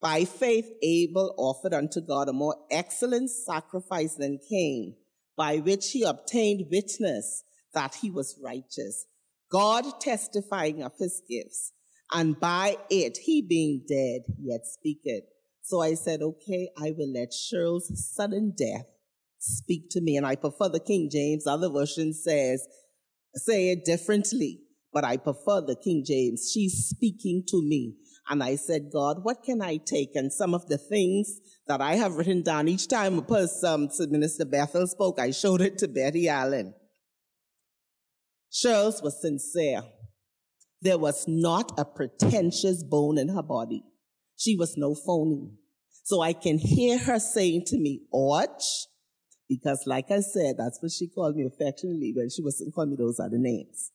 by 0.00 0.24
faith, 0.24 0.70
Abel 0.84 1.34
offered 1.36 1.74
unto 1.74 2.00
God 2.00 2.28
a 2.28 2.32
more 2.32 2.54
excellent 2.70 3.30
sacrifice 3.30 4.14
than 4.14 4.38
Cain, 4.48 4.94
by 5.36 5.56
which 5.56 5.90
he 5.90 6.04
obtained 6.04 6.68
witness 6.70 7.42
that 7.72 7.96
he 7.96 8.08
was 8.08 8.38
righteous, 8.40 9.06
God 9.50 9.84
testifying 10.00 10.84
of 10.84 10.92
his 10.96 11.20
gifts, 11.28 11.72
and 12.12 12.38
by 12.38 12.76
it 12.90 13.18
he 13.24 13.42
being 13.42 13.82
dead 13.88 14.32
yet 14.40 14.60
speaketh. 14.64 15.24
So 15.62 15.80
I 15.80 15.94
said, 15.94 16.22
okay, 16.22 16.68
I 16.78 16.92
will 16.96 17.12
let 17.12 17.32
Shirls 17.32 17.90
sudden 18.14 18.54
death 18.56 18.86
speak 19.40 19.90
to 19.90 20.00
me. 20.00 20.16
And 20.16 20.24
I 20.24 20.36
prefer 20.36 20.68
the 20.68 20.78
King 20.78 21.08
James. 21.10 21.48
Other 21.48 21.68
version 21.68 22.12
says, 22.12 22.64
say 23.36 23.70
it 23.70 23.84
differently, 23.84 24.60
but 24.92 25.04
I 25.04 25.16
prefer 25.16 25.60
the 25.60 25.76
King 25.76 26.04
James. 26.06 26.50
She's 26.52 26.88
speaking 26.88 27.44
to 27.48 27.62
me. 27.62 27.96
And 28.28 28.42
I 28.42 28.56
said, 28.56 28.90
God, 28.92 29.18
what 29.22 29.42
can 29.42 29.60
I 29.60 29.76
take? 29.76 30.14
And 30.14 30.32
some 30.32 30.54
of 30.54 30.66
the 30.66 30.78
things 30.78 31.40
that 31.66 31.82
I 31.82 31.96
have 31.96 32.16
written 32.16 32.42
down 32.42 32.68
each 32.68 32.88
time 32.88 33.18
a 33.18 33.22
person, 33.22 33.90
um, 34.00 34.10
Minister 34.10 34.46
Bethel 34.46 34.86
spoke, 34.86 35.20
I 35.20 35.30
showed 35.30 35.60
it 35.60 35.76
to 35.78 35.88
Betty 35.88 36.28
Allen. 36.28 36.74
Shirls 38.50 39.02
was 39.02 39.20
sincere. 39.20 39.82
There 40.80 40.98
was 40.98 41.26
not 41.26 41.72
a 41.78 41.84
pretentious 41.84 42.82
bone 42.82 43.18
in 43.18 43.28
her 43.28 43.42
body. 43.42 43.84
She 44.36 44.56
was 44.56 44.76
no 44.76 44.94
phony. 44.94 45.50
So 46.04 46.20
I 46.20 46.34
can 46.34 46.58
hear 46.58 46.98
her 46.98 47.18
saying 47.18 47.64
to 47.66 47.78
me, 47.78 48.02
Orch, 48.12 48.86
because 49.48 49.84
like 49.86 50.10
I 50.10 50.20
said, 50.20 50.56
that's 50.58 50.82
what 50.82 50.92
she 50.92 51.08
called 51.08 51.36
me 51.36 51.46
affectionately 51.46 52.12
when 52.14 52.30
she 52.30 52.42
wasn't 52.42 52.74
calling 52.74 52.90
me 52.90 52.96
those 52.96 53.20
other 53.20 53.38
names. 53.38 53.90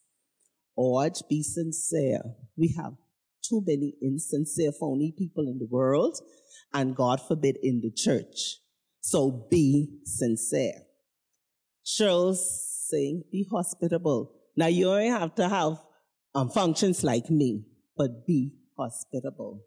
Orch, 0.77 1.27
be 1.30 1.43
sincere. 1.43 2.21
We 2.57 2.76
have 2.77 2.93
too 3.47 3.63
many 3.65 3.95
insincere, 4.01 4.71
phony 4.71 5.13
people 5.17 5.47
in 5.47 5.57
the 5.57 5.67
world, 5.69 6.17
and 6.73 6.95
God 6.95 7.19
forbid 7.27 7.57
in 7.61 7.81
the 7.81 7.91
church. 7.91 8.59
So 9.01 9.47
be 9.49 9.99
sincere. 10.05 10.73
Shirls 11.84 12.85
saying, 12.89 13.23
be 13.31 13.45
hospitable. 13.51 14.31
Now 14.55 14.67
you 14.67 14.85
don't 14.85 15.11
have 15.11 15.35
to 15.35 15.49
have 15.49 15.77
um, 16.35 16.49
functions 16.49 17.03
like 17.03 17.30
me, 17.30 17.65
but 17.97 18.26
be 18.27 18.53
hospitable. 18.77 19.63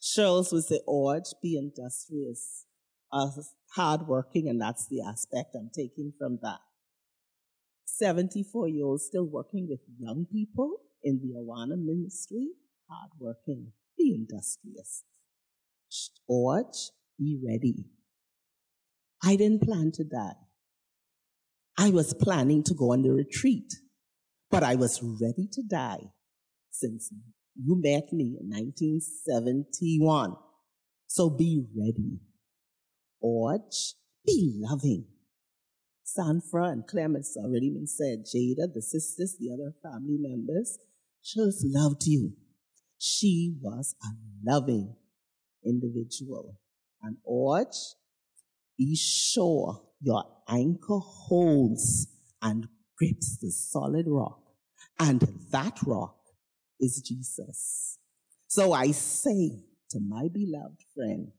Shirls 0.00 0.52
was 0.52 0.68
the 0.68 0.82
urge, 0.88 1.32
be 1.42 1.56
industrious, 1.56 2.66
uh, 3.14 3.30
hardworking, 3.74 4.48
and 4.48 4.60
that's 4.60 4.88
the 4.88 5.00
aspect 5.00 5.54
I'm 5.54 5.70
taking 5.74 6.12
from 6.18 6.38
that. 6.42 6.58
74 7.86 8.68
year 8.68 8.96
still 8.98 9.24
working 9.24 9.68
with 9.68 9.80
young 9.98 10.26
people 10.30 10.80
in 11.02 11.20
the 11.22 11.38
Awana 11.38 11.78
ministry, 11.78 12.48
hardworking, 12.90 13.68
be 13.96 14.14
industrious. 14.14 15.04
Urge, 16.28 16.90
be 17.18 17.38
ready. 17.46 17.86
I 19.22 19.36
didn't 19.36 19.62
plan 19.62 19.92
to 19.94 20.04
die. 20.04 20.34
I 21.78 21.90
was 21.90 22.14
planning 22.14 22.64
to 22.64 22.74
go 22.74 22.92
on 22.92 23.02
the 23.02 23.10
retreat, 23.12 23.72
but 24.50 24.62
I 24.62 24.74
was 24.74 25.00
ready 25.02 25.48
to 25.52 25.62
die 25.62 26.10
since 26.70 27.12
you 27.56 27.80
met 27.80 28.12
me 28.12 28.36
in 28.40 28.50
1971. 28.50 30.34
So 31.06 31.30
be 31.30 31.64
ready. 31.76 32.18
Orch, 33.24 33.94
be 34.26 34.60
loving. 34.60 35.06
Sandra 36.02 36.64
and 36.68 36.86
Clemens 36.86 37.36
already 37.36 37.70
been 37.70 37.86
said. 37.86 38.24
Jada, 38.26 38.72
the 38.72 38.82
sisters, 38.82 39.36
the 39.40 39.50
other 39.52 39.72
family 39.82 40.18
members, 40.18 40.78
just 41.24 41.64
loved 41.64 42.06
you. 42.06 42.34
She 42.98 43.56
was 43.62 43.94
a 44.02 44.08
loving 44.44 44.94
individual. 45.64 46.58
And 47.02 47.16
Orch, 47.28 47.94
be 48.76 48.94
sure 48.94 49.82
your 50.00 50.24
anchor 50.48 50.98
holds 50.98 52.08
and 52.42 52.68
grips 52.98 53.38
the 53.38 53.50
solid 53.50 54.06
rock. 54.06 54.40
And 54.98 55.20
that 55.50 55.78
rock 55.86 56.16
is 56.78 57.00
Jesus. 57.00 57.98
So 58.46 58.72
I 58.72 58.90
say 58.90 59.64
to 59.90 60.00
my 60.00 60.28
beloved 60.32 60.82
friend, 60.94 61.32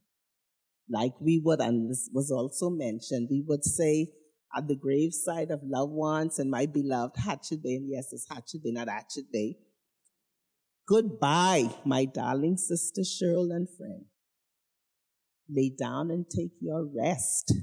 like 0.90 1.14
we 1.20 1.41
would, 1.44 1.60
and 1.62 1.90
this 1.90 2.10
was 2.14 2.32
also 2.32 2.70
mentioned, 2.70 3.28
we 3.30 3.44
would 3.48 3.64
say 3.64 4.07
at 4.56 4.68
the 4.68 4.76
graveside 4.76 5.52
of 5.52 5.60
loved 5.64 5.91
ones 5.91 6.40
and 6.40 6.49
my 6.49 6.66
beloved 6.66 7.18
Hatchet 7.18 7.60
yes, 7.64 8.14
it's 8.14 8.28
Hatchet 8.30 8.62
not 8.66 8.88
Hatchet. 8.88 9.26
Goodbye, 10.88 11.70
my 11.84 12.06
darling 12.06 12.57
sister 12.57 13.02
Cheryl 13.02 13.53
and 13.53 13.68
friend. 13.78 14.06
Lay 15.49 15.72
down 15.78 16.12
and 16.12 16.26
take 16.30 16.53
your 16.62 16.86
rest. 16.86 17.53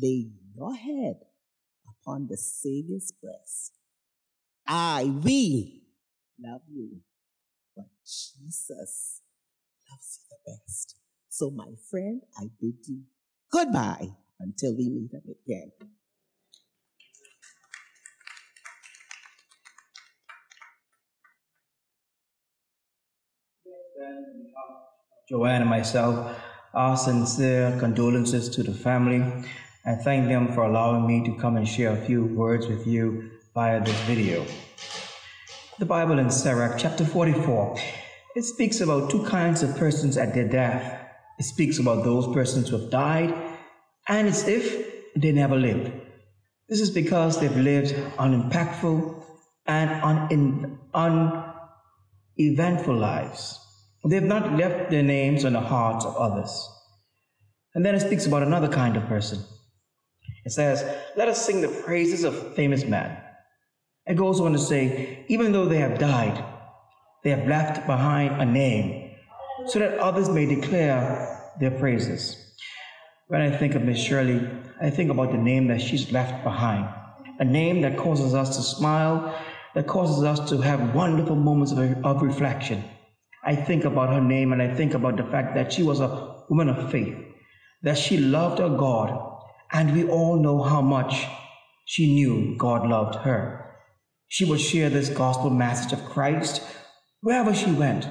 Lay 0.00 0.30
your 0.54 0.74
head 0.74 1.16
upon 1.88 2.28
the 2.28 2.36
Savior's 2.36 3.12
breast. 3.22 3.72
I, 4.66 5.04
we 5.22 5.82
love 6.40 6.62
you, 6.72 7.00
but 7.76 7.86
Jesus 8.04 9.22
loves 9.90 10.20
you 10.20 10.36
the 10.36 10.52
best. 10.52 10.96
So, 11.38 11.50
my 11.50 11.68
friend, 11.90 12.22
I 12.38 12.44
bid 12.58 12.76
you 12.88 13.02
goodbye 13.52 14.08
until 14.40 14.74
we 14.74 14.88
meet 14.88 15.10
again. 15.12 15.70
Joanne 25.28 25.60
and 25.60 25.68
myself, 25.68 26.40
our 26.72 26.96
sincere 26.96 27.76
condolences 27.78 28.48
to 28.48 28.62
the 28.62 28.72
family 28.72 29.20
and 29.84 30.00
thank 30.00 30.28
them 30.28 30.54
for 30.54 30.62
allowing 30.62 31.06
me 31.06 31.22
to 31.26 31.38
come 31.38 31.58
and 31.58 31.68
share 31.68 31.92
a 31.92 32.00
few 32.06 32.24
words 32.24 32.66
with 32.66 32.86
you 32.86 33.30
via 33.52 33.84
this 33.84 34.00
video. 34.04 34.46
The 35.78 35.84
Bible 35.84 36.18
in 36.18 36.30
Sirach, 36.30 36.78
chapter 36.78 37.04
44, 37.04 37.76
it 38.36 38.44
speaks 38.44 38.80
about 38.80 39.10
two 39.10 39.22
kinds 39.24 39.62
of 39.62 39.76
persons 39.76 40.16
at 40.16 40.32
their 40.32 40.48
death. 40.48 40.95
It 41.38 41.44
speaks 41.44 41.78
about 41.78 42.04
those 42.04 42.32
persons 42.34 42.68
who 42.68 42.78
have 42.78 42.90
died, 42.90 43.34
and 44.08 44.28
it's 44.28 44.48
if 44.48 45.14
they 45.14 45.32
never 45.32 45.56
lived. 45.56 45.92
This 46.68 46.80
is 46.80 46.90
because 46.90 47.38
they've 47.38 47.56
lived 47.56 47.94
unimpactful 48.18 49.22
and 49.66 50.78
uneventful 50.94 52.96
lives. 52.96 53.60
They 54.04 54.14
have 54.14 54.24
not 54.24 54.56
left 54.56 54.90
their 54.90 55.02
names 55.02 55.44
on 55.44 55.54
the 55.54 55.60
hearts 55.60 56.04
of 56.04 56.16
others. 56.16 56.68
And 57.74 57.84
then 57.84 57.94
it 57.94 58.00
speaks 58.00 58.26
about 58.26 58.42
another 58.42 58.68
kind 58.68 58.96
of 58.96 59.06
person. 59.06 59.40
It 60.44 60.52
says, 60.52 60.84
Let 61.16 61.28
us 61.28 61.44
sing 61.44 61.60
the 61.60 61.68
praises 61.68 62.24
of 62.24 62.54
famous 62.54 62.84
men. 62.84 63.16
It 64.06 64.16
goes 64.16 64.40
on 64.40 64.52
to 64.52 64.58
say, 64.58 65.24
Even 65.28 65.52
though 65.52 65.66
they 65.66 65.78
have 65.78 65.98
died, 65.98 66.44
they 67.24 67.30
have 67.30 67.48
left 67.48 67.86
behind 67.86 68.40
a 68.40 68.44
name 68.44 69.05
so 69.68 69.78
that 69.78 69.98
others 69.98 70.28
may 70.28 70.46
declare 70.46 71.52
their 71.60 71.72
praises. 71.72 72.36
When 73.28 73.40
I 73.40 73.56
think 73.56 73.74
of 73.74 73.82
Miss 73.82 73.98
Shirley, 73.98 74.48
I 74.80 74.90
think 74.90 75.10
about 75.10 75.32
the 75.32 75.38
name 75.38 75.66
that 75.68 75.80
she's 75.80 76.12
left 76.12 76.44
behind. 76.44 76.88
A 77.40 77.44
name 77.44 77.80
that 77.80 77.98
causes 77.98 78.34
us 78.34 78.56
to 78.56 78.62
smile, 78.62 79.36
that 79.74 79.86
causes 79.86 80.22
us 80.22 80.48
to 80.50 80.60
have 80.60 80.94
wonderful 80.94 81.36
moments 81.36 81.72
of, 81.72 81.78
of 82.04 82.22
reflection. 82.22 82.84
I 83.44 83.56
think 83.56 83.84
about 83.84 84.10
her 84.10 84.20
name 84.20 84.52
and 84.52 84.62
I 84.62 84.74
think 84.74 84.94
about 84.94 85.16
the 85.16 85.24
fact 85.24 85.54
that 85.54 85.72
she 85.72 85.82
was 85.82 86.00
a 86.00 86.44
woman 86.48 86.68
of 86.68 86.90
faith, 86.90 87.16
that 87.82 87.98
she 87.98 88.18
loved 88.18 88.58
her 88.58 88.68
God, 88.68 89.38
and 89.72 89.92
we 89.92 90.04
all 90.08 90.36
know 90.40 90.62
how 90.62 90.80
much 90.80 91.26
she 91.84 92.14
knew 92.14 92.56
God 92.56 92.88
loved 92.88 93.16
her. 93.16 93.74
She 94.28 94.44
would 94.44 94.60
share 94.60 94.90
this 94.90 95.08
gospel 95.08 95.50
message 95.50 95.92
of 95.92 96.04
Christ 96.04 96.62
wherever 97.20 97.54
she 97.54 97.70
went. 97.72 98.08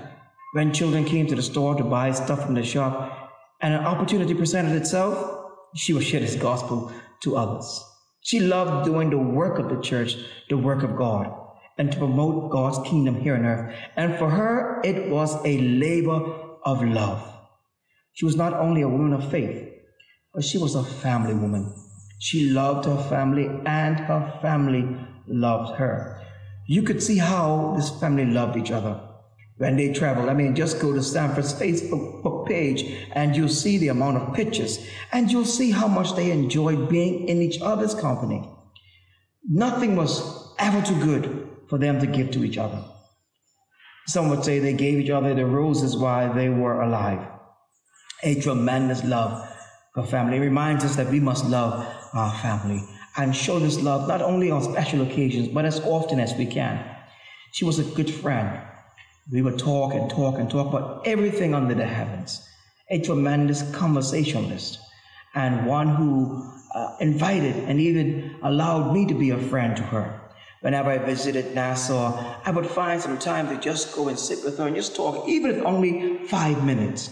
When 0.55 0.71
children 0.71 1.03
came 1.03 1.27
to 1.27 1.35
the 1.35 1.41
store 1.41 1.75
to 1.75 1.83
buy 1.83 2.13
stuff 2.13 2.45
from 2.45 2.53
the 2.53 2.63
shop 2.63 3.29
and 3.59 3.73
an 3.73 3.83
opportunity 3.83 4.33
presented 4.33 4.73
itself, 4.77 5.51
she 5.75 5.91
would 5.91 6.05
share 6.05 6.21
this 6.21 6.37
gospel 6.37 6.93
to 7.23 7.35
others. 7.35 7.83
She 8.21 8.39
loved 8.39 8.85
doing 8.85 9.09
the 9.09 9.17
work 9.17 9.59
of 9.59 9.67
the 9.67 9.81
church, 9.81 10.15
the 10.47 10.57
work 10.57 10.81
of 10.81 10.95
God, 10.95 11.29
and 11.77 11.91
to 11.91 11.97
promote 11.97 12.51
God's 12.51 12.79
kingdom 12.87 13.19
here 13.19 13.35
on 13.35 13.45
earth. 13.45 13.75
And 13.97 14.17
for 14.17 14.29
her, 14.29 14.79
it 14.85 15.09
was 15.09 15.35
a 15.43 15.57
labor 15.57 16.23
of 16.63 16.81
love. 16.81 17.21
She 18.13 18.23
was 18.23 18.37
not 18.37 18.53
only 18.53 18.81
a 18.81 18.87
woman 18.87 19.11
of 19.11 19.29
faith, 19.29 19.69
but 20.33 20.45
she 20.45 20.57
was 20.57 20.73
a 20.73 20.85
family 20.85 21.33
woman. 21.33 21.75
She 22.19 22.49
loved 22.49 22.85
her 22.85 23.03
family, 23.09 23.47
and 23.65 23.99
her 23.99 24.39
family 24.41 24.87
loved 25.27 25.75
her. 25.75 26.25
You 26.65 26.83
could 26.83 27.03
see 27.03 27.17
how 27.17 27.73
this 27.75 27.89
family 27.99 28.25
loved 28.25 28.55
each 28.55 28.71
other 28.71 29.01
when 29.57 29.77
they 29.77 29.93
travel. 29.93 30.29
I 30.29 30.33
mean, 30.33 30.55
just 30.55 30.79
go 30.81 30.93
to 30.93 31.01
Sandra's 31.01 31.53
Facebook 31.53 32.47
page 32.47 33.07
and 33.13 33.35
you'll 33.35 33.47
see 33.49 33.77
the 33.77 33.87
amount 33.87 34.17
of 34.17 34.33
pictures 34.33 34.85
and 35.11 35.31
you'll 35.31 35.45
see 35.45 35.71
how 35.71 35.87
much 35.87 36.15
they 36.15 36.31
enjoyed 36.31 36.89
being 36.89 37.27
in 37.27 37.41
each 37.41 37.61
other's 37.61 37.95
company. 37.95 38.47
Nothing 39.47 39.95
was 39.95 40.53
ever 40.59 40.81
too 40.81 40.99
good 40.99 41.49
for 41.69 41.77
them 41.77 41.99
to 41.99 42.07
give 42.07 42.31
to 42.31 42.43
each 42.43 42.57
other. 42.57 42.83
Some 44.07 44.29
would 44.29 44.43
say 44.43 44.59
they 44.59 44.73
gave 44.73 44.99
each 44.99 45.09
other 45.09 45.33
the 45.33 45.45
roses 45.45 45.97
while 45.97 46.33
they 46.33 46.49
were 46.49 46.81
alive. 46.81 47.25
A 48.23 48.39
tremendous 48.39 49.03
love 49.03 49.47
for 49.93 50.03
family. 50.03 50.37
It 50.37 50.41
reminds 50.41 50.83
us 50.83 50.95
that 50.95 51.09
we 51.09 51.19
must 51.19 51.45
love 51.45 51.87
our 52.13 52.33
family 52.39 52.83
and 53.17 53.35
show 53.35 53.59
this 53.59 53.81
love 53.81 54.07
not 54.07 54.21
only 54.21 54.51
on 54.51 54.61
special 54.61 55.01
occasions, 55.01 55.47
but 55.47 55.65
as 55.65 55.79
often 55.81 56.19
as 56.19 56.35
we 56.35 56.45
can. 56.45 56.83
She 57.53 57.65
was 57.65 57.79
a 57.79 57.83
good 57.83 58.09
friend. 58.09 58.61
We 59.31 59.41
would 59.41 59.57
talk 59.57 59.93
and 59.93 60.09
talk 60.09 60.37
and 60.37 60.49
talk 60.49 60.67
about 60.67 61.07
everything 61.07 61.55
under 61.55 61.73
the 61.73 61.85
heavens. 61.85 62.47
A 62.91 63.01
tremendous 63.01 63.63
conversationalist 63.71 64.79
and 65.33 65.65
one 65.65 65.87
who 65.87 66.51
uh, 66.75 66.95
invited 66.99 67.55
and 67.55 67.79
even 67.79 68.35
allowed 68.43 68.93
me 68.93 69.07
to 69.07 69.15
be 69.15 69.31
a 69.31 69.37
friend 69.37 69.75
to 69.77 69.83
her. 69.83 70.21
Whenever 70.61 70.91
I 70.91 70.97
visited 70.99 71.55
Nassau, 71.55 72.39
I 72.45 72.51
would 72.51 72.67
find 72.67 73.01
some 73.01 73.17
time 73.17 73.47
to 73.49 73.57
just 73.59 73.95
go 73.95 74.07
and 74.07 74.17
sit 74.17 74.43
with 74.43 74.57
her 74.57 74.67
and 74.67 74.75
just 74.75 74.95
talk, 74.95 75.27
even 75.27 75.51
if 75.51 75.65
only 75.65 76.19
five 76.25 76.63
minutes. 76.63 77.09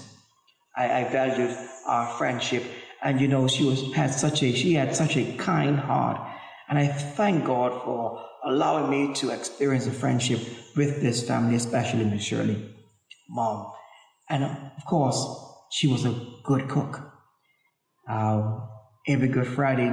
I, 0.76 1.02
I 1.02 1.04
valued 1.10 1.56
our 1.86 2.08
friendship, 2.18 2.64
and 3.02 3.22
you 3.22 3.28
know, 3.28 3.48
she 3.48 3.64
was 3.64 3.94
had 3.94 4.12
such 4.12 4.42
a 4.42 4.54
she 4.54 4.74
had 4.74 4.96
such 4.96 5.18
a 5.18 5.36
kind 5.38 5.80
heart, 5.80 6.20
and 6.68 6.80
I 6.80 6.88
thank 6.88 7.46
God 7.46 7.84
for 7.84 8.26
allowing 8.46 8.90
me 8.90 9.14
to 9.16 9.30
experience 9.32 9.88
a 9.88 9.92
friendship 9.92 10.40
with 10.76 11.02
this 11.02 11.28
family, 11.28 11.56
especially 11.56 12.06
Miss 12.06 12.24
Shirley, 12.24 12.74
mom, 13.30 13.72
and 14.30 14.44
of 14.44 14.86
course, 14.86 15.26
she 15.72 15.88
was 15.88 16.06
a 16.06 16.16
good 16.44 16.68
cook. 16.70 17.02
Uh, 18.08 18.60
every 19.08 19.28
Good 19.28 19.48
Friday, 19.48 19.90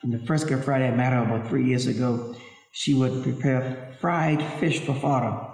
from 0.00 0.10
the 0.10 0.18
first 0.20 0.48
Good 0.48 0.64
Friday 0.64 0.88
I 0.88 0.94
met 0.94 1.12
her 1.12 1.22
about 1.22 1.48
three 1.48 1.64
years 1.64 1.86
ago, 1.86 2.34
she 2.72 2.94
would 2.94 3.22
prepare 3.22 3.96
fried 4.00 4.42
fish 4.58 4.80
for 4.80 4.94
father. 4.94 5.46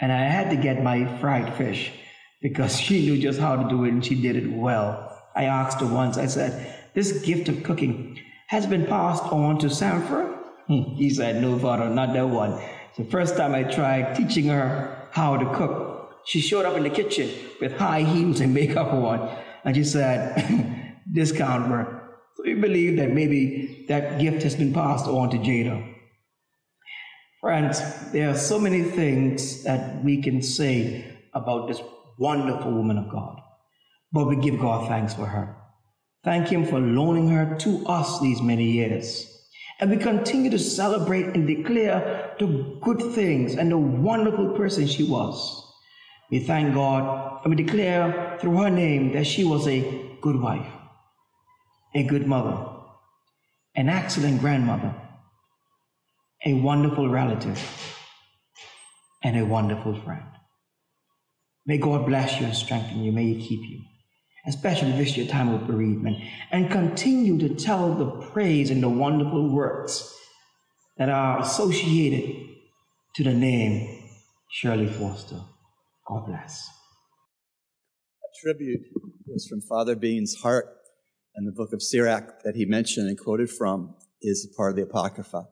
And 0.00 0.12
I 0.12 0.24
had 0.24 0.50
to 0.50 0.56
get 0.56 0.82
my 0.82 1.18
fried 1.18 1.54
fish 1.54 1.92
because 2.40 2.78
she 2.80 3.00
knew 3.00 3.18
just 3.18 3.40
how 3.40 3.56
to 3.56 3.68
do 3.68 3.84
it 3.84 3.90
and 3.90 4.04
she 4.04 4.20
did 4.20 4.36
it 4.36 4.50
well. 4.50 5.08
I 5.34 5.44
asked 5.44 5.80
her 5.80 5.86
once, 5.86 6.18
I 6.18 6.26
said, 6.26 6.74
This 6.94 7.22
gift 7.22 7.48
of 7.48 7.62
cooking 7.62 8.18
has 8.48 8.66
been 8.66 8.86
passed 8.86 9.24
on 9.24 9.58
to 9.60 9.70
Sandra? 9.70 10.31
Hmm. 10.66 10.82
He 10.96 11.10
said, 11.10 11.42
No, 11.42 11.58
father, 11.58 11.88
not 11.88 12.12
that 12.12 12.28
one. 12.28 12.60
The 12.96 13.04
first 13.04 13.36
time 13.36 13.54
I 13.54 13.64
tried 13.64 14.16
teaching 14.16 14.46
her 14.46 15.08
how 15.10 15.36
to 15.36 15.54
cook. 15.54 16.20
She 16.24 16.40
showed 16.40 16.64
up 16.64 16.76
in 16.76 16.84
the 16.84 16.90
kitchen 16.90 17.30
with 17.60 17.76
high 17.76 18.02
heels 18.02 18.40
and 18.40 18.54
makeup 18.54 18.92
on, 18.92 19.36
and 19.64 19.74
she 19.74 19.84
said, 19.84 21.00
This 21.06 21.32
can't 21.32 21.68
work. 21.68 22.20
So 22.36 22.44
we 22.44 22.54
believe 22.54 22.96
that 22.98 23.10
maybe 23.10 23.86
that 23.88 24.20
gift 24.20 24.42
has 24.44 24.54
been 24.54 24.72
passed 24.72 25.06
on 25.06 25.30
to 25.30 25.38
Jada. 25.38 25.94
Friends, 27.40 27.80
there 28.12 28.30
are 28.30 28.36
so 28.36 28.58
many 28.58 28.82
things 28.82 29.64
that 29.64 30.02
we 30.04 30.22
can 30.22 30.42
say 30.42 31.04
about 31.34 31.66
this 31.66 31.80
wonderful 32.18 32.72
woman 32.72 32.98
of 32.98 33.10
God, 33.10 33.40
but 34.12 34.28
we 34.28 34.36
give 34.36 34.60
God 34.60 34.88
thanks 34.88 35.12
for 35.12 35.26
her. 35.26 35.56
Thank 36.24 36.48
Him 36.48 36.64
for 36.64 36.78
loaning 36.78 37.28
her 37.30 37.56
to 37.58 37.84
us 37.86 38.20
these 38.20 38.40
many 38.40 38.70
years. 38.70 39.31
And 39.82 39.90
we 39.90 39.96
continue 39.96 40.48
to 40.48 40.60
celebrate 40.60 41.34
and 41.34 41.44
declare 41.44 42.36
the 42.38 42.46
good 42.80 43.02
things 43.16 43.56
and 43.56 43.68
the 43.68 43.76
wonderful 43.76 44.50
person 44.50 44.86
she 44.86 45.02
was. 45.02 45.60
We 46.30 46.38
thank 46.38 46.72
God 46.72 47.40
and 47.42 47.50
we 47.52 47.64
declare 47.64 48.38
through 48.40 48.58
her 48.58 48.70
name 48.70 49.10
that 49.14 49.26
she 49.26 49.42
was 49.42 49.66
a 49.66 49.80
good 50.20 50.40
wife, 50.40 50.70
a 51.96 52.04
good 52.04 52.28
mother, 52.28 52.64
an 53.74 53.88
excellent 53.88 54.40
grandmother, 54.40 54.94
a 56.46 56.54
wonderful 56.54 57.08
relative, 57.08 57.60
and 59.24 59.36
a 59.36 59.44
wonderful 59.44 60.00
friend. 60.02 60.28
May 61.66 61.78
God 61.78 62.06
bless 62.06 62.38
you 62.38 62.46
and 62.46 62.54
strengthen 62.54 63.02
you. 63.02 63.10
May 63.10 63.34
He 63.34 63.48
keep 63.48 63.68
you, 63.68 63.80
especially 64.46 64.92
this 64.92 65.16
your 65.16 65.26
time 65.26 65.48
of 65.54 65.66
bereavement, 65.66 66.16
and 66.50 66.70
continue 66.70 67.38
to 67.38 67.54
tell 67.54 67.94
the 67.94 68.10
praise 68.28 68.70
and 68.70 68.82
the 68.82 68.88
wonderful 68.88 69.48
works 69.48 70.14
that 70.96 71.08
are 71.08 71.40
associated 71.40 72.48
to 73.14 73.24
the 73.24 73.32
name 73.34 74.02
Shirley 74.50 74.86
Foster. 74.86 75.40
God 76.06 76.26
bless. 76.26 76.68
A 78.24 78.40
tribute 78.42 78.80
was 79.26 79.46
from 79.46 79.60
Father 79.60 79.94
Bean's 79.94 80.34
heart, 80.42 80.66
and 81.34 81.46
the 81.46 81.52
book 81.52 81.72
of 81.72 81.82
Sirach 81.82 82.42
that 82.44 82.56
he 82.56 82.64
mentioned 82.64 83.08
and 83.08 83.18
quoted 83.18 83.50
from 83.50 83.94
is 84.20 84.52
part 84.56 84.70
of 84.70 84.76
the 84.76 84.82
Apocrypha. 84.82 85.48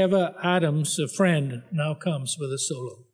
Keva 0.00 0.34
Adams, 0.42 0.98
a 0.98 1.06
friend, 1.06 1.62
now 1.70 1.92
comes 1.92 2.38
with 2.40 2.50
a 2.54 2.58
solo. 2.58 3.09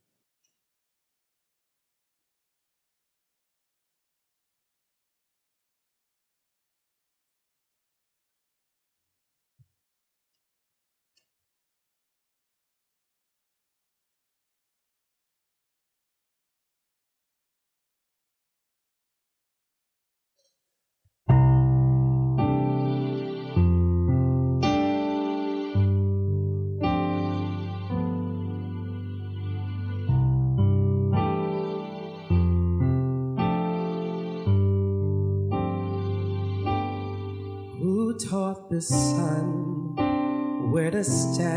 the 38.77 38.82
sun, 38.82 39.97
where 40.70 40.90
the 40.90 41.03
stars. 41.03 41.56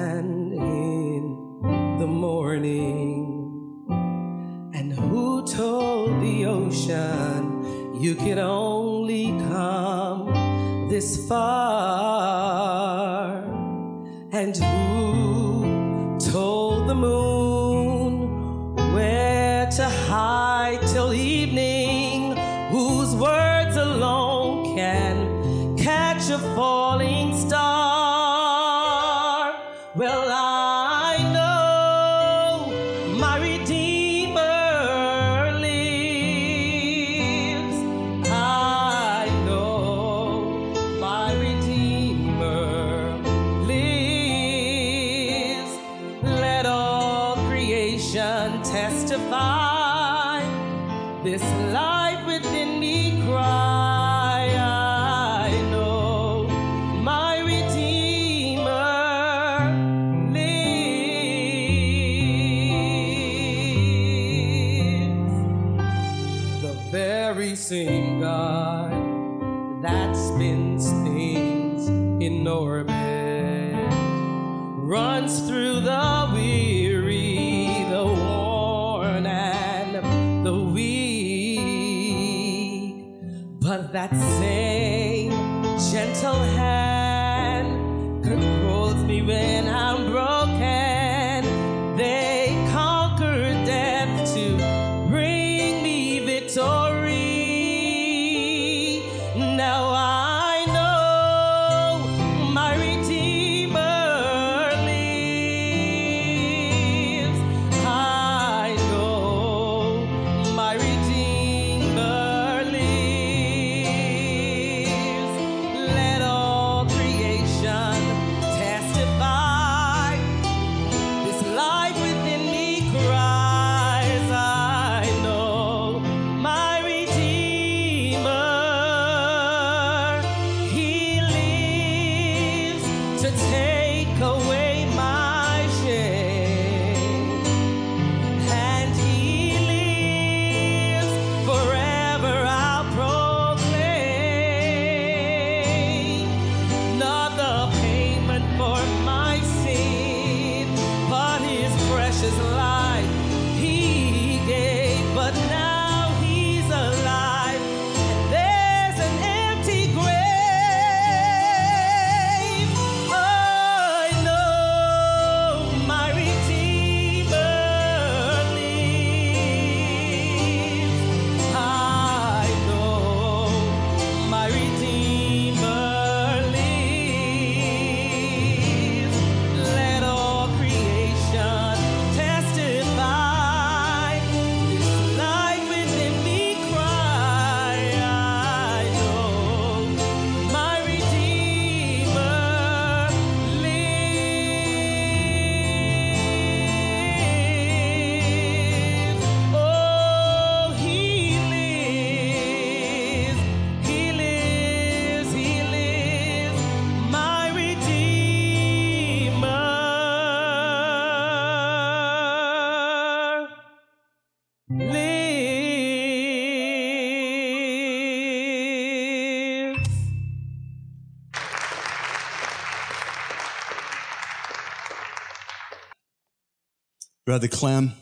The 227.42 227.48
Clem, 227.48 227.94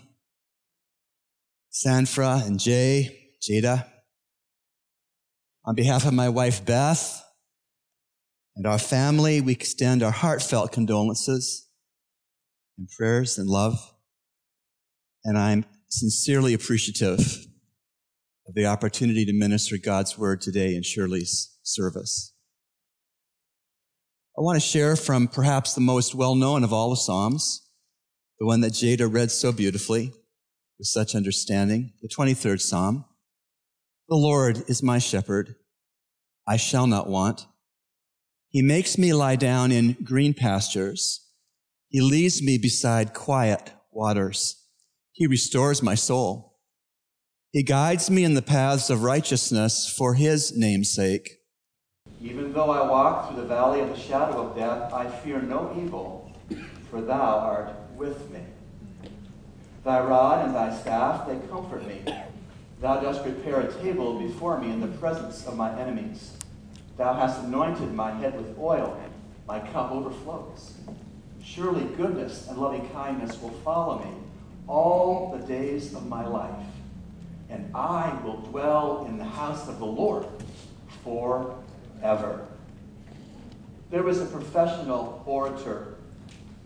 Sandra, 1.69 2.41
and 2.43 2.59
Jay, 2.59 3.33
Jada. 3.41 3.85
On 5.63 5.75
behalf 5.75 6.05
of 6.05 6.13
my 6.13 6.29
wife 6.29 6.65
Beth 6.65 7.23
and 8.55 8.65
our 8.65 8.79
family, 8.79 9.41
we 9.41 9.51
extend 9.51 10.01
our 10.01 10.11
heartfelt 10.11 10.71
condolences 10.71 11.69
and 12.79 12.87
prayers 12.97 13.37
and 13.37 13.47
love. 13.47 13.77
And 15.23 15.37
I'm 15.37 15.65
sincerely 15.89 16.55
appreciative 16.55 17.19
of 18.47 18.55
the 18.55 18.65
opportunity 18.65 19.23
to 19.25 19.33
minister 19.33 19.77
God's 19.77 20.17
word 20.17 20.41
today 20.41 20.73
in 20.73 20.81
Shirley's 20.81 21.59
service. 21.61 22.33
I 24.35 24.41
want 24.41 24.55
to 24.55 24.67
share 24.67 24.95
from 24.95 25.27
perhaps 25.27 25.75
the 25.75 25.81
most 25.81 26.15
well 26.15 26.33
known 26.33 26.63
of 26.63 26.73
all 26.73 26.89
the 26.89 26.95
Psalms 26.95 27.66
the 28.39 28.45
one 28.45 28.61
that 28.61 28.73
Jada 28.73 29.11
read 29.11 29.31
so 29.31 29.51
beautifully 29.51 30.13
with 30.77 30.87
such 30.87 31.15
understanding, 31.15 31.93
the 32.01 32.07
23rd 32.07 32.61
Psalm. 32.61 33.05
The 34.09 34.15
Lord 34.15 34.63
is 34.67 34.83
my 34.83 34.99
shepherd. 34.99 35.55
I 36.47 36.57
shall 36.57 36.87
not 36.87 37.09
want. 37.09 37.47
He 38.49 38.61
makes 38.61 38.97
me 38.97 39.11
lie 39.11 39.35
down 39.35 39.71
in 39.71 39.97
green 40.03 40.33
pastures. 40.33 41.25
He 41.89 41.99
leads 41.99 42.41
me 42.41 42.57
beside 42.57 43.13
quiet 43.13 43.73
waters. 43.91 44.63
He 45.11 45.25
restores 45.25 45.81
my 45.81 45.95
soul. 45.95 46.59
He 47.51 47.63
guides 47.63 48.09
me 48.11 48.23
in 48.23 48.35
the 48.35 48.41
paths 48.41 48.89
of 48.89 49.03
righteousness 49.03 49.91
for 49.97 50.13
his 50.13 50.55
name's 50.55 50.93
sake. 50.93 51.39
Even 52.21 52.53
though 52.53 52.69
I 52.69 52.87
walk 52.87 53.27
through 53.27 53.41
the 53.41 53.47
valley 53.47 53.79
of 53.79 53.89
the 53.89 53.99
shadow 53.99 54.47
of 54.47 54.55
death, 54.55 54.93
I 54.93 55.09
fear 55.09 55.41
no 55.41 55.73
evil, 55.77 56.31
for 56.89 57.01
thou 57.01 57.39
art 57.39 57.86
with 57.97 58.29
me. 58.31 58.41
Thy 59.83 59.99
rod 59.99 60.45
and 60.45 60.55
thy 60.55 60.75
staff, 60.77 61.27
they 61.27 61.37
comfort 61.47 61.87
me. 61.87 62.01
Thou 62.79 62.99
dost 62.99 63.23
prepare 63.23 63.61
a 63.61 63.73
table 63.81 64.19
before 64.19 64.59
me 64.59 64.71
in 64.71 64.81
the 64.81 64.87
presence 64.87 65.47
of 65.47 65.55
my 65.55 65.77
enemies. 65.79 66.33
Thou 66.97 67.13
hast 67.13 67.43
anointed 67.43 67.93
my 67.93 68.11
head 68.11 68.35
with 68.37 68.57
oil, 68.59 68.99
my 69.47 69.59
cup 69.59 69.91
overflows. 69.91 70.73
Surely 71.43 71.85
goodness 71.95 72.47
and 72.47 72.57
loving 72.57 72.87
kindness 72.89 73.41
will 73.41 73.51
follow 73.63 74.03
me 74.03 74.11
all 74.67 75.35
the 75.37 75.45
days 75.47 75.93
of 75.93 76.07
my 76.07 76.27
life, 76.27 76.65
and 77.49 77.73
I 77.73 78.19
will 78.23 78.37
dwell 78.37 79.05
in 79.07 79.17
the 79.17 79.23
house 79.23 79.67
of 79.69 79.79
the 79.79 79.85
Lord 79.85 80.25
forever. 81.03 82.45
There 83.89 84.03
was 84.03 84.19
a 84.19 84.25
professional 84.25 85.23
orator 85.25 85.95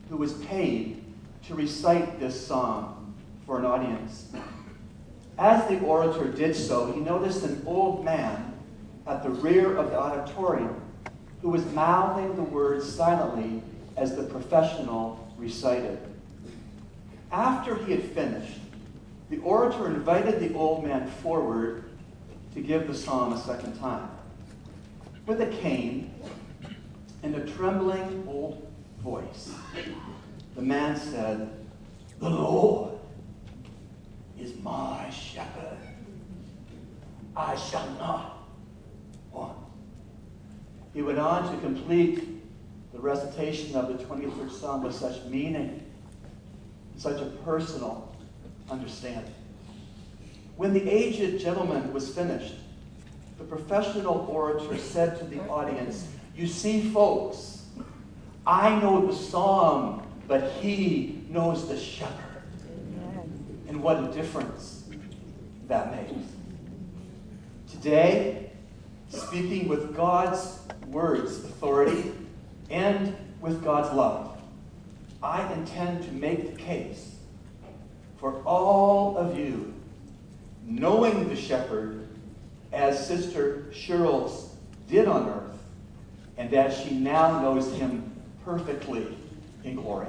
who 0.10 0.18
was 0.18 0.34
paid 0.46 1.01
to 1.48 1.56
recite 1.56 2.20
this 2.20 2.48
psalm 2.48 3.16
for 3.46 3.60
an 3.60 3.66
audience. 3.66 4.32
As 5.38 5.68
the 5.68 5.80
orator 5.82 6.32
did 6.32 6.56
so, 6.56 6.92
he 6.92 7.00
noticed 7.00 7.44
an 7.44 7.64
old 7.66 8.06
man 8.06 8.54
at 9.08 9.24
the 9.24 9.30
rear 9.30 9.76
of 9.76 9.90
the 9.90 10.00
auditorium 10.00 10.80
who 11.42 11.50
was 11.50 11.66
mouthing 11.74 12.36
the 12.36 12.44
words 12.44 12.88
silently 12.88 13.64
as 13.98 14.16
the 14.16 14.24
professional 14.24 15.34
recited. 15.38 16.00
After 17.32 17.76
he 17.76 17.94
had 17.94 18.04
finished, 18.04 18.60
the 19.30 19.40
orator 19.40 19.88
invited 19.88 20.40
the 20.40 20.54
old 20.56 20.86
man 20.86 21.08
forward 21.08 21.86
to 22.54 22.62
give 22.62 22.88
the 22.88 22.96
psalm 22.96 23.34
a 23.34 23.42
second 23.42 23.80
time. 23.80 24.10
With 25.26 25.42
a 25.42 25.48
cane 25.48 26.14
and 27.24 27.36
a 27.36 27.46
trembling 27.52 28.26
old 28.28 28.68
voice, 29.00 29.54
the 30.56 30.62
man 30.62 30.96
said, 30.98 31.50
The 32.20 32.30
Lord 32.30 33.00
is 34.40 34.56
my 34.62 35.10
shepherd. 35.10 35.78
I 37.36 37.56
shall 37.56 37.90
not 37.92 38.48
want. 39.32 39.58
He 40.94 41.02
went 41.02 41.20
on 41.20 41.54
to 41.54 41.62
complete 41.62 42.28
the 42.94 43.00
recitation 43.00 43.76
of 43.76 43.88
the 43.88 44.04
23rd 44.04 44.52
Psalm 44.52 44.84
with 44.84 44.96
such 44.96 45.24
meaning, 45.26 45.84
such 46.98 47.22
a 47.22 47.26
personal 47.46 48.14
understanding. 48.70 49.34
When 50.58 50.74
the 50.74 50.90
aged 50.90 51.40
gentleman 51.40 51.94
was 51.94 52.14
finished, 52.14 52.56
the 53.38 53.44
professional 53.46 54.28
orator 54.30 54.78
said 54.78 55.18
to 55.20 55.26
the 55.26 55.42
audience, 55.48 56.08
You 56.36 56.46
see, 56.46 56.90
folks, 56.92 57.66
I 58.46 58.80
know 58.80 59.08
the 59.08 59.16
psalm, 59.16 60.06
but 60.28 60.52
he 60.62 61.24
knows 61.30 61.68
the 61.68 61.78
shepherd. 61.78 62.26
And 63.68 63.82
what 63.82 64.04
a 64.04 64.12
difference 64.12 64.84
that 65.68 65.96
makes. 65.96 66.26
Today, 67.72 68.52
speaking 69.10 69.68
with 69.68 69.96
God's 69.96 70.60
words, 70.88 71.38
authority, 71.38 72.12
and 72.70 73.16
with 73.40 73.64
God's 73.64 73.96
love, 73.96 74.38
I 75.24 75.52
intend 75.54 76.04
to 76.04 76.12
make 76.12 76.56
the 76.56 76.62
case 76.62 77.16
for 78.18 78.42
all 78.44 79.18
of 79.18 79.38
you 79.38 79.74
knowing 80.66 81.28
the 81.28 81.36
shepherd 81.36 82.08
as 82.72 83.06
Sister 83.06 83.66
Shirls 83.74 84.56
did 84.88 85.08
on 85.08 85.28
earth, 85.28 85.64
and 86.38 86.54
as 86.54 86.78
she 86.78 86.96
now 86.96 87.42
knows 87.42 87.74
him 87.74 88.12
perfectly 88.46 89.08
in 89.64 89.76
glory. 89.76 90.08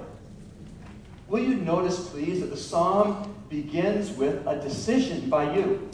Will 1.28 1.42
you 1.42 1.54
notice, 1.56 2.08
please, 2.10 2.40
that 2.40 2.50
the 2.50 2.56
psalm 2.56 3.34
begins 3.48 4.10
with 4.10 4.46
a 4.46 4.60
decision 4.60 5.30
by 5.30 5.54
you? 5.54 5.88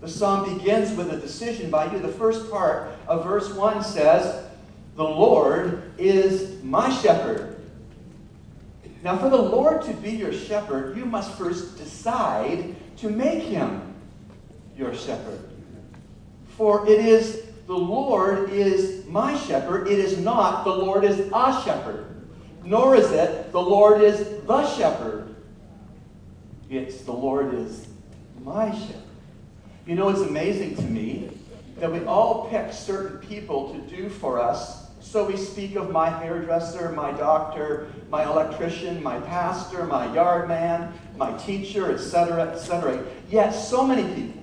The 0.00 0.08
psalm 0.08 0.58
begins 0.58 0.96
with 0.96 1.12
a 1.12 1.16
decision 1.16 1.70
by 1.70 1.92
you. 1.92 1.98
The 1.98 2.08
first 2.08 2.50
part 2.50 2.92
of 3.06 3.24
verse 3.24 3.52
1 3.52 3.82
says, 3.84 4.44
The 4.96 5.04
Lord 5.04 5.92
is 5.98 6.62
my 6.62 6.90
shepherd. 6.90 7.62
Now, 9.02 9.18
for 9.18 9.28
the 9.28 9.36
Lord 9.36 9.82
to 9.82 9.92
be 9.94 10.12
your 10.12 10.32
shepherd, 10.32 10.96
you 10.96 11.04
must 11.04 11.36
first 11.36 11.76
decide 11.76 12.74
to 12.98 13.10
make 13.10 13.42
him 13.42 13.94
your 14.78 14.94
shepherd. 14.94 15.40
For 16.56 16.88
it 16.88 17.04
is 17.04 17.42
the 17.66 17.74
Lord 17.74 18.50
is 18.50 19.04
my 19.06 19.36
shepherd. 19.36 19.88
It 19.88 19.98
is 19.98 20.18
not 20.18 20.64
the 20.64 20.74
Lord 20.74 21.04
is 21.04 21.30
a 21.32 21.62
shepherd. 21.64 22.13
Nor 22.64 22.96
is 22.96 23.10
it 23.12 23.52
the 23.52 23.60
Lord 23.60 24.00
is 24.00 24.42
the 24.46 24.66
shepherd. 24.74 25.34
It's 26.70 27.02
the 27.02 27.12
Lord 27.12 27.54
is 27.54 27.86
my 28.42 28.70
shepherd. 28.70 29.02
You 29.86 29.94
know, 29.94 30.08
it's 30.08 30.22
amazing 30.22 30.76
to 30.76 30.82
me 30.82 31.30
that 31.78 31.92
we 31.92 32.04
all 32.06 32.48
pick 32.48 32.72
certain 32.72 33.18
people 33.18 33.74
to 33.74 33.80
do 33.94 34.08
for 34.08 34.40
us. 34.40 34.88
So 35.00 35.26
we 35.26 35.36
speak 35.36 35.76
of 35.76 35.90
my 35.90 36.08
hairdresser, 36.08 36.90
my 36.92 37.12
doctor, 37.12 37.88
my 38.08 38.24
electrician, 38.24 39.02
my 39.02 39.20
pastor, 39.20 39.84
my 39.84 40.12
yard 40.14 40.48
man, 40.48 40.94
my 41.16 41.36
teacher, 41.36 41.92
etc., 41.92 42.52
etc. 42.52 43.04
Yet 43.28 43.50
so 43.50 43.86
many 43.86 44.02
people 44.14 44.42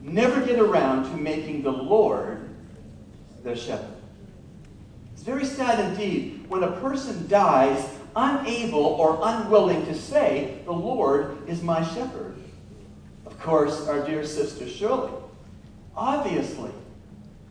never 0.00 0.40
get 0.46 0.58
around 0.58 1.10
to 1.10 1.16
making 1.18 1.62
the 1.62 1.70
Lord 1.70 2.48
their 3.44 3.56
shepherd. 3.56 3.94
It's 5.12 5.22
very 5.22 5.44
sad 5.44 5.92
indeed 5.92 6.39
when 6.50 6.64
a 6.64 6.72
person 6.80 7.28
dies 7.28 7.88
unable 8.16 8.84
or 8.84 9.20
unwilling 9.22 9.86
to 9.86 9.94
say, 9.94 10.58
The 10.64 10.72
Lord 10.72 11.48
is 11.48 11.62
my 11.62 11.86
shepherd. 11.94 12.34
Of 13.24 13.38
course, 13.38 13.86
our 13.86 14.04
dear 14.04 14.26
sister 14.26 14.68
Shirley 14.68 15.12
obviously 15.96 16.72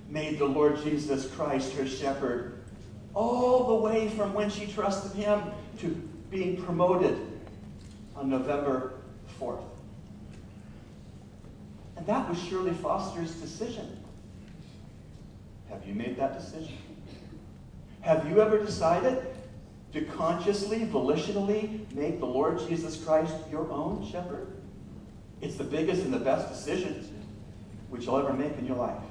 made 0.10 0.38
the 0.38 0.46
Lord 0.46 0.84
Jesus 0.84 1.34
Christ 1.34 1.74
her 1.76 1.88
shepherd 1.88 2.60
all 3.14 3.68
the 3.68 3.76
way 3.76 4.10
from 4.10 4.34
when 4.34 4.50
she 4.50 4.68
trusted 4.68 5.14
him 5.14 5.44
to 5.80 5.88
being 6.30 6.62
promoted 6.62 7.18
on 8.18 8.30
November 8.30 8.96
4th. 9.40 9.64
And 11.96 12.06
that 12.06 12.28
was 12.28 12.38
Shirley 12.44 12.74
Foster's 12.74 13.32
decision. 13.36 13.98
Have 15.70 15.88
you 15.88 15.96
made 15.96 16.18
that 16.18 16.38
decision? 16.38 16.76
Have 18.02 18.30
you 18.30 18.42
ever 18.42 18.58
decided 18.58 19.26
to 19.94 20.02
consciously, 20.02 20.80
volitionally 20.80 21.92
make 21.94 22.20
the 22.20 22.26
Lord 22.26 22.60
Jesus 22.68 23.04
Christ 23.04 23.34
your 23.52 23.70
own 23.72 24.08
shepherd? 24.10 24.48
It's 25.42 25.56
the 25.56 25.64
biggest 25.64 26.04
and 26.04 26.14
the 26.14 26.20
best 26.20 26.50
decision 26.50 27.08
which 27.90 28.06
you'll 28.06 28.18
ever 28.18 28.34
make 28.34 28.58
in 28.58 28.66
your 28.66 28.78
life. 28.78 29.02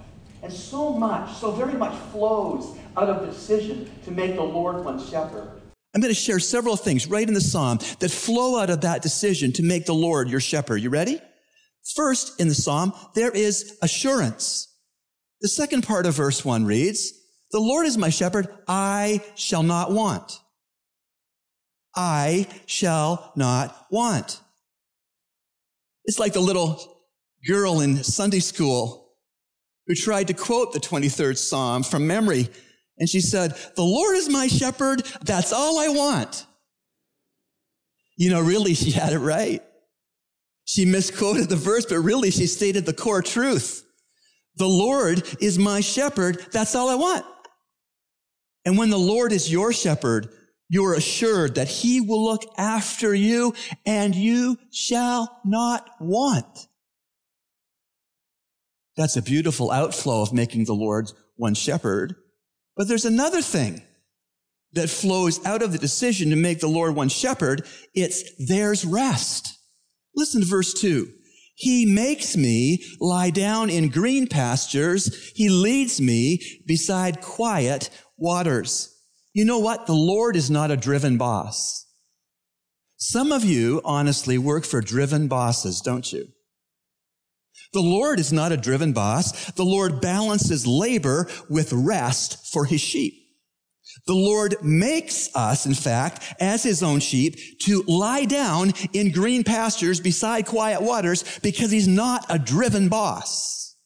And 0.43 0.53
so 0.53 0.93
much, 0.93 1.37
so 1.37 1.51
very 1.51 1.75
much 1.75 1.97
flows 2.13 2.79
out 2.97 3.09
of 3.09 3.29
decision 3.29 3.91
to 4.05 4.11
make 4.11 4.37
the 4.37 4.43
Lord 4.43 4.85
one's 4.85 5.09
shepherd. 5.09 5.61
I'm 5.95 6.01
going 6.01 6.15
to 6.15 6.21
share 6.21 6.39
several 6.39 6.77
things 6.77 7.09
right 7.09 7.27
in 7.27 7.35
the 7.35 7.41
psalm 7.41 7.79
that 7.99 8.11
flow 8.11 8.59
out 8.59 8.71
of 8.71 8.83
that 8.83 9.03
decision 9.03 9.53
to 9.55 9.63
make 9.63 9.87
the 9.87 9.95
Lord 9.95 10.31
your 10.31 10.41
shepherd. 10.41 10.77
You 10.77 10.91
ready? 10.91 11.21
First, 11.97 12.41
in 12.41 12.49
the 12.49 12.55
psalm, 12.55 12.93
there 13.15 13.31
is 13.31 13.77
assurance. 13.83 14.73
The 15.41 15.49
second 15.49 15.83
part 15.83 16.07
of 16.07 16.15
verse 16.15 16.45
1 16.45 16.65
reads, 16.65 17.18
The 17.51 17.61
Lord 17.61 17.87
is 17.87 17.97
my 17.97 18.11
shepherd, 18.11 18.49
I 18.67 19.23
shall 19.35 19.63
not 19.63 19.93
want. 19.93 20.41
I 21.97 22.47
shall 22.67 23.33
not 23.35 23.87
want. 23.91 24.41
It's 26.05 26.19
like 26.19 26.33
the 26.33 26.41
little 26.41 27.03
girl 27.47 27.81
in 27.81 28.03
Sunday 28.05 28.41
school 28.41 29.13
who 29.87 29.95
tried 29.95 30.29
to 30.29 30.35
quote 30.35 30.73
the 30.73 30.81
23rd 30.81 31.37
Psalm 31.39 31.83
from 31.83 32.07
memory. 32.07 32.49
And 32.99 33.09
she 33.09 33.21
said, 33.21 33.57
The 33.77 33.83
Lord 33.83 34.17
is 34.17 34.29
my 34.29 34.47
shepherd. 34.47 35.05
That's 35.23 35.53
all 35.53 35.79
I 35.79 35.89
want. 35.89 36.47
You 38.17 38.31
know, 38.31 38.41
really, 38.41 38.75
she 38.75 38.91
had 38.91 39.13
it 39.13 39.19
right. 39.19 39.63
She 40.65 40.85
misquoted 40.85 41.49
the 41.49 41.57
verse, 41.57 41.87
but 41.87 41.99
really, 41.99 42.31
she 42.31 42.47
stated 42.47 42.85
the 42.85 42.93
core 42.93 43.23
truth. 43.23 43.85
The 44.57 44.67
Lord 44.67 45.23
is 45.41 45.59
my 45.59 45.81
shepherd. 45.81 46.45
That's 46.53 46.75
all 46.75 46.91
I 46.91 46.97
want. 46.97 47.25
And 48.69 48.77
when 48.77 48.91
the 48.91 48.99
Lord 48.99 49.33
is 49.33 49.51
your 49.51 49.73
shepherd, 49.73 50.29
you 50.69 50.85
are 50.85 50.93
assured 50.93 51.55
that 51.55 51.69
he 51.69 52.03
will 52.03 52.23
look 52.23 52.43
after 52.59 53.15
you 53.15 53.55
and 53.87 54.15
you 54.15 54.59
shall 54.71 55.41
not 55.43 55.89
want. 55.99 56.67
That's 58.95 59.17
a 59.17 59.23
beautiful 59.23 59.71
outflow 59.71 60.21
of 60.21 60.35
making 60.35 60.67
the 60.67 60.75
Lord 60.75 61.11
one 61.37 61.55
shepherd. 61.55 62.15
But 62.77 62.89
there's 62.89 63.07
another 63.07 63.41
thing 63.41 63.81
that 64.75 64.91
flows 64.91 65.43
out 65.47 65.63
of 65.63 65.73
the 65.73 65.79
decision 65.79 66.29
to 66.29 66.37
make 66.37 66.61
the 66.61 66.69
Lord 66.69 66.95
one 66.95 67.09
shepherd. 67.09 67.67
It's 67.95 68.23
there's 68.37 68.85
rest. 68.85 69.59
Listen 70.15 70.43
to 70.43 70.47
verse 70.47 70.75
two. 70.75 71.11
He 71.55 71.87
makes 71.87 72.37
me 72.37 72.85
lie 73.01 73.31
down 73.31 73.71
in 73.71 73.89
green 73.89 74.27
pastures. 74.27 75.33
He 75.35 75.49
leads 75.49 76.03
me 76.03 76.41
beside 76.67 77.23
quiet 77.23 77.89
waters. 78.19 78.95
You 79.33 79.45
know 79.45 79.59
what? 79.59 79.87
The 79.87 79.95
Lord 79.95 80.37
is 80.37 80.51
not 80.51 80.71
a 80.71 80.77
driven 80.77 81.17
boss. 81.17 81.87
Some 82.97 83.31
of 83.31 83.45
you 83.45 83.81
honestly 83.85 84.39
work 84.39 84.65
for 84.65 84.81
driven 84.81 85.29
bosses, 85.29 85.81
don't 85.81 86.13
you? 86.13 86.29
The 87.73 87.81
Lord 87.81 88.19
is 88.19 88.33
not 88.33 88.53
a 88.53 88.57
driven 88.57 88.93
boss. 88.93 89.53
The 89.53 89.65
Lord 89.65 90.01
balances 90.01 90.67
labor 90.67 91.29
with 91.49 91.73
rest 91.73 92.53
for 92.53 92.65
his 92.65 92.81
sheep. 92.81 93.15
The 94.07 94.15
Lord 94.15 94.57
makes 94.63 95.35
us, 95.35 95.67
in 95.67 95.75
fact, 95.75 96.35
as 96.41 96.63
his 96.63 96.83
own 96.83 97.01
sheep 97.01 97.37
to 97.63 97.83
lie 97.87 98.25
down 98.25 98.73
in 98.93 99.13
green 99.13 99.45
pastures 99.45 100.01
beside 100.01 100.47
quiet 100.47 100.83
waters 100.83 101.25
because 101.43 101.71
he's 101.71 101.89
not 101.89 102.25
a 102.29 102.39
driven 102.39 102.89
boss. 102.89 103.77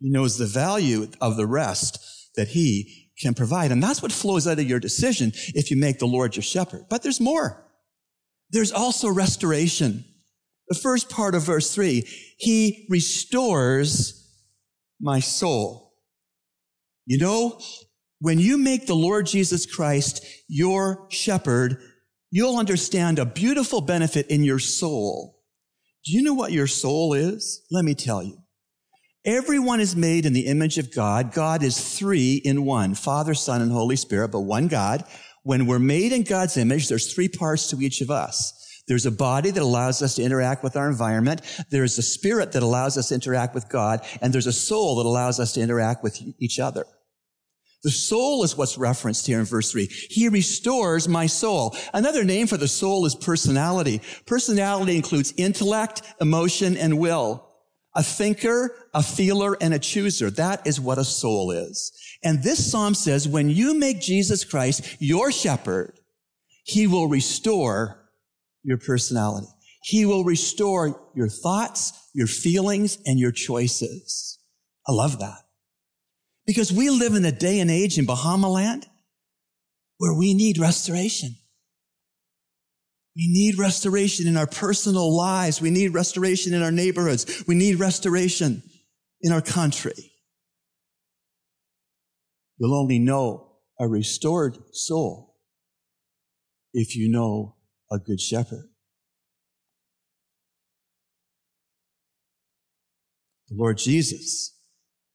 He 0.00 0.10
knows 0.10 0.38
the 0.38 0.46
value 0.46 1.08
of 1.20 1.36
the 1.36 1.46
rest 1.46 1.98
that 2.36 2.48
he 2.48 2.97
can 3.20 3.34
provide. 3.34 3.72
And 3.72 3.82
that's 3.82 4.02
what 4.02 4.12
flows 4.12 4.46
out 4.46 4.58
of 4.58 4.68
your 4.68 4.80
decision 4.80 5.32
if 5.54 5.70
you 5.70 5.76
make 5.76 5.98
the 5.98 6.06
Lord 6.06 6.36
your 6.36 6.42
shepherd. 6.42 6.86
But 6.88 7.02
there's 7.02 7.20
more. 7.20 7.66
There's 8.50 8.72
also 8.72 9.08
restoration. 9.08 10.04
The 10.68 10.78
first 10.78 11.10
part 11.10 11.34
of 11.34 11.44
verse 11.44 11.74
three, 11.74 12.04
he 12.38 12.86
restores 12.90 14.14
my 15.00 15.20
soul. 15.20 15.94
You 17.06 17.18
know, 17.18 17.60
when 18.20 18.38
you 18.38 18.58
make 18.58 18.86
the 18.86 18.94
Lord 18.94 19.26
Jesus 19.26 19.64
Christ 19.64 20.24
your 20.48 21.06
shepherd, 21.10 21.80
you'll 22.30 22.58
understand 22.58 23.18
a 23.18 23.24
beautiful 23.24 23.80
benefit 23.80 24.26
in 24.26 24.44
your 24.44 24.58
soul. 24.58 25.40
Do 26.04 26.12
you 26.12 26.22
know 26.22 26.34
what 26.34 26.52
your 26.52 26.66
soul 26.66 27.14
is? 27.14 27.62
Let 27.70 27.84
me 27.84 27.94
tell 27.94 28.22
you. 28.22 28.38
Everyone 29.28 29.78
is 29.78 29.94
made 29.94 30.24
in 30.24 30.32
the 30.32 30.46
image 30.46 30.78
of 30.78 30.90
God. 30.90 31.34
God 31.34 31.62
is 31.62 31.98
three 31.98 32.36
in 32.36 32.64
one, 32.64 32.94
Father, 32.94 33.34
Son, 33.34 33.60
and 33.60 33.70
Holy 33.70 33.94
Spirit, 33.94 34.30
but 34.30 34.40
one 34.40 34.68
God. 34.68 35.04
When 35.42 35.66
we're 35.66 35.78
made 35.78 36.12
in 36.12 36.22
God's 36.22 36.56
image, 36.56 36.88
there's 36.88 37.12
three 37.12 37.28
parts 37.28 37.68
to 37.68 37.78
each 37.82 38.00
of 38.00 38.10
us. 38.10 38.54
There's 38.88 39.04
a 39.04 39.10
body 39.10 39.50
that 39.50 39.62
allows 39.62 40.00
us 40.00 40.14
to 40.14 40.22
interact 40.22 40.64
with 40.64 40.76
our 40.76 40.88
environment. 40.88 41.42
There's 41.70 41.98
a 41.98 42.02
spirit 42.02 42.52
that 42.52 42.62
allows 42.62 42.96
us 42.96 43.08
to 43.08 43.16
interact 43.16 43.54
with 43.54 43.68
God. 43.68 44.00
And 44.22 44.32
there's 44.32 44.46
a 44.46 44.52
soul 44.52 44.96
that 44.96 45.04
allows 45.04 45.38
us 45.38 45.52
to 45.52 45.60
interact 45.60 46.02
with 46.02 46.18
each 46.38 46.58
other. 46.58 46.86
The 47.82 47.90
soul 47.90 48.44
is 48.44 48.56
what's 48.56 48.78
referenced 48.78 49.26
here 49.26 49.40
in 49.40 49.44
verse 49.44 49.70
three. 49.70 49.88
He 50.08 50.30
restores 50.30 51.06
my 51.06 51.26
soul. 51.26 51.76
Another 51.92 52.24
name 52.24 52.46
for 52.46 52.56
the 52.56 52.66
soul 52.66 53.04
is 53.04 53.14
personality. 53.14 54.00
Personality 54.24 54.96
includes 54.96 55.34
intellect, 55.36 56.00
emotion, 56.18 56.78
and 56.78 56.98
will. 56.98 57.44
A 57.98 58.02
thinker, 58.02 58.74
a 58.94 59.02
feeler, 59.02 59.56
and 59.60 59.74
a 59.74 59.78
chooser. 59.78 60.30
That 60.30 60.66
is 60.66 60.80
what 60.80 60.98
a 60.98 61.04
soul 61.04 61.50
is. 61.50 61.92
And 62.22 62.42
this 62.42 62.70
psalm 62.70 62.94
says, 62.94 63.26
when 63.26 63.50
you 63.50 63.74
make 63.74 64.00
Jesus 64.00 64.44
Christ 64.44 64.96
your 65.00 65.32
shepherd, 65.32 65.98
he 66.62 66.86
will 66.86 67.08
restore 67.08 68.08
your 68.62 68.78
personality. 68.78 69.48
He 69.82 70.06
will 70.06 70.22
restore 70.22 71.00
your 71.14 71.28
thoughts, 71.28 71.92
your 72.14 72.26
feelings, 72.26 72.98
and 73.04 73.18
your 73.18 73.32
choices. 73.32 74.38
I 74.86 74.92
love 74.92 75.18
that. 75.18 75.40
Because 76.46 76.72
we 76.72 76.90
live 76.90 77.14
in 77.14 77.24
a 77.24 77.32
day 77.32 77.58
and 77.58 77.70
age 77.70 77.98
in 77.98 78.06
Bahama 78.06 78.48
land 78.48 78.86
where 79.96 80.14
we 80.14 80.34
need 80.34 80.58
restoration. 80.58 81.36
We 83.18 83.26
need 83.26 83.58
restoration 83.58 84.28
in 84.28 84.36
our 84.36 84.46
personal 84.46 85.12
lives. 85.14 85.60
We 85.60 85.70
need 85.70 85.92
restoration 85.92 86.54
in 86.54 86.62
our 86.62 86.70
neighborhoods. 86.70 87.42
We 87.48 87.56
need 87.56 87.80
restoration 87.80 88.62
in 89.20 89.32
our 89.32 89.42
country. 89.42 90.12
You'll 92.58 92.78
only 92.78 93.00
know 93.00 93.56
a 93.80 93.88
restored 93.88 94.56
soul 94.72 95.34
if 96.72 96.94
you 96.94 97.10
know 97.10 97.56
a 97.90 97.98
good 97.98 98.20
shepherd. 98.20 98.68
The 103.48 103.56
Lord 103.56 103.78
Jesus 103.78 104.56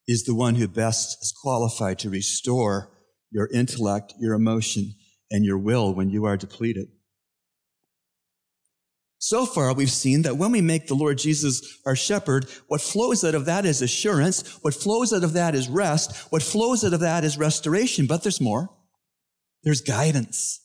is 0.09 0.25
the 0.25 0.35
one 0.35 0.55
who 0.55 0.67
best 0.67 1.19
is 1.21 1.33
qualified 1.41 1.99
to 1.99 2.09
restore 2.09 2.91
your 3.31 3.47
intellect, 3.53 4.13
your 4.19 4.33
emotion, 4.33 4.91
and 5.31 5.45
your 5.45 5.57
will 5.57 5.93
when 5.93 6.09
you 6.09 6.25
are 6.25 6.35
depleted. 6.35 6.87
So 9.25 9.45
far, 9.45 9.73
we've 9.73 9.89
seen 9.89 10.23
that 10.23 10.35
when 10.35 10.51
we 10.51 10.59
make 10.59 10.87
the 10.87 10.95
Lord 10.95 11.17
Jesus 11.17 11.79
our 11.85 11.95
shepherd, 11.95 12.45
what 12.67 12.81
flows 12.81 13.23
out 13.23 13.35
of 13.35 13.45
that 13.45 13.65
is 13.65 13.81
assurance. 13.81 14.61
What 14.63 14.73
flows 14.73 15.13
out 15.13 15.23
of 15.23 15.31
that 15.31 15.55
is 15.55 15.69
rest. 15.69 16.13
What 16.29 16.43
flows 16.43 16.83
out 16.83 16.91
of 16.91 16.99
that 16.99 17.23
is 17.23 17.37
restoration. 17.37 18.05
But 18.05 18.23
there's 18.23 18.41
more. 18.41 18.69
There's 19.63 19.79
guidance. 19.79 20.59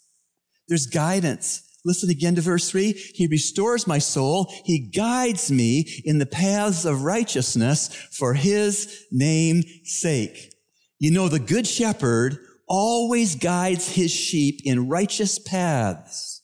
There's 0.66 0.86
guidance. 0.86 1.62
Listen 1.85 2.10
again 2.10 2.35
to 2.35 2.40
verse 2.40 2.68
three. 2.68 2.94
He 3.14 3.28
restores 3.28 3.86
my 3.86 4.01
soul. 4.01 4.52
He 4.64 4.90
guides 4.90 5.52
me 5.52 6.02
in 6.05 6.18
the 6.18 6.26
paths 6.26 6.85
of 6.85 7.05
righteousness 7.05 7.94
for 8.10 8.35
his 8.35 9.05
name's 9.12 9.66
sake. 9.85 10.52
You 10.98 11.12
know, 11.12 11.28
the 11.28 11.39
good 11.39 11.68
shepherd 11.68 12.39
always 12.66 13.36
guides 13.36 13.89
his 13.89 14.10
sheep 14.10 14.62
in 14.64 14.89
righteous 14.89 15.39
paths. 15.39 16.43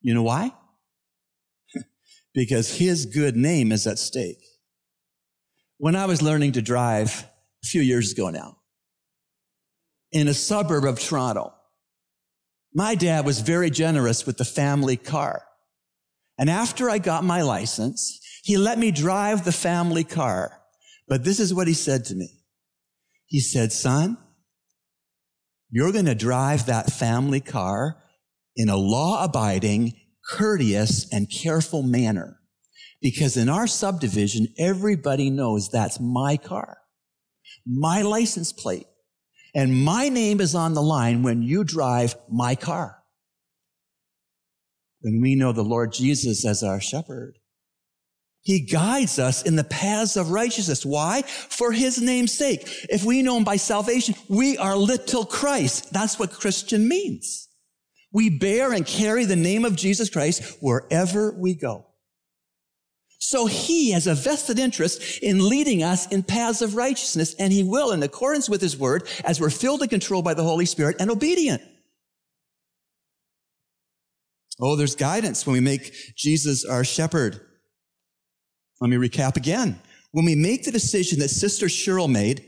You 0.00 0.14
know 0.14 0.22
why? 0.22 0.52
Because 2.38 2.76
his 2.76 3.04
good 3.04 3.36
name 3.36 3.72
is 3.72 3.84
at 3.84 3.98
stake. 3.98 4.44
When 5.78 5.96
I 5.96 6.06
was 6.06 6.22
learning 6.22 6.52
to 6.52 6.62
drive 6.62 7.28
a 7.64 7.66
few 7.66 7.80
years 7.80 8.12
ago 8.12 8.30
now, 8.30 8.58
in 10.12 10.28
a 10.28 10.34
suburb 10.34 10.84
of 10.84 11.00
Toronto, 11.00 11.52
my 12.72 12.94
dad 12.94 13.26
was 13.26 13.40
very 13.40 13.70
generous 13.70 14.24
with 14.24 14.36
the 14.36 14.44
family 14.44 14.96
car. 14.96 15.42
And 16.38 16.48
after 16.48 16.88
I 16.88 16.98
got 16.98 17.24
my 17.24 17.42
license, 17.42 18.20
he 18.44 18.56
let 18.56 18.78
me 18.78 18.92
drive 18.92 19.44
the 19.44 19.50
family 19.50 20.04
car. 20.04 20.60
But 21.08 21.24
this 21.24 21.40
is 21.40 21.52
what 21.52 21.66
he 21.66 21.74
said 21.74 22.04
to 22.04 22.14
me. 22.14 22.44
He 23.26 23.40
said, 23.40 23.72
son, 23.72 24.16
you're 25.70 25.90
going 25.90 26.04
to 26.04 26.14
drive 26.14 26.66
that 26.66 26.92
family 26.92 27.40
car 27.40 28.00
in 28.54 28.68
a 28.68 28.76
law 28.76 29.24
abiding, 29.24 29.94
courteous, 30.28 31.06
and 31.12 31.30
careful 31.30 31.82
manner. 31.82 32.40
Because 33.00 33.36
in 33.36 33.48
our 33.48 33.66
subdivision, 33.66 34.48
everybody 34.58 35.30
knows 35.30 35.68
that's 35.68 36.00
my 36.00 36.36
car, 36.36 36.78
my 37.66 38.02
license 38.02 38.52
plate. 38.52 38.86
And 39.54 39.84
my 39.84 40.08
name 40.08 40.40
is 40.40 40.54
on 40.54 40.74
the 40.74 40.82
line 40.82 41.22
when 41.22 41.42
you 41.42 41.64
drive 41.64 42.14
my 42.30 42.54
car. 42.54 42.98
When 45.00 45.20
we 45.22 45.34
know 45.34 45.52
the 45.52 45.64
Lord 45.64 45.92
Jesus 45.92 46.44
as 46.44 46.62
our 46.62 46.80
shepherd. 46.80 47.38
He 48.42 48.60
guides 48.60 49.18
us 49.18 49.42
in 49.42 49.56
the 49.56 49.64
paths 49.64 50.16
of 50.16 50.30
righteousness. 50.30 50.84
Why? 50.84 51.22
For 51.22 51.72
his 51.72 52.00
name's 52.00 52.32
sake. 52.32 52.62
If 52.88 53.04
we 53.04 53.22
know 53.22 53.36
him 53.36 53.44
by 53.44 53.56
salvation, 53.56 54.14
we 54.28 54.56
are 54.58 54.76
little 54.76 55.24
Christ. 55.24 55.92
That's 55.92 56.18
what 56.18 56.32
Christian 56.32 56.88
means. 56.88 57.47
We 58.12 58.30
bear 58.30 58.72
and 58.72 58.86
carry 58.86 59.24
the 59.24 59.36
name 59.36 59.64
of 59.64 59.76
Jesus 59.76 60.08
Christ 60.08 60.58
wherever 60.60 61.32
we 61.32 61.54
go. 61.54 61.86
So 63.20 63.46
he 63.46 63.90
has 63.90 64.06
a 64.06 64.14
vested 64.14 64.58
interest 64.58 65.18
in 65.22 65.48
leading 65.48 65.82
us 65.82 66.06
in 66.06 66.22
paths 66.22 66.62
of 66.62 66.76
righteousness, 66.76 67.34
and 67.38 67.52
he 67.52 67.64
will 67.64 67.92
in 67.92 68.02
accordance 68.02 68.48
with 68.48 68.60
his 68.60 68.76
word 68.76 69.08
as 69.24 69.40
we're 69.40 69.50
filled 69.50 69.82
and 69.82 69.90
controlled 69.90 70.24
by 70.24 70.34
the 70.34 70.44
Holy 70.44 70.64
Spirit 70.64 70.96
and 71.00 71.10
obedient. 71.10 71.60
Oh, 74.60 74.76
there's 74.76 74.96
guidance 74.96 75.46
when 75.46 75.54
we 75.54 75.60
make 75.60 75.92
Jesus 76.16 76.64
our 76.64 76.84
shepherd. 76.84 77.40
Let 78.80 78.90
me 78.90 78.96
recap 78.96 79.36
again. 79.36 79.80
When 80.12 80.24
we 80.24 80.34
make 80.34 80.64
the 80.64 80.72
decision 80.72 81.18
that 81.18 81.28
Sister 81.28 81.66
Cheryl 81.66 82.10
made 82.10 82.44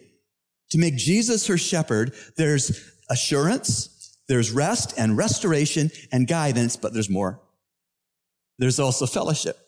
to 0.71 0.79
make 0.79 0.97
Jesus 0.97 1.47
her 1.49 1.59
shepherd, 1.59 2.15
there's 2.37 2.93
assurance, 3.11 4.00
there's 4.31 4.53
rest 4.53 4.95
and 4.97 5.17
restoration 5.17 5.91
and 6.13 6.29
guidance, 6.29 6.77
but 6.77 6.95
there's 6.95 7.11
more. 7.11 7.43
There's 8.59 8.79
also 8.79 9.07
fellowship. 9.07 9.59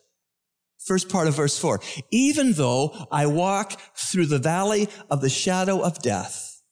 First 0.86 1.08
part 1.08 1.26
of 1.26 1.34
verse 1.34 1.58
four. 1.58 1.80
Even 2.12 2.52
though 2.52 3.08
I 3.10 3.26
walk 3.26 3.72
through 3.96 4.26
the 4.26 4.38
valley 4.38 4.88
of 5.10 5.20
the 5.20 5.28
shadow 5.28 5.80
of 5.80 6.00
death, 6.00 6.62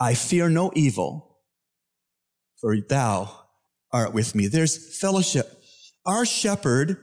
I 0.00 0.14
fear 0.14 0.48
no 0.48 0.72
evil, 0.74 1.36
for 2.58 2.74
thou 2.80 3.30
art 3.92 4.14
with 4.14 4.34
me. 4.34 4.46
There's 4.46 4.98
fellowship. 4.98 5.62
Our 6.06 6.24
shepherd 6.24 6.96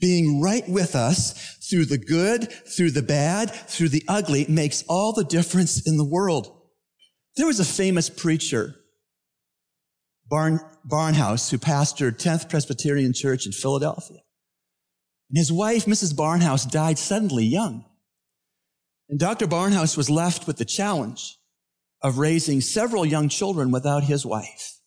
being 0.00 0.40
right 0.40 0.66
with 0.66 0.94
us 0.94 1.58
through 1.68 1.84
the 1.84 1.98
good, 1.98 2.50
through 2.50 2.92
the 2.92 3.02
bad, 3.02 3.50
through 3.50 3.90
the 3.90 4.04
ugly 4.08 4.46
makes 4.48 4.82
all 4.88 5.12
the 5.12 5.24
difference 5.24 5.86
in 5.86 5.98
the 5.98 6.08
world. 6.08 6.50
There 7.36 7.46
was 7.46 7.60
a 7.60 7.66
famous 7.66 8.08
preacher, 8.08 8.76
Barn, 10.28 10.60
Barnhouse, 10.84 11.50
who 11.50 11.58
pastored 11.58 12.18
10th 12.18 12.48
Presbyterian 12.48 13.12
Church 13.12 13.46
in 13.46 13.52
Philadelphia. 13.52 14.18
And 15.30 15.38
his 15.38 15.52
wife, 15.52 15.86
Mrs. 15.86 16.14
Barnhouse, 16.14 16.70
died 16.70 16.98
suddenly 16.98 17.44
young. 17.44 17.84
And 19.08 19.18
Dr. 19.18 19.46
Barnhouse 19.46 19.96
was 19.96 20.10
left 20.10 20.46
with 20.46 20.56
the 20.56 20.64
challenge 20.64 21.38
of 22.02 22.18
raising 22.18 22.60
several 22.60 23.06
young 23.06 23.28
children 23.28 23.70
without 23.70 24.04
his 24.04 24.26
wife. 24.26 24.80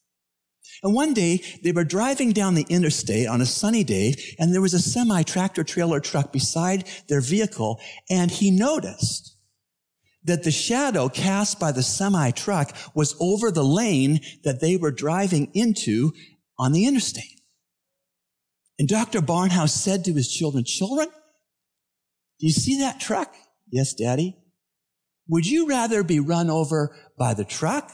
And 0.84 0.94
one 0.94 1.14
day 1.14 1.42
they 1.64 1.72
were 1.72 1.84
driving 1.84 2.32
down 2.32 2.56
the 2.56 2.66
interstate 2.70 3.28
on 3.28 3.42
a 3.42 3.46
sunny 3.46 3.84
day 3.84 4.16
and 4.38 4.54
there 4.54 4.62
was 4.62 4.74
a 4.74 4.80
semi 4.80 5.24
tractor 5.24 5.64
trailer 5.64 6.00
truck 6.00 6.32
beside 6.32 6.88
their 7.08 7.20
vehicle 7.20 7.82
and 8.10 8.32
he 8.32 8.50
noticed 8.50 9.36
that 10.24 10.44
the 10.44 10.52
shadow 10.52 11.10
cast 11.10 11.60
by 11.60 11.72
the 11.72 11.84
semi 11.84 12.32
truck 12.32 12.76
was 12.94 13.16
over 13.20 13.52
the 13.52 13.64
lane 13.64 14.20
that 14.44 14.60
they 14.60 14.78
were 14.78 14.92
driving 14.92 15.50
into 15.54 16.12
on 16.58 16.72
the 16.72 16.86
interstate. 16.86 17.40
And 18.78 18.88
Dr. 18.88 19.22
Barnhouse 19.22 19.72
said 19.72 20.06
to 20.06 20.14
his 20.14 20.32
children, 20.32 20.64
children, 20.66 21.08
do 22.40 22.48
you 22.48 22.54
see 22.54 22.80
that 22.80 23.00
truck? 23.00 23.34
Yes, 23.72 23.94
daddy. 23.94 24.38
Would 25.28 25.46
you 25.46 25.68
rather 25.68 26.04
be 26.04 26.20
run 26.20 26.50
over 26.50 26.96
by 27.18 27.34
the 27.34 27.46
truck 27.46 27.92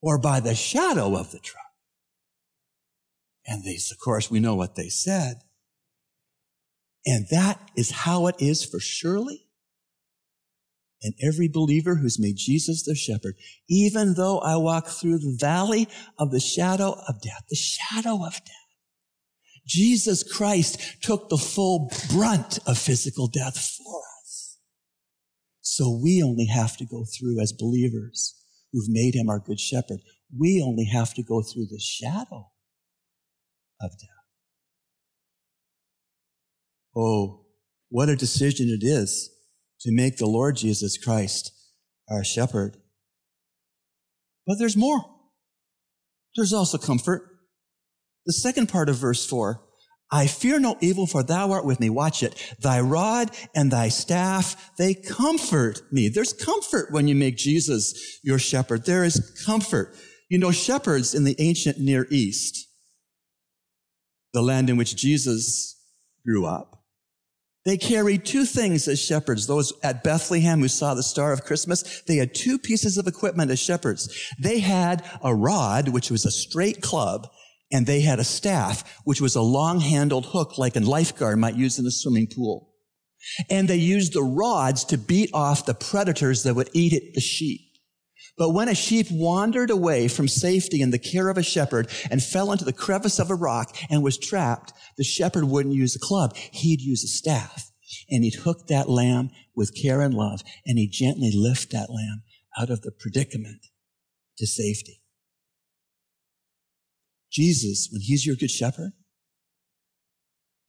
or 0.00 0.18
by 0.18 0.40
the 0.40 0.54
shadow 0.54 1.16
of 1.16 1.30
the 1.30 1.38
truck? 1.38 1.62
And 3.46 3.64
they, 3.64 3.74
of 3.74 3.98
course, 4.02 4.30
we 4.30 4.40
know 4.40 4.54
what 4.54 4.76
they 4.76 4.88
said. 4.88 5.36
And 7.04 7.26
that 7.30 7.70
is 7.76 7.90
how 7.90 8.28
it 8.28 8.36
is 8.38 8.64
for 8.64 8.80
Shirley 8.80 9.46
and 11.02 11.14
every 11.22 11.48
believer 11.48 11.96
who's 11.96 12.18
made 12.18 12.36
Jesus 12.36 12.84
their 12.84 12.94
shepherd. 12.94 13.34
Even 13.68 14.14
though 14.14 14.38
I 14.38 14.56
walk 14.56 14.88
through 14.88 15.18
the 15.18 15.36
valley 15.38 15.88
of 16.18 16.30
the 16.30 16.40
shadow 16.40 16.92
of 17.08 17.20
death, 17.22 17.44
the 17.48 17.56
shadow 17.56 18.24
of 18.24 18.34
death. 18.34 18.56
Jesus 19.66 20.22
Christ 20.22 21.02
took 21.02 21.28
the 21.28 21.38
full 21.38 21.90
brunt 22.10 22.58
of 22.66 22.78
physical 22.78 23.28
death 23.28 23.56
for 23.56 24.02
us. 24.22 24.58
So 25.60 25.98
we 26.02 26.22
only 26.22 26.46
have 26.46 26.76
to 26.78 26.84
go 26.84 27.04
through 27.04 27.40
as 27.40 27.52
believers 27.52 28.34
who've 28.72 28.88
made 28.88 29.14
him 29.14 29.28
our 29.28 29.38
good 29.38 29.60
shepherd. 29.60 30.00
We 30.36 30.62
only 30.62 30.84
have 30.86 31.14
to 31.14 31.22
go 31.22 31.42
through 31.42 31.66
the 31.66 31.80
shadow 31.80 32.50
of 33.80 33.90
death. 33.92 34.08
Oh, 36.96 37.46
what 37.88 38.08
a 38.08 38.16
decision 38.16 38.68
it 38.68 38.84
is 38.84 39.31
to 39.82 39.92
make 39.92 40.16
the 40.16 40.26
Lord 40.26 40.56
Jesus 40.56 40.96
Christ 40.96 41.52
our 42.08 42.24
shepherd. 42.24 42.76
But 44.46 44.56
there's 44.58 44.76
more. 44.76 45.04
There's 46.36 46.52
also 46.52 46.78
comfort. 46.78 47.22
The 48.26 48.32
second 48.32 48.68
part 48.68 48.88
of 48.88 48.96
verse 48.96 49.26
four, 49.26 49.62
I 50.10 50.26
fear 50.26 50.60
no 50.60 50.76
evil 50.80 51.06
for 51.06 51.22
thou 51.22 51.52
art 51.52 51.64
with 51.64 51.80
me. 51.80 51.88
Watch 51.88 52.22
it. 52.22 52.54
Thy 52.60 52.80
rod 52.80 53.30
and 53.54 53.70
thy 53.70 53.88
staff, 53.88 54.70
they 54.76 54.94
comfort 54.94 55.80
me. 55.90 56.08
There's 56.08 56.32
comfort 56.32 56.92
when 56.92 57.08
you 57.08 57.14
make 57.14 57.36
Jesus 57.36 58.20
your 58.22 58.38
shepherd. 58.38 58.84
There 58.84 59.04
is 59.04 59.42
comfort. 59.46 59.96
You 60.28 60.38
know, 60.38 60.50
shepherds 60.50 61.14
in 61.14 61.24
the 61.24 61.36
ancient 61.38 61.78
Near 61.78 62.06
East, 62.10 62.68
the 64.32 64.42
land 64.42 64.70
in 64.70 64.76
which 64.76 64.96
Jesus 64.96 65.78
grew 66.24 66.46
up, 66.46 66.81
they 67.64 67.76
carried 67.76 68.24
two 68.24 68.44
things 68.44 68.88
as 68.88 69.00
shepherds. 69.00 69.46
Those 69.46 69.72
at 69.82 70.02
Bethlehem 70.02 70.60
who 70.60 70.68
saw 70.68 70.94
the 70.94 71.02
star 71.02 71.32
of 71.32 71.44
Christmas, 71.44 72.02
they 72.06 72.16
had 72.16 72.34
two 72.34 72.58
pieces 72.58 72.98
of 72.98 73.06
equipment 73.06 73.50
as 73.50 73.60
shepherds. 73.60 74.32
They 74.40 74.58
had 74.58 75.04
a 75.22 75.34
rod, 75.34 75.88
which 75.88 76.10
was 76.10 76.24
a 76.24 76.30
straight 76.30 76.80
club, 76.82 77.28
and 77.70 77.86
they 77.86 78.00
had 78.00 78.18
a 78.18 78.24
staff, 78.24 79.00
which 79.04 79.20
was 79.20 79.36
a 79.36 79.42
long 79.42 79.80
handled 79.80 80.26
hook 80.26 80.58
like 80.58 80.76
a 80.76 80.80
lifeguard 80.80 81.38
might 81.38 81.56
use 81.56 81.78
in 81.78 81.86
a 81.86 81.90
swimming 81.90 82.26
pool. 82.26 82.70
And 83.48 83.68
they 83.68 83.76
used 83.76 84.12
the 84.12 84.22
rods 84.22 84.84
to 84.86 84.98
beat 84.98 85.30
off 85.32 85.64
the 85.64 85.74
predators 85.74 86.42
that 86.42 86.54
would 86.54 86.70
eat 86.72 86.92
it, 86.92 87.14
the 87.14 87.20
sheep. 87.20 87.60
But 88.38 88.50
when 88.50 88.68
a 88.68 88.74
sheep 88.74 89.08
wandered 89.10 89.70
away 89.70 90.08
from 90.08 90.26
safety 90.26 90.80
and 90.80 90.92
the 90.92 90.98
care 90.98 91.28
of 91.28 91.36
a 91.36 91.42
shepherd 91.42 91.88
and 92.10 92.22
fell 92.22 92.50
into 92.50 92.64
the 92.64 92.72
crevice 92.72 93.18
of 93.18 93.30
a 93.30 93.34
rock 93.34 93.76
and 93.90 94.02
was 94.02 94.18
trapped, 94.18 94.72
the 94.96 95.04
shepherd 95.04 95.44
wouldn't 95.44 95.74
use 95.74 95.94
a 95.94 95.98
club. 95.98 96.34
He'd 96.36 96.80
use 96.80 97.04
a 97.04 97.08
staff 97.08 97.70
and 98.08 98.24
he'd 98.24 98.36
hook 98.36 98.68
that 98.68 98.88
lamb 98.88 99.30
with 99.54 99.76
care 99.80 100.00
and 100.00 100.14
love 100.14 100.42
and 100.64 100.78
he'd 100.78 100.92
gently 100.92 101.30
lift 101.34 101.70
that 101.72 101.90
lamb 101.90 102.22
out 102.58 102.70
of 102.70 102.82
the 102.82 102.92
predicament 102.92 103.66
to 104.38 104.46
safety. 104.46 105.02
Jesus, 107.30 107.88
when 107.90 108.02
he's 108.02 108.26
your 108.26 108.36
good 108.36 108.50
shepherd, 108.50 108.92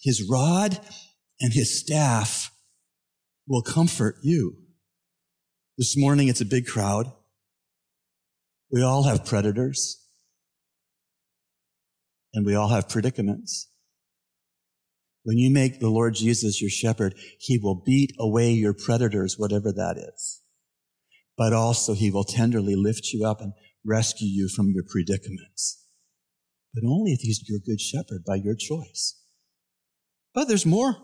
his 0.01 0.27
rod 0.29 0.79
and 1.39 1.53
his 1.53 1.79
staff 1.79 2.51
will 3.47 3.61
comfort 3.61 4.15
you. 4.21 4.57
This 5.77 5.97
morning 5.97 6.27
it's 6.27 6.41
a 6.41 6.45
big 6.45 6.65
crowd. 6.65 7.11
We 8.73 8.81
all 8.81 9.03
have 9.03 9.23
predators. 9.23 10.03
And 12.33 12.43
we 12.43 12.55
all 12.55 12.69
have 12.69 12.89
predicaments. 12.89 13.69
When 15.21 15.37
you 15.37 15.51
make 15.51 15.79
the 15.79 15.91
Lord 15.91 16.15
Jesus 16.15 16.59
your 16.59 16.71
shepherd, 16.71 17.13
he 17.39 17.59
will 17.59 17.83
beat 17.85 18.13
away 18.19 18.49
your 18.49 18.73
predators, 18.73 19.37
whatever 19.37 19.71
that 19.71 19.97
is. 19.97 20.41
But 21.37 21.53
also 21.53 21.93
he 21.93 22.09
will 22.09 22.23
tenderly 22.23 22.75
lift 22.75 23.13
you 23.13 23.27
up 23.27 23.41
and 23.41 23.53
rescue 23.85 24.27
you 24.27 24.49
from 24.49 24.71
your 24.71 24.83
predicaments. 24.89 25.85
But 26.73 26.83
only 26.83 27.11
if 27.11 27.19
he's 27.19 27.47
your 27.47 27.59
good 27.63 27.79
shepherd 27.79 28.23
by 28.25 28.35
your 28.43 28.55
choice. 28.55 29.21
But 30.33 30.47
there's 30.47 30.65
more. 30.65 30.95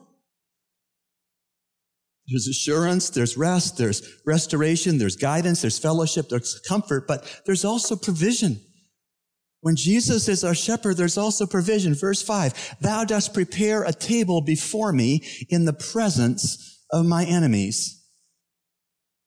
There's 2.30 2.48
assurance, 2.48 3.10
there's 3.10 3.38
rest, 3.38 3.78
there's 3.78 4.02
restoration, 4.26 4.98
there's 4.98 5.16
guidance, 5.16 5.62
there's 5.62 5.80
fellowship, 5.80 6.30
there's 6.30 6.62
comfort, 6.68 7.08
but 7.08 7.42
there's 7.46 7.66
also 7.66 7.96
provision. 7.96 8.62
When 9.62 9.76
Jesus 9.76 10.28
is 10.30 10.44
our 10.44 10.56
shepherd, 10.56 10.98
there's 10.98 11.18
also 11.18 11.46
provision. 11.46 11.94
Verse 11.96 12.22
five, 12.22 12.54
thou 12.82 13.04
dost 13.04 13.34
prepare 13.34 13.84
a 13.84 13.92
table 13.92 14.42
before 14.42 14.94
me 14.94 15.22
in 15.50 15.66
the 15.66 15.74
presence 15.74 16.86
of 16.92 17.06
my 17.06 17.26
enemies. 17.26 18.06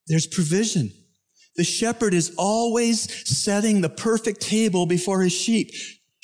There's 0.07 0.27
provision. 0.27 0.91
The 1.57 1.65
shepherd 1.65 2.15
is 2.15 2.35
always 2.39 3.29
setting 3.29 3.83
the 3.83 3.91
perfect 3.91 4.41
table 4.41 4.87
before 4.87 5.23
his 5.23 5.33
sheep. 5.33 5.71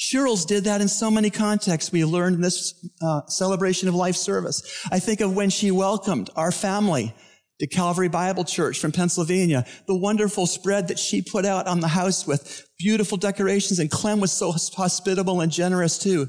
Shirls 0.00 0.44
did 0.44 0.64
that 0.64 0.80
in 0.80 0.86
so 0.86 1.10
many 1.10 1.28
contexts 1.28 1.90
we 1.90 2.04
learned 2.04 2.36
in 2.36 2.40
this 2.40 2.72
uh, 3.02 3.26
celebration 3.26 3.88
of 3.88 3.96
life 3.96 4.14
service. 4.14 4.86
I 4.92 5.00
think 5.00 5.20
of 5.20 5.34
when 5.34 5.50
she 5.50 5.72
welcomed 5.72 6.30
our 6.36 6.52
family 6.52 7.12
to 7.58 7.66
Calvary 7.66 8.06
Bible 8.06 8.44
Church 8.44 8.78
from 8.78 8.92
Pennsylvania, 8.92 9.66
the 9.88 9.96
wonderful 9.96 10.46
spread 10.46 10.86
that 10.86 11.00
she 11.00 11.20
put 11.20 11.44
out 11.44 11.66
on 11.66 11.80
the 11.80 11.88
house 11.88 12.28
with 12.28 12.64
beautiful 12.78 13.18
decorations, 13.18 13.80
and 13.80 13.90
Clem 13.90 14.20
was 14.20 14.30
so 14.30 14.52
hospitable 14.52 15.40
and 15.40 15.50
generous 15.50 15.98
too. 15.98 16.26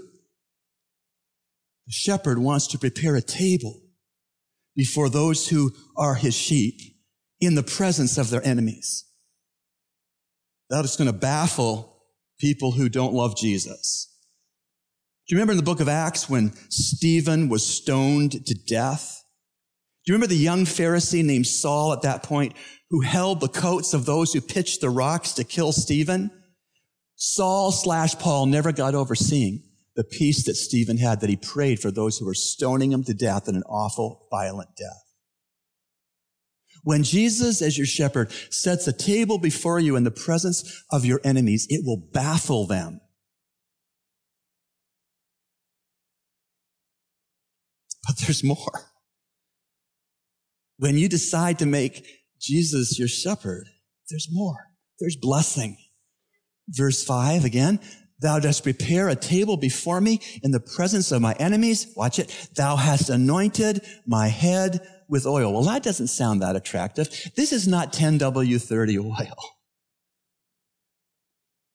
The 1.86 1.94
shepherd 1.94 2.40
wants 2.40 2.66
to 2.70 2.80
prepare 2.80 3.16
a 3.16 3.22
table 3.22 3.82
before 4.76 5.10
those 5.10 5.48
who 5.48 5.74
are 5.96 6.16
his 6.16 6.34
sheep 6.36 6.80
in 7.40 7.54
the 7.54 7.62
presence 7.62 8.18
of 8.18 8.32
their 8.32 8.44
enemies. 8.44 9.06
That 10.72 10.86
is 10.86 10.96
going 10.96 11.12
to 11.12 11.18
baffle 11.18 11.89
people 12.40 12.72
who 12.72 12.90
don't 12.90 13.14
love 13.14 13.38
Jesus. 13.38 14.08
Do 15.28 15.36
you 15.36 15.38
remember 15.38 15.52
in 15.52 15.58
the 15.58 15.64
book 15.64 15.80
of 15.80 15.88
Acts 15.88 16.30
when 16.30 16.54
Stephen 16.70 17.50
was 17.50 17.66
stoned 17.66 18.46
to 18.48 18.56
death? 18.68 19.24
Do 20.06 20.12
you 20.12 20.16
remember 20.16 20.34
the 20.34 20.40
young 20.40 20.66
Pharisee 20.66 21.24
named 21.24 21.46
Saul 21.46 21.94
at 21.94 22.02
that 22.02 22.24
point 22.24 22.54
who 22.90 23.02
held 23.02 23.40
the 23.40 23.48
coats 23.48 23.94
of 23.94 24.06
those 24.06 24.34
who 24.34 24.42
pitched 24.42 24.82
the 24.82 24.90
rocks 24.90 25.34
to 25.34 25.44
kill 25.44 25.72
Stephen? 25.72 26.32
Saul 27.16 27.72
slash 27.72 28.18
Paul 28.18 28.48
never 28.48 28.72
got 28.72 28.96
over 28.96 29.14
seeing 29.14 29.64
the 29.96 30.04
peace 30.04 30.46
that 30.46 30.56
Stephen 30.56 30.98
had 30.98 31.20
that 31.20 31.30
he 31.30 31.36
prayed 31.36 31.80
for 31.80 31.92
those 31.92 32.18
who 32.18 32.26
were 32.26 32.34
stoning 32.34 32.92
him 32.92 33.04
to 33.04 33.14
death 33.14 33.50
in 33.50 33.56
an 33.56 33.64
awful, 33.64 34.26
violent 34.32 34.70
death. 34.78 35.09
When 36.84 37.04
Jesus, 37.04 37.62
as 37.62 37.78
your 37.78 37.88
shepherd, 37.88 38.32
sets 38.50 38.88
a 38.88 38.94
table 38.94 39.38
before 39.38 39.80
you 39.80 39.96
in 39.96 40.04
the 40.04 40.12
presence 40.12 40.84
of 40.92 41.06
your 41.06 41.20
enemies, 41.24 41.68
it 41.70 41.86
will 41.86 41.98
baffle 42.14 42.66
them. 42.66 43.02
But 48.08 48.18
there's 48.18 48.44
more. 48.44 48.90
When 50.78 50.98
you 50.98 51.10
decide 51.10 51.60
to 51.60 51.66
make 51.66 52.06
Jesus 52.40 52.98
your 52.98 53.10
shepherd, 53.10 53.68
there's 54.10 54.28
more. 54.32 54.70
There's 55.00 55.18
blessing. 55.18 55.78
Verse 56.70 57.04
five 57.04 57.46
again. 57.46 57.80
Thou 58.22 58.40
dost 58.40 58.64
prepare 58.64 59.08
a 59.08 59.16
table 59.16 59.56
before 59.56 60.02
me 60.02 60.20
in 60.44 60.52
the 60.52 60.60
presence 60.60 61.12
of 61.12 61.22
my 61.22 61.34
enemies. 61.34 61.94
Watch 61.96 62.20
it. 62.20 62.50
Thou 62.56 62.76
hast 62.76 63.10
anointed 63.10 63.82
my 64.06 64.28
head 64.28 64.82
with 65.10 65.26
oil. 65.26 65.52
Well, 65.52 65.64
that 65.64 65.84
doesn't 65.84 66.08
sound 66.08 66.42
that 66.42 66.56
attractive. 66.56 67.10
This 67.36 67.52
is 67.52 67.68
not 67.68 67.92
10W30 67.92 69.04
oil. 69.04 69.36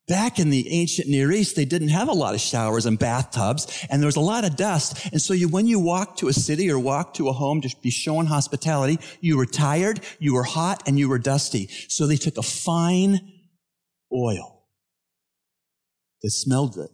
Back 0.06 0.38
in 0.38 0.50
the 0.50 0.68
ancient 0.70 1.08
Near 1.08 1.32
East, 1.32 1.56
they 1.56 1.64
didn't 1.64 1.88
have 1.88 2.08
a 2.08 2.12
lot 2.12 2.34
of 2.34 2.40
showers 2.40 2.84
and 2.84 2.98
bathtubs, 2.98 3.86
and 3.88 4.02
there 4.02 4.06
was 4.06 4.16
a 4.16 4.20
lot 4.20 4.44
of 4.44 4.54
dust. 4.54 5.08
And 5.12 5.20
so 5.20 5.32
you, 5.32 5.48
when 5.48 5.66
you 5.66 5.80
walked 5.80 6.18
to 6.18 6.28
a 6.28 6.32
city 6.32 6.70
or 6.70 6.78
walked 6.78 7.16
to 7.16 7.30
a 7.30 7.32
home 7.32 7.62
to 7.62 7.74
be 7.82 7.90
shown 7.90 8.26
hospitality, 8.26 8.98
you 9.20 9.38
were 9.38 9.46
tired, 9.46 10.00
you 10.18 10.34
were 10.34 10.42
hot, 10.42 10.82
and 10.86 10.98
you 10.98 11.08
were 11.08 11.18
dusty. 11.18 11.68
So 11.88 12.06
they 12.06 12.16
took 12.16 12.36
a 12.36 12.42
fine 12.42 13.32
oil 14.12 14.66
that 16.22 16.30
smelled 16.30 16.74
good, 16.74 16.90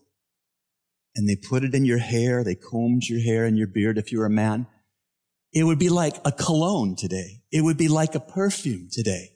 and 1.17 1.29
they 1.29 1.35
put 1.35 1.65
it 1.65 1.75
in 1.75 1.85
your 1.85 1.99
hair, 1.99 2.45
they 2.45 2.55
combed 2.55 3.09
your 3.09 3.21
hair 3.21 3.45
and 3.45 3.59
your 3.59 3.67
beard 3.67 3.99
if 3.99 4.13
you 4.13 4.21
were 4.21 4.27
a 4.27 4.31
man. 4.31 4.69
It 5.53 5.65
would 5.65 5.79
be 5.79 5.89
like 5.89 6.17
a 6.25 6.33
cologne 6.33 6.97
today. 6.97 7.43
It 7.51 7.63
would 7.63 7.77
be 7.77 7.89
like 7.89 8.15
a 8.15 8.21
perfume 8.21 8.89
today. 8.91 9.31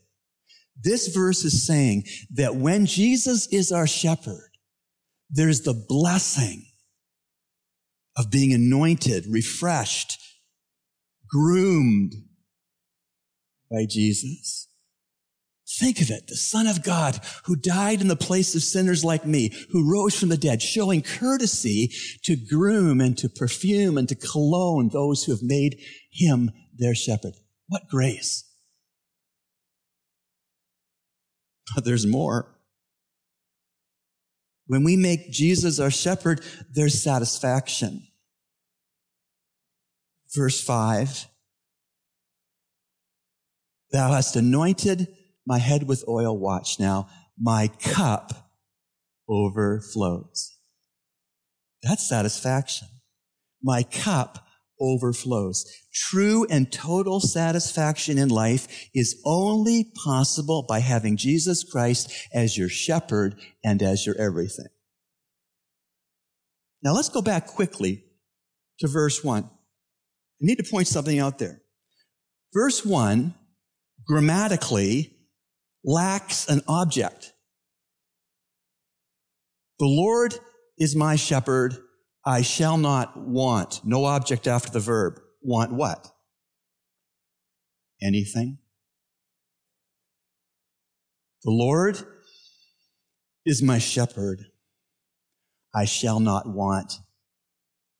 This 0.81 1.09
verse 1.09 1.45
is 1.45 1.67
saying 1.67 2.05
that 2.35 2.57
when 2.57 2.87
Jesus 2.87 3.47
is 3.49 3.73
our 3.73 3.87
shepherd, 3.87 4.51
there's 5.31 5.63
the 5.63 5.85
blessing 5.89 6.67
of 8.17 8.31
being 8.31 8.53
anointed, 8.53 9.27
refreshed, 9.29 10.21
groomed 11.29 12.15
by 13.71 13.87
Jesus. 13.89 14.69
Think 15.79 16.01
of 16.01 16.11
it. 16.11 16.29
The 16.29 16.37
son 16.37 16.67
of 16.69 16.85
God 16.85 17.19
who 17.45 17.57
died 17.57 18.01
in 18.01 18.07
the 18.07 18.15
place 18.15 18.55
of 18.55 18.63
sinners 18.63 19.05
like 19.05 19.27
me, 19.27 19.51
who 19.71 19.91
rose 19.91 20.15
from 20.19 20.29
the 20.29 20.37
dead, 20.37 20.63
showing 20.63 21.03
courtesy 21.03 21.91
to 22.23 22.37
groom 22.37 23.01
and 23.01 23.19
to 23.19 23.29
perfume 23.29 23.99
and 23.99 24.09
to 24.09 24.15
cologne 24.15 24.91
those 24.91 25.25
who 25.25 25.33
have 25.33 25.43
made 25.43 25.81
him 26.15 26.51
their 26.77 26.95
shepherd. 26.95 27.35
What 27.69 27.89
grace. 27.89 28.45
But 31.75 31.85
there's 31.85 32.07
more. 32.07 32.57
When 34.67 34.85
we 34.85 34.97
make 34.97 35.31
Jesus 35.31 35.79
our 35.79 35.91
shepherd, 35.91 36.41
there's 36.73 37.03
satisfaction. 37.03 38.07
Verse 40.35 40.63
five. 40.63 41.27
Thou 43.93 44.13
hast 44.13 44.37
anointed 44.37 45.09
my 45.47 45.59
head 45.59 45.87
with 45.87 46.05
oil. 46.09 46.37
Watch 46.37 46.81
now. 46.81 47.09
My 47.39 47.69
cup 47.69 48.51
overflows. 49.29 50.57
That's 51.83 52.09
satisfaction. 52.09 52.89
My 53.63 53.83
cup 53.83 54.44
overflows. 54.81 55.65
True 55.93 56.47
and 56.51 56.71
total 56.73 57.21
satisfaction 57.21 58.19
in 58.19 58.29
life 58.29 58.89
is 58.95 59.21
only 59.25 59.93
possible 60.05 60.65
by 60.69 60.81
having 60.81 61.17
Jesus 61.17 61.65
Christ 61.65 62.13
as 62.33 62.59
your 62.59 62.69
shepherd 62.69 63.37
and 63.65 63.83
as 63.83 64.07
your 64.07 64.17
everything. 64.19 64.69
Now 66.83 66.93
let's 66.93 67.09
go 67.09 67.23
back 67.23 67.47
quickly 67.47 68.05
to 68.81 68.89
verse 68.89 69.25
one. 69.25 69.45
I 69.45 69.49
need 70.41 70.59
to 70.59 70.71
point 70.71 70.89
something 70.89 71.19
out 71.19 71.39
there. 71.39 71.63
Verse 72.53 72.85
one, 72.85 73.35
grammatically, 74.07 75.17
lacks 75.85 76.49
an 76.49 76.63
object. 76.69 77.33
The 79.79 79.87
Lord 79.87 80.35
is 80.79 80.95
my 80.95 81.17
shepherd. 81.17 81.77
I 82.27 82.43
shall 82.43 82.79
not 82.79 83.17
want. 83.17 83.81
No 83.85 84.05
object 84.07 84.47
after 84.47 84.71
the 84.71 84.81
verb. 84.81 85.21
Want 85.43 85.73
what? 85.73 86.09
Anything? 88.03 88.59
The 91.43 91.51
Lord 91.51 91.99
is 93.45 93.63
my 93.63 93.79
shepherd. 93.79 94.47
I 95.75 95.85
shall 95.85 96.21
not 96.21 96.47
want 96.49 96.95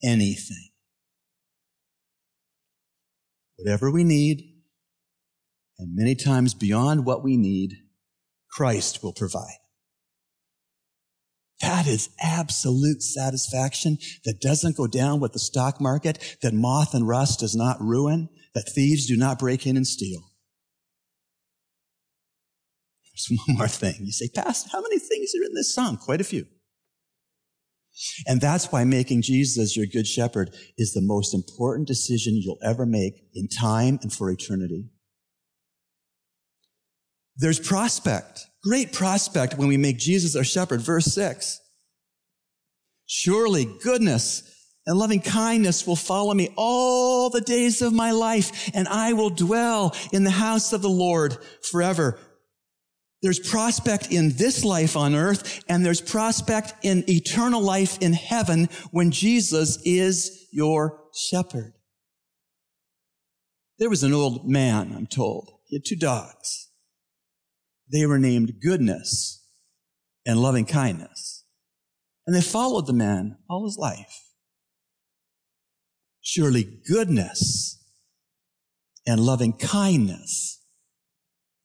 anything. 0.03 0.69
Whatever 3.57 3.91
we 3.91 4.03
need, 4.03 4.43
and 5.77 5.95
many 5.95 6.15
times 6.15 6.53
beyond 6.53 7.05
what 7.05 7.23
we 7.23 7.37
need, 7.37 7.75
Christ 8.49 9.03
will 9.03 9.13
provide. 9.13 9.59
That 11.61 11.87
is 11.87 12.09
absolute 12.21 13.01
satisfaction 13.01 13.97
that 14.25 14.41
doesn't 14.41 14.77
go 14.77 14.87
down 14.87 15.19
with 15.19 15.33
the 15.33 15.39
stock 15.39 15.79
market, 15.79 16.37
that 16.41 16.53
moth 16.53 16.93
and 16.93 17.07
rust 17.07 17.39
does 17.39 17.55
not 17.55 17.79
ruin, 17.79 18.29
that 18.53 18.69
thieves 18.69 19.07
do 19.07 19.15
not 19.15 19.39
break 19.39 19.65
in 19.65 19.77
and 19.77 19.87
steal. 19.87 20.21
There's 23.15 23.39
one 23.47 23.57
more 23.57 23.67
thing. 23.67 23.95
You 24.01 24.11
say, 24.11 24.29
Pastor, 24.33 24.69
how 24.71 24.81
many 24.81 24.99
things 24.99 25.31
are 25.39 25.45
in 25.45 25.53
this 25.53 25.73
song? 25.73 25.97
Quite 25.97 26.21
a 26.21 26.25
few. 26.25 26.45
And 28.27 28.41
that's 28.41 28.71
why 28.71 28.83
making 28.83 29.21
Jesus 29.21 29.77
your 29.77 29.85
good 29.85 30.05
shepherd 30.05 30.53
is 30.77 30.91
the 30.91 31.01
most 31.01 31.33
important 31.33 31.87
decision 31.87 32.35
you'll 32.35 32.59
ever 32.61 32.85
make 32.85 33.13
in 33.33 33.47
time 33.47 33.99
and 34.01 34.11
for 34.11 34.29
eternity. 34.29 34.89
There's 37.37 37.59
prospect, 37.59 38.45
great 38.63 38.93
prospect 38.93 39.57
when 39.57 39.67
we 39.67 39.77
make 39.77 39.97
Jesus 39.97 40.35
our 40.35 40.43
shepherd. 40.43 40.81
Verse 40.81 41.05
six. 41.05 41.59
Surely 43.05 43.67
goodness 43.83 44.43
and 44.87 44.97
loving 44.97 45.19
kindness 45.19 45.85
will 45.85 45.95
follow 45.95 46.33
me 46.33 46.49
all 46.55 47.29
the 47.29 47.41
days 47.41 47.81
of 47.81 47.91
my 47.91 48.11
life, 48.11 48.69
and 48.73 48.87
I 48.87 49.13
will 49.13 49.29
dwell 49.29 49.95
in 50.13 50.23
the 50.23 50.31
house 50.31 50.73
of 50.73 50.81
the 50.81 50.89
Lord 50.89 51.37
forever. 51.69 52.19
There's 53.21 53.39
prospect 53.39 54.11
in 54.11 54.33
this 54.37 54.63
life 54.63 54.95
on 54.95 55.15
earth, 55.15 55.63
and 55.67 55.83
there's 55.83 56.01
prospect 56.01 56.73
in 56.83 57.03
eternal 57.09 57.61
life 57.61 57.97
in 57.99 58.13
heaven 58.13 58.69
when 58.91 59.09
Jesus 59.09 59.79
is 59.83 60.47
your 60.51 61.01
shepherd. 61.29 61.73
There 63.79 63.89
was 63.89 64.03
an 64.03 64.13
old 64.13 64.47
man, 64.47 64.93
I'm 64.95 65.07
told. 65.07 65.51
He 65.67 65.77
had 65.77 65.85
two 65.85 65.95
dogs. 65.95 66.69
They 67.91 68.05
were 68.05 68.19
named 68.19 68.59
goodness 68.61 69.45
and 70.25 70.39
loving 70.39 70.65
kindness. 70.65 71.45
And 72.25 72.35
they 72.35 72.41
followed 72.41 72.87
the 72.87 72.93
man 72.93 73.37
all 73.49 73.65
his 73.65 73.77
life. 73.77 74.23
Surely 76.21 76.63
goodness 76.89 77.83
and 79.05 79.19
loving 79.19 79.53
kindness 79.53 80.63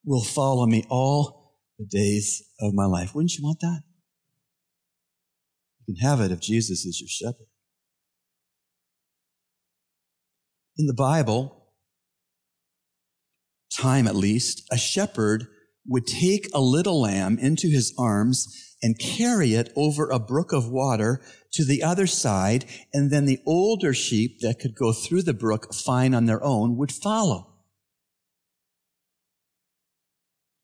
will 0.05 0.23
follow 0.23 0.67
me 0.67 0.85
all 0.91 1.57
the 1.79 1.87
days 1.87 2.43
of 2.61 2.75
my 2.75 2.85
life. 2.85 3.15
Wouldn't 3.15 3.37
you 3.37 3.45
want 3.45 3.61
that? 3.61 3.81
You 5.87 5.95
can 5.95 6.07
have 6.07 6.21
it 6.21 6.31
if 6.31 6.41
Jesus 6.41 6.85
is 6.85 7.01
your 7.01 7.09
shepherd. 7.09 7.47
In 10.77 10.87
the 10.87 10.95
Bible, 10.95 11.73
time 13.73 14.07
at 14.07 14.15
least, 14.15 14.63
a 14.71 14.77
shepherd 14.77 15.47
would 15.87 16.07
take 16.07 16.49
a 16.55 16.61
little 16.61 17.01
lamb 17.01 17.39
into 17.39 17.69
his 17.69 17.95
arms 17.99 18.77
and 18.83 18.99
carry 18.99 19.55
it 19.55 19.73
over 19.77 20.09
a 20.09 20.19
brook 20.19 20.53
of 20.53 20.69
water 20.69 21.21
to 21.53 21.65
the 21.65 21.83
other 21.83 22.07
side, 22.07 22.65
and 22.95 23.11
then 23.11 23.27
the 23.27 23.41
older 23.47 23.93
sheep 23.93 24.41
that 24.41 24.59
could 24.59 24.75
go 24.75 24.93
through 24.93 25.23
the 25.23 25.35
brook 25.35 25.75
fine 25.75 26.15
on 26.15 26.27
their 26.27 26.43
own 26.43 26.77
would 26.77 26.93
follow. 26.93 27.47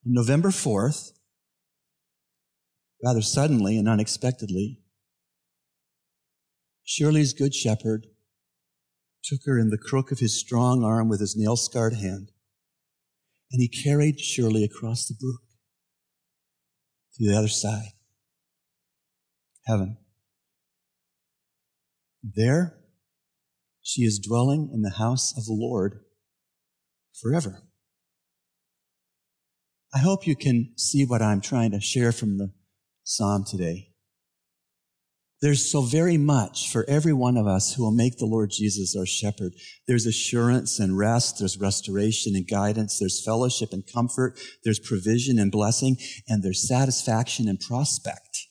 November 0.03 0.49
4th, 0.49 1.11
rather 3.03 3.21
suddenly 3.21 3.77
and 3.77 3.89
unexpectedly, 3.89 4.79
Shirley's 6.85 7.33
good 7.33 7.53
shepherd 7.53 8.07
took 9.21 9.41
her 9.45 9.59
in 9.59 9.69
the 9.69 9.77
crook 9.77 10.11
of 10.11 10.19
his 10.19 10.39
strong 10.39 10.83
arm 10.83 11.09
with 11.09 11.19
his 11.19 11.35
nail 11.35 11.57
scarred 11.57 11.95
hand 11.95 12.31
and 13.51 13.61
he 13.61 13.67
carried 13.67 14.19
Shirley 14.19 14.63
across 14.63 15.07
the 15.07 15.15
brook 15.19 15.41
to 17.15 17.27
the 17.27 17.37
other 17.37 17.47
side. 17.47 17.93
Heaven. 19.65 19.97
There, 22.23 22.77
she 23.81 24.03
is 24.03 24.19
dwelling 24.19 24.69
in 24.73 24.81
the 24.81 24.91
house 24.97 25.37
of 25.37 25.45
the 25.45 25.53
Lord 25.53 26.01
forever. 27.13 27.63
I 29.93 29.99
hope 29.99 30.27
you 30.27 30.35
can 30.35 30.73
see 30.75 31.05
what 31.05 31.21
I'm 31.21 31.41
trying 31.41 31.71
to 31.71 31.79
share 31.79 32.11
from 32.11 32.37
the 32.37 32.51
psalm 33.03 33.45
today. 33.45 33.86
There's 35.39 35.71
so 35.71 35.83
very 35.83 36.17
much 36.17 36.71
for 36.71 36.83
every 36.89 37.13
one 37.13 37.37
of 37.37 37.45
us 37.45 37.73
who 37.73 37.83
will 37.83 37.91
make 37.91 38.17
the 38.17 38.25
Lord 38.25 38.49
Jesus 38.49 38.95
our 38.97 39.05
shepherd. 39.05 39.53
There's 39.87 40.07
assurance 40.07 40.79
and 40.79 40.97
rest. 40.97 41.37
There's 41.37 41.59
restoration 41.59 42.35
and 42.35 42.47
guidance. 42.47 42.97
There's 42.97 43.23
fellowship 43.23 43.71
and 43.71 43.83
comfort. 43.85 44.39
There's 44.63 44.79
provision 44.79 45.37
and 45.37 45.51
blessing. 45.51 45.97
And 46.27 46.41
there's 46.41 46.67
satisfaction 46.67 47.47
and 47.47 47.59
prospect. 47.59 48.47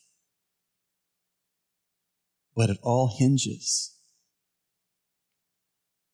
But 2.54 2.70
it 2.70 2.78
all 2.82 3.16
hinges 3.18 3.96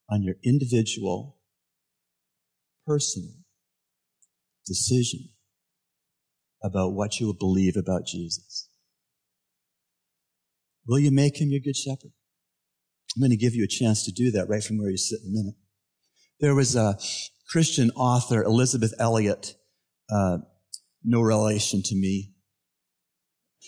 on 0.09 0.23
your 0.23 0.36
individual, 0.43 1.39
personal 2.86 3.35
decision 4.66 5.28
about 6.62 6.93
what 6.93 7.20
you 7.20 7.27
will 7.27 7.35
believe 7.35 7.77
about 7.77 8.07
Jesus. 8.07 8.72
Will 10.87 10.99
you 10.99 11.11
make 11.11 11.41
him 11.41 11.51
your 11.51 11.61
good 11.61 11.77
shepherd? 11.77 12.13
I'm 13.15 13.21
going 13.21 13.31
to 13.31 13.37
give 13.37 13.55
you 13.55 13.65
a 13.65 13.69
chance 13.69 14.05
to 14.05 14.13
do 14.13 14.31
that 14.33 14.49
right 14.49 14.63
from 14.63 14.79
where 14.79 14.91
you 14.91 14.97
sit 14.97 15.21
in 15.23 15.29
a 15.29 15.37
minute. 15.39 15.55
There 16.41 16.55
was 16.55 16.75
a 16.75 16.99
Christian 17.51 17.91
author, 17.91 18.43
Elizabeth 18.43 18.95
Elliot, 18.99 19.55
uh, 20.11 20.39
no 21.05 21.21
relation 21.21 21.83
to 21.85 21.95
me. 21.95 22.33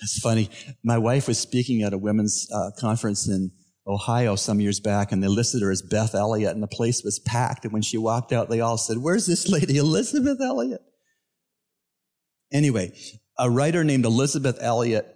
It's 0.03 0.19
funny. 0.19 0.51
My 0.83 0.99
wife 0.99 1.29
was 1.29 1.39
speaking 1.39 1.83
at 1.83 1.93
a 1.93 1.99
women's 1.99 2.49
uh, 2.53 2.71
conference 2.81 3.29
in 3.29 3.53
Ohio 3.87 4.35
some 4.35 4.61
years 4.61 4.81
back, 4.81 5.13
and 5.13 5.23
they 5.23 5.29
listed 5.29 5.63
her 5.63 5.71
as 5.71 5.83
Beth 5.83 6.15
Elliott, 6.15 6.55
and 6.55 6.63
the 6.63 6.69
place 6.69 7.03
was 7.05 7.21
packed. 7.21 7.65
And 7.65 7.73
when 7.73 7.83
she 7.83 7.99
walked 7.99 8.33
out, 8.33 8.49
they 8.49 8.61
all 8.61 8.79
said, 8.79 8.99
Where's 8.99 9.27
this 9.27 9.49
lady, 9.49 9.77
Elizabeth 9.77 10.41
Elliot? 10.41 10.81
Anyway, 12.53 12.93
a 13.39 13.51
writer 13.51 13.85
named 13.85 14.05
Elizabeth 14.05 14.59
Elliot 14.61 15.14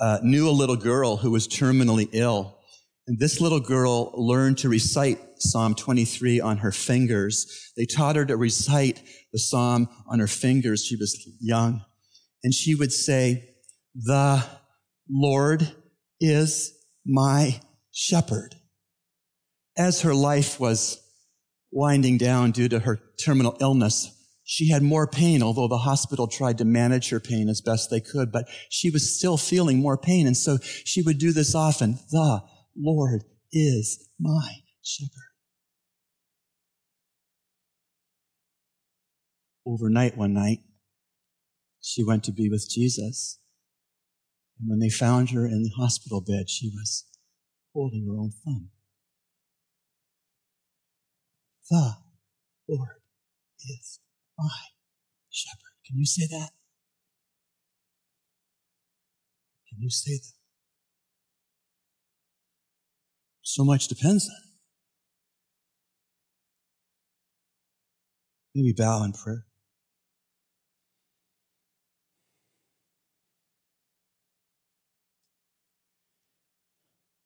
uh, 0.00 0.18
knew 0.22 0.48
a 0.48 0.50
little 0.50 0.76
girl 0.76 1.16
who 1.16 1.30
was 1.30 1.48
terminally 1.48 2.08
ill. 2.12 2.58
And 3.06 3.18
this 3.18 3.40
little 3.40 3.60
girl 3.60 4.12
learned 4.14 4.58
to 4.58 4.68
recite 4.68 5.20
Psalm 5.38 5.74
23 5.74 6.40
on 6.40 6.58
her 6.58 6.72
fingers. 6.72 7.72
They 7.76 7.86
taught 7.86 8.16
her 8.16 8.26
to 8.26 8.36
recite 8.36 9.02
the 9.32 9.38
Psalm 9.38 9.88
on 10.08 10.18
her 10.18 10.26
fingers. 10.26 10.84
She 10.84 10.96
was 10.96 11.16
young. 11.40 11.84
And 12.42 12.52
she 12.52 12.74
would 12.74 12.92
say, 12.92 13.54
The 13.94 14.44
Lord 15.08 15.72
is 16.20 16.72
my 17.04 17.60
shepherd. 17.92 18.56
As 19.78 20.00
her 20.00 20.14
life 20.14 20.58
was 20.58 21.00
winding 21.70 22.18
down 22.18 22.50
due 22.50 22.68
to 22.68 22.80
her 22.80 22.98
terminal 23.22 23.56
illness, 23.60 24.15
she 24.48 24.70
had 24.70 24.80
more 24.80 25.08
pain, 25.08 25.42
although 25.42 25.66
the 25.66 25.78
hospital 25.78 26.28
tried 26.28 26.58
to 26.58 26.64
manage 26.64 27.08
her 27.08 27.18
pain 27.18 27.48
as 27.48 27.60
best 27.60 27.90
they 27.90 28.00
could, 28.00 28.30
but 28.30 28.48
she 28.70 28.90
was 28.90 29.18
still 29.18 29.36
feeling 29.36 29.80
more 29.80 29.98
pain. 29.98 30.24
And 30.24 30.36
so 30.36 30.58
she 30.62 31.02
would 31.02 31.18
do 31.18 31.32
this 31.32 31.52
often. 31.52 31.98
The 32.12 32.42
Lord 32.76 33.24
is 33.50 34.08
my 34.20 34.58
shepherd. 34.82 35.10
Overnight 39.66 40.16
one 40.16 40.32
night, 40.32 40.60
she 41.82 42.04
went 42.04 42.22
to 42.22 42.32
be 42.32 42.48
with 42.48 42.70
Jesus. 42.70 43.40
And 44.60 44.70
when 44.70 44.78
they 44.78 44.90
found 44.90 45.30
her 45.30 45.44
in 45.44 45.64
the 45.64 45.72
hospital 45.76 46.20
bed, 46.20 46.48
she 46.48 46.70
was 46.72 47.04
holding 47.74 48.06
her 48.06 48.16
own 48.16 48.30
thumb. 48.44 48.70
The 51.68 51.96
Lord 52.68 53.00
is 53.68 53.98
my 54.38 54.48
shepherd. 55.30 55.60
Can 55.86 55.98
you 55.98 56.06
say 56.06 56.26
that? 56.26 56.50
Can 59.68 59.80
you 59.80 59.90
say 59.90 60.12
that? 60.16 60.32
So 63.42 63.64
much 63.64 63.88
depends 63.88 64.28
on 64.28 64.36
it. 64.36 64.50
Maybe 68.54 68.72
bow 68.72 69.04
in 69.04 69.12
prayer. 69.12 69.44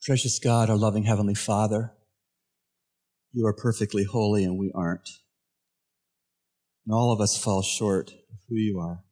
Precious 0.05 0.39
God, 0.39 0.71
our 0.71 0.77
loving 0.77 1.05
Heavenly 1.05 1.35
Father, 1.35 1.93
you 3.33 3.47
are 3.47 3.53
perfectly 3.53 4.05
holy 4.05 4.45
and 4.45 4.59
we 4.59 4.73
aren't. 4.75 5.09
And 6.91 6.97
all 6.97 7.13
of 7.13 7.21
us 7.21 7.41
fall 7.41 7.63
short 7.63 8.11
of 8.11 8.39
who 8.49 8.57
you 8.57 8.81
are. 8.81 9.05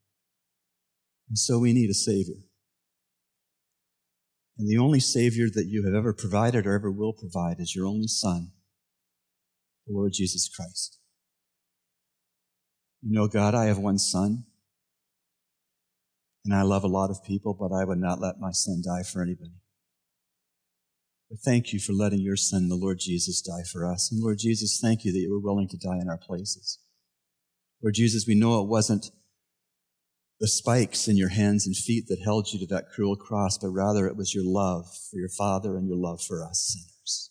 And 1.29 1.39
so 1.39 1.61
we 1.61 1.73
need 1.73 1.91
a 1.91 1.95
Savior. 1.95 2.43
And 4.59 4.69
the 4.69 4.79
only 4.79 4.99
Savior 4.99 5.47
that 5.55 5.69
you 5.69 5.85
have 5.85 5.95
ever 5.95 6.13
provided 6.13 6.67
or 6.67 6.75
ever 6.75 6.91
will 6.91 7.13
provide 7.13 7.61
is 7.61 7.77
your 7.77 7.87
only 7.87 8.09
Son, 8.09 8.51
the 9.87 9.93
Lord 9.93 10.13
Jesus 10.13 10.49
Christ. 10.49 10.99
You 13.01 13.13
know, 13.13 13.29
God, 13.29 13.55
I 13.55 13.67
have 13.67 13.79
one 13.79 13.99
son, 13.99 14.43
and 16.45 16.53
I 16.53 16.63
love 16.63 16.83
a 16.83 16.89
lot 16.89 17.11
of 17.11 17.23
people, 17.23 17.55
but 17.55 17.73
I 17.73 17.85
would 17.85 18.01
not 18.01 18.21
let 18.21 18.41
my 18.41 18.51
son 18.51 18.83
die 18.85 19.05
for 19.05 19.23
anybody. 19.23 19.55
But 21.31 21.39
thank 21.45 21.73
you 21.73 21.79
for 21.79 21.93
letting 21.93 22.23
your 22.23 22.35
son, 22.35 22.69
the 22.69 22.75
Lord 22.75 22.99
Jesus, 22.99 23.41
die 23.41 23.63
for 23.63 23.87
us. 23.87 24.11
And 24.11 24.21
Lord 24.21 24.39
Jesus, 24.41 24.81
thank 24.83 25.05
you 25.05 25.13
that 25.13 25.21
you 25.21 25.31
were 25.31 25.39
willing 25.39 25.69
to 25.69 25.77
die 25.77 26.01
in 26.01 26.09
our 26.09 26.19
places. 26.19 26.81
Lord 27.83 27.95
Jesus, 27.95 28.27
we 28.27 28.35
know 28.35 28.61
it 28.61 28.69
wasn't 28.69 29.11
the 30.41 30.49
spikes 30.49 31.09
in 31.09 31.17
your 31.17 31.31
hands 31.31 31.67
and 31.67 31.77
feet 31.77 32.07
that 32.09 32.21
held 32.23 32.53
you 32.53 32.59
to 32.61 32.67
that 32.67 32.91
cruel 32.91 33.17
cross, 33.17 33.59
but 33.59 33.71
rather 33.71 34.07
it 34.07 34.17
was 34.17 34.35
your 34.35 34.45
love 34.45 34.87
for 35.11 35.19
your 35.19 35.29
Father 35.29 35.77
and 35.77 35.89
your 35.89 35.97
love 35.97 36.21
for 36.23 36.45
us 36.45 36.75
sinners. 36.75 37.31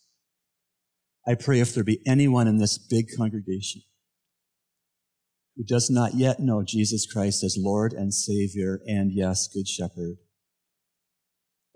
I 1.26 1.36
pray 1.36 1.60
if 1.60 1.74
there 1.74 1.84
be 1.84 2.02
anyone 2.06 2.48
in 2.48 2.58
this 2.58 2.78
big 2.78 3.08
congregation 3.16 3.82
who 5.56 5.64
does 5.64 5.90
not 5.90 6.16
yet 6.16 6.40
know 6.40 6.64
Jesus 6.64 7.12
Christ 7.12 7.44
as 7.44 7.58
Lord 7.60 7.92
and 7.94 8.14
Savior 8.14 8.80
and 8.86 9.12
yes, 9.12 9.48
Good 9.48 9.68
Shepherd, 9.68 10.18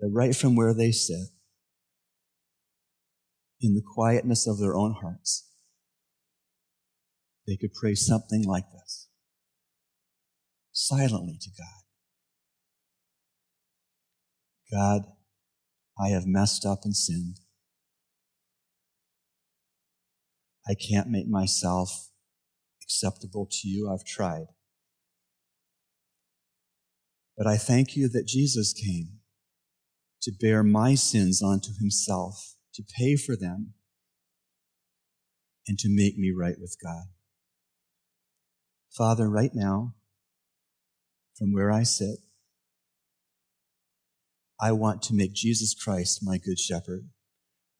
that 0.00 0.10
right 0.12 0.34
from 0.34 0.54
where 0.54 0.72
they 0.72 0.92
sit, 0.92 1.28
in 3.60 3.74
the 3.74 3.82
quietness 3.94 4.46
of 4.46 4.58
their 4.58 4.74
own 4.74 4.92
hearts, 5.00 5.51
they 7.46 7.56
could 7.56 7.74
pray 7.74 7.94
something 7.94 8.44
like 8.44 8.70
this 8.72 9.08
silently 10.72 11.38
to 11.40 11.50
God. 11.58 11.82
God, 14.72 15.02
I 16.00 16.08
have 16.08 16.26
messed 16.26 16.64
up 16.64 16.80
and 16.84 16.96
sinned. 16.96 17.40
I 20.66 20.74
can't 20.74 21.08
make 21.08 21.28
myself 21.28 22.10
acceptable 22.82 23.46
to 23.50 23.68
you. 23.68 23.90
I've 23.90 24.04
tried. 24.04 24.46
But 27.36 27.46
I 27.46 27.56
thank 27.56 27.96
you 27.96 28.08
that 28.08 28.26
Jesus 28.26 28.72
came 28.72 29.18
to 30.22 30.32
bear 30.40 30.62
my 30.62 30.94
sins 30.94 31.42
onto 31.42 31.72
himself, 31.78 32.54
to 32.74 32.84
pay 32.96 33.16
for 33.16 33.36
them, 33.36 33.74
and 35.66 35.78
to 35.78 35.88
make 35.88 36.16
me 36.16 36.32
right 36.36 36.56
with 36.60 36.76
God. 36.82 37.06
Father, 38.96 39.30
right 39.30 39.52
now, 39.54 39.94
from 41.38 41.54
where 41.54 41.72
I 41.72 41.82
sit, 41.82 42.18
I 44.60 44.72
want 44.72 45.00
to 45.04 45.14
make 45.14 45.32
Jesus 45.32 45.74
Christ 45.74 46.20
my 46.22 46.36
good 46.36 46.58
shepherd. 46.58 47.08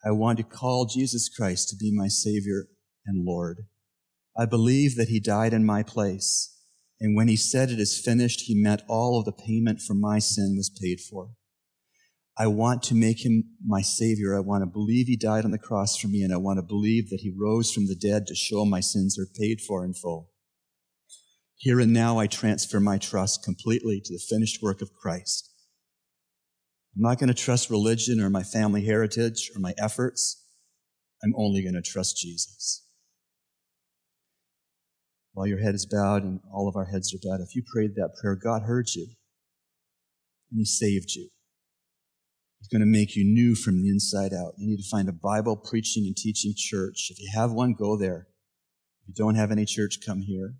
I 0.02 0.12
want 0.12 0.38
to 0.38 0.44
call 0.44 0.86
Jesus 0.86 1.28
Christ 1.28 1.68
to 1.68 1.76
be 1.76 1.94
my 1.94 2.08
Savior 2.08 2.68
and 3.04 3.26
Lord. 3.26 3.66
I 4.38 4.46
believe 4.46 4.96
that 4.96 5.08
He 5.08 5.20
died 5.20 5.52
in 5.52 5.66
my 5.66 5.82
place. 5.82 6.56
And 6.98 7.14
when 7.14 7.28
He 7.28 7.36
said 7.36 7.68
it 7.68 7.78
is 7.78 8.00
finished, 8.02 8.44
He 8.46 8.54
meant 8.54 8.80
all 8.88 9.18
of 9.18 9.26
the 9.26 9.32
payment 9.32 9.82
for 9.82 9.92
my 9.92 10.18
sin 10.18 10.54
was 10.56 10.70
paid 10.70 10.98
for. 10.98 11.32
I 12.38 12.46
want 12.46 12.82
to 12.84 12.94
make 12.94 13.22
Him 13.22 13.44
my 13.62 13.82
Savior. 13.82 14.34
I 14.34 14.40
want 14.40 14.62
to 14.62 14.66
believe 14.66 15.08
He 15.08 15.18
died 15.18 15.44
on 15.44 15.50
the 15.50 15.58
cross 15.58 15.94
for 15.94 16.08
me, 16.08 16.22
and 16.22 16.32
I 16.32 16.38
want 16.38 16.58
to 16.58 16.62
believe 16.62 17.10
that 17.10 17.20
He 17.20 17.34
rose 17.38 17.70
from 17.70 17.86
the 17.86 17.94
dead 17.94 18.26
to 18.28 18.34
show 18.34 18.64
my 18.64 18.80
sins 18.80 19.18
are 19.18 19.28
paid 19.38 19.60
for 19.60 19.84
in 19.84 19.92
full. 19.92 20.31
Here 21.62 21.78
and 21.78 21.92
now, 21.92 22.18
I 22.18 22.26
transfer 22.26 22.80
my 22.80 22.98
trust 22.98 23.44
completely 23.44 24.00
to 24.04 24.12
the 24.12 24.18
finished 24.18 24.60
work 24.60 24.82
of 24.82 24.92
Christ. 24.92 25.48
I'm 26.96 27.02
not 27.02 27.20
going 27.20 27.28
to 27.28 27.34
trust 27.34 27.70
religion 27.70 28.20
or 28.20 28.28
my 28.28 28.42
family 28.42 28.84
heritage 28.84 29.48
or 29.54 29.60
my 29.60 29.72
efforts. 29.78 30.44
I'm 31.22 31.32
only 31.36 31.62
going 31.62 31.80
to 31.80 31.80
trust 31.80 32.16
Jesus. 32.16 32.84
While 35.34 35.46
your 35.46 35.60
head 35.60 35.76
is 35.76 35.86
bowed 35.86 36.24
and 36.24 36.40
all 36.52 36.66
of 36.66 36.74
our 36.74 36.86
heads 36.86 37.14
are 37.14 37.18
bowed, 37.22 37.40
if 37.40 37.54
you 37.54 37.62
prayed 37.72 37.94
that 37.94 38.16
prayer, 38.20 38.34
God 38.34 38.62
heard 38.62 38.88
you 38.96 39.06
and 40.50 40.58
He 40.58 40.64
saved 40.64 41.12
you. 41.14 41.28
He's 42.58 42.66
going 42.66 42.80
to 42.80 42.86
make 42.86 43.14
you 43.14 43.22
new 43.22 43.54
from 43.54 43.80
the 43.80 43.88
inside 43.88 44.32
out. 44.32 44.54
You 44.58 44.68
need 44.68 44.82
to 44.82 44.90
find 44.90 45.08
a 45.08 45.12
Bible 45.12 45.56
preaching 45.56 46.06
and 46.08 46.16
teaching 46.16 46.54
church. 46.56 47.06
If 47.10 47.20
you 47.20 47.30
have 47.32 47.52
one, 47.52 47.74
go 47.74 47.96
there. 47.96 48.26
If 49.02 49.10
you 49.10 49.14
don't 49.14 49.36
have 49.36 49.52
any 49.52 49.64
church, 49.64 49.98
come 50.04 50.22
here. 50.22 50.56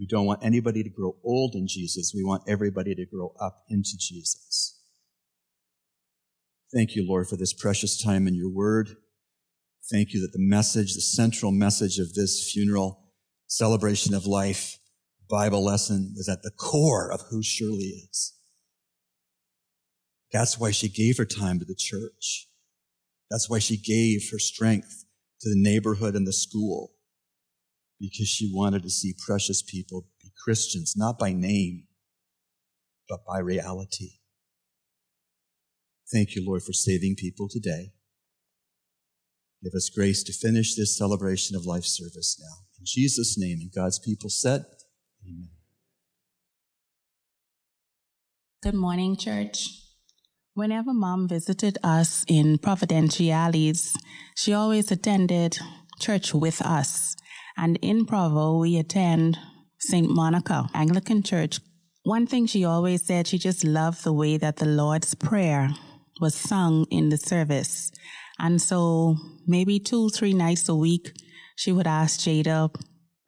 We 0.00 0.06
don't 0.06 0.24
want 0.24 0.42
anybody 0.42 0.82
to 0.82 0.88
grow 0.88 1.16
old 1.22 1.54
in 1.54 1.68
Jesus. 1.68 2.12
We 2.16 2.24
want 2.24 2.44
everybody 2.48 2.94
to 2.94 3.04
grow 3.04 3.34
up 3.38 3.64
into 3.68 3.98
Jesus. 3.98 4.80
Thank 6.74 6.96
you, 6.96 7.06
Lord, 7.06 7.28
for 7.28 7.36
this 7.36 7.52
precious 7.52 8.02
time 8.02 8.26
in 8.26 8.34
your 8.34 8.48
word. 8.48 8.96
Thank 9.90 10.14
you 10.14 10.22
that 10.22 10.32
the 10.32 10.38
message, 10.38 10.94
the 10.94 11.02
central 11.02 11.52
message 11.52 11.98
of 11.98 12.14
this 12.14 12.50
funeral 12.50 13.12
celebration 13.46 14.14
of 14.14 14.24
life 14.24 14.78
Bible 15.28 15.62
lesson 15.62 16.14
was 16.16 16.30
at 16.30 16.42
the 16.42 16.50
core 16.50 17.12
of 17.12 17.20
who 17.30 17.42
Shirley 17.42 18.06
is. 18.10 18.32
That's 20.32 20.58
why 20.58 20.70
she 20.70 20.88
gave 20.88 21.18
her 21.18 21.26
time 21.26 21.58
to 21.58 21.66
the 21.66 21.76
church. 21.76 22.48
That's 23.30 23.50
why 23.50 23.58
she 23.58 23.76
gave 23.76 24.30
her 24.32 24.38
strength 24.38 25.04
to 25.42 25.50
the 25.50 25.60
neighborhood 25.60 26.16
and 26.16 26.26
the 26.26 26.32
school 26.32 26.92
because 28.00 28.28
she 28.28 28.50
wanted 28.52 28.82
to 28.82 28.90
see 28.90 29.14
precious 29.26 29.62
people 29.62 30.06
be 30.22 30.32
Christians, 30.42 30.94
not 30.96 31.18
by 31.18 31.32
name, 31.32 31.84
but 33.08 33.20
by 33.26 33.38
reality. 33.38 34.12
Thank 36.10 36.34
you, 36.34 36.44
Lord, 36.44 36.62
for 36.62 36.72
saving 36.72 37.16
people 37.16 37.48
today. 37.48 37.92
Give 39.62 39.74
us 39.74 39.90
grace 39.90 40.22
to 40.24 40.32
finish 40.32 40.74
this 40.74 40.96
celebration 40.96 41.54
of 41.54 41.66
life 41.66 41.84
service 41.84 42.40
now. 42.40 42.64
In 42.78 42.86
Jesus' 42.86 43.36
name, 43.38 43.58
and 43.60 43.70
God's 43.70 43.98
people 43.98 44.30
said, 44.30 44.64
Amen. 45.26 45.50
Good 48.62 48.74
morning, 48.74 49.16
church. 49.16 49.68
Whenever 50.54 50.92
mom 50.94 51.28
visited 51.28 51.78
us 51.84 52.24
in 52.26 52.58
Providentiales, 52.58 53.94
she 54.36 54.52
always 54.52 54.90
attended 54.90 55.58
church 56.00 56.34
with 56.34 56.62
us. 56.62 57.14
And 57.56 57.78
in 57.82 58.06
Provo, 58.06 58.58
we 58.58 58.78
attend 58.78 59.38
St. 59.78 60.08
Monica 60.08 60.68
Anglican 60.74 61.22
Church. 61.22 61.60
One 62.04 62.26
thing 62.26 62.46
she 62.46 62.64
always 62.64 63.02
said, 63.04 63.26
she 63.26 63.38
just 63.38 63.64
loved 63.64 64.04
the 64.04 64.12
way 64.12 64.36
that 64.36 64.56
the 64.56 64.66
Lord's 64.66 65.14
Prayer 65.14 65.70
was 66.20 66.34
sung 66.34 66.86
in 66.90 67.08
the 67.08 67.16
service. 67.16 67.90
And 68.38 68.60
so 68.60 69.16
maybe 69.46 69.78
two, 69.78 70.08
three 70.10 70.32
nights 70.32 70.68
a 70.68 70.74
week, 70.74 71.12
she 71.56 71.72
would 71.72 71.86
ask 71.86 72.20
Jada 72.20 72.74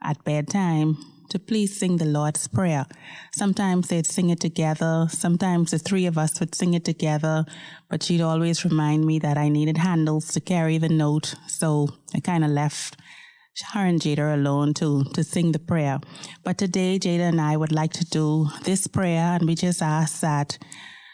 at 0.02 0.24
bedtime 0.24 0.96
to 1.30 1.38
please 1.38 1.78
sing 1.78 1.96
the 1.96 2.04
Lord's 2.04 2.46
Prayer. 2.46 2.86
Sometimes 3.34 3.88
they'd 3.88 4.06
sing 4.06 4.28
it 4.28 4.40
together. 4.40 5.06
Sometimes 5.08 5.70
the 5.70 5.78
three 5.78 6.04
of 6.04 6.18
us 6.18 6.38
would 6.40 6.54
sing 6.54 6.74
it 6.74 6.84
together, 6.84 7.46
but 7.88 8.02
she'd 8.02 8.20
always 8.20 8.64
remind 8.64 9.06
me 9.06 9.18
that 9.18 9.38
I 9.38 9.48
needed 9.48 9.78
handles 9.78 10.28
to 10.32 10.40
carry 10.40 10.76
the 10.76 10.90
note. 10.90 11.34
So 11.46 11.88
I 12.14 12.20
kind 12.20 12.44
of 12.44 12.50
left 12.50 12.98
her 13.60 13.84
and 13.84 14.00
Jada 14.00 14.34
alone 14.34 14.72
to, 14.74 15.04
to 15.14 15.22
sing 15.22 15.52
the 15.52 15.58
prayer. 15.58 16.00
But 16.42 16.58
today, 16.58 16.98
Jada 16.98 17.28
and 17.28 17.40
I 17.40 17.56
would 17.56 17.72
like 17.72 17.92
to 17.94 18.04
do 18.04 18.48
this 18.64 18.86
prayer, 18.86 19.36
and 19.36 19.46
we 19.46 19.54
just 19.54 19.82
ask 19.82 20.20
that 20.20 20.58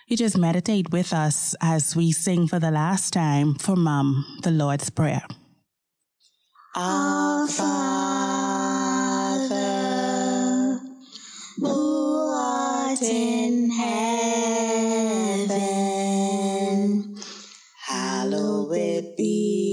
you 0.07 0.17
just 0.17 0.39
meditate 0.39 0.91
with 0.91 1.13
us 1.13 1.55
as 1.61 1.95
we 1.95 2.13
sing 2.13 2.49
for 2.49 2.59
the 2.59 2.71
last 2.71 3.13
time 3.13 3.55
for 3.55 3.77
Mom, 3.77 4.25
the 4.43 4.51
Lord's 4.51 4.89
Prayer. 4.89 5.23
Our 6.77 7.47
Father, 7.49 7.69
who 11.59 12.33
art 12.35 13.03
in 13.03 13.71
heaven, 13.71 13.99
hallowed 17.87 19.17
be 19.17 19.68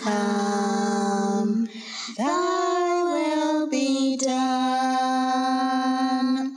come, 0.00 1.68
thy 2.16 3.02
will 3.04 3.68
be 3.68 4.16
done 4.16 4.40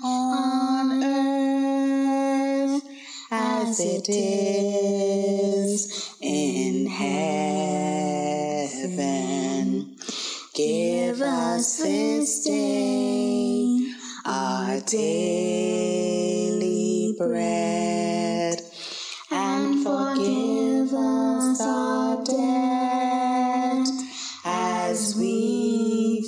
on 0.03 1.03
earth 1.03 2.83
as 3.31 3.79
it 3.79 4.07
is 4.09 5.33
in 6.21 6.85
heaven. 6.85 7.43
Give 10.53 11.21
us 11.21 11.77
this 11.77 12.43
day 12.45 13.93
our 14.25 14.79
daily 14.81 16.23
bread 17.17 17.82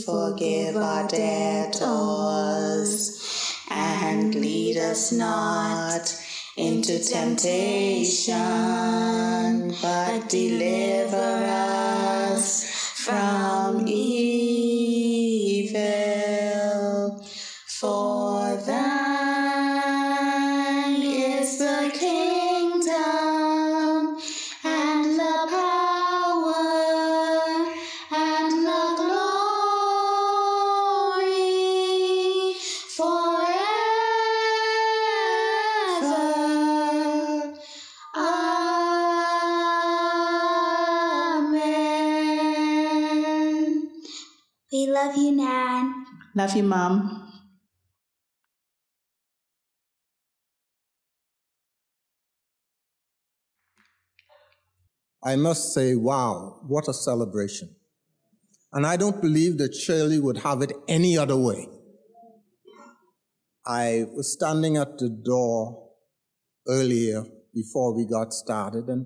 forgive 0.05 0.77
our 0.77 1.07
debtors. 1.07 1.81
And 3.69 4.35
lead 4.35 4.77
us 4.77 5.11
not 5.11 6.15
into 6.55 7.03
temptation, 7.03 8.35
but 9.81 10.29
deliver 10.29 11.45
us 11.49 12.63
from 13.03 13.87
evil. 13.87 14.14
Love 45.05 45.17
you, 45.17 45.31
Nan. 45.31 46.05
Love 46.33 46.55
you, 46.55 46.63
Mom. 46.63 47.31
I 55.23 55.35
must 55.35 55.73
say, 55.73 55.95
wow, 55.95 56.59
what 56.67 56.87
a 56.87 56.93
celebration. 56.93 57.75
And 58.73 58.85
I 58.85 58.97
don't 58.97 59.21
believe 59.21 59.57
that 59.59 59.73
Shirley 59.73 60.19
would 60.19 60.37
have 60.39 60.61
it 60.61 60.71
any 60.87 61.17
other 61.17 61.37
way. 61.37 61.67
I 63.65 64.05
was 64.13 64.33
standing 64.33 64.77
at 64.77 64.97
the 64.97 65.09
door 65.09 65.89
earlier 66.67 67.23
before 67.53 67.95
we 67.95 68.05
got 68.05 68.33
started, 68.33 68.87
and 68.87 69.05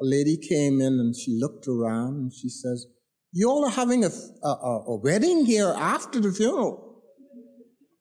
a 0.00 0.04
lady 0.04 0.36
came 0.36 0.80
in 0.80 0.94
and 1.00 1.16
she 1.16 1.36
looked 1.40 1.66
around 1.66 2.14
and 2.14 2.32
she 2.32 2.48
says, 2.48 2.86
You 3.32 3.48
all 3.48 3.64
are 3.64 3.70
having 3.70 4.04
a, 4.04 4.10
a, 4.42 4.48
a 4.88 4.96
wedding 4.96 5.46
here 5.46 5.72
after 5.74 6.20
the 6.20 6.32
funeral. 6.32 7.02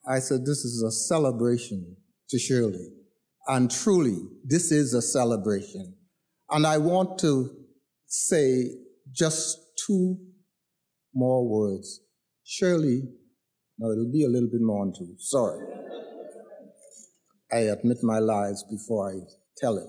I 0.05 0.19
said, 0.19 0.41
This 0.41 0.65
is 0.65 0.83
a 0.83 0.91
celebration 0.91 1.95
to 2.29 2.37
Shirley. 2.37 2.89
And 3.47 3.71
truly, 3.71 4.19
this 4.43 4.71
is 4.71 4.93
a 4.93 5.01
celebration. 5.01 5.95
And 6.49 6.67
I 6.67 6.77
want 6.77 7.17
to 7.19 7.49
say 8.07 8.65
just 9.11 9.57
two 9.87 10.17
more 11.13 11.47
words. 11.47 12.01
Shirley, 12.43 13.03
no, 13.79 13.91
it'll 13.91 14.11
be 14.11 14.25
a 14.25 14.29
little 14.29 14.49
bit 14.51 14.61
more 14.61 14.85
than 14.85 14.93
two. 14.93 15.15
Sorry. 15.17 15.65
I 17.53 17.59
admit 17.59 17.97
my 18.03 18.19
lies 18.19 18.63
before 18.69 19.11
I 19.11 19.19
tell 19.57 19.77
it. 19.77 19.87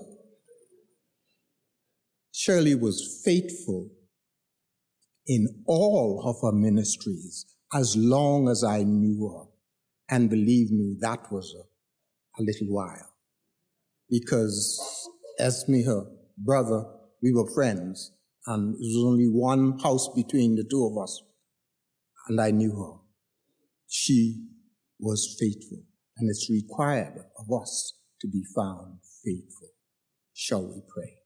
Shirley 2.31 2.75
was 2.75 3.21
faithful 3.23 3.89
in 5.27 5.63
all 5.65 6.21
of 6.25 6.37
her 6.41 6.55
ministries 6.55 7.45
as 7.73 7.95
long 7.97 8.49
as 8.49 8.63
I 8.63 8.83
knew 8.83 9.29
her. 9.29 9.49
And 10.15 10.29
believe 10.29 10.71
me, 10.71 10.97
that 10.99 11.31
was 11.31 11.55
a, 11.57 12.41
a 12.41 12.43
little 12.43 12.67
while. 12.67 13.09
Because 14.09 15.09
as 15.39 15.67
me, 15.67 15.83
her 15.83 16.05
brother, 16.37 16.85
we 17.21 17.33
were 17.33 17.49
friends, 17.53 18.11
and 18.45 18.73
there 18.73 18.79
was 18.79 19.05
only 19.05 19.27
one 19.27 19.79
house 19.79 20.09
between 20.13 20.55
the 20.55 20.65
two 20.69 20.85
of 20.85 21.01
us, 21.01 21.21
and 22.27 22.39
I 22.39 22.51
knew 22.51 22.75
her. 22.75 22.99
She 23.87 24.45
was 24.99 25.37
faithful, 25.39 25.83
and 26.17 26.29
it's 26.29 26.49
required 26.49 27.17
of 27.39 27.61
us 27.61 27.93
to 28.21 28.27
be 28.27 28.43
found 28.55 28.99
faithful. 29.23 29.69
Shall 30.33 30.63
we 30.63 30.81
pray? 30.93 31.22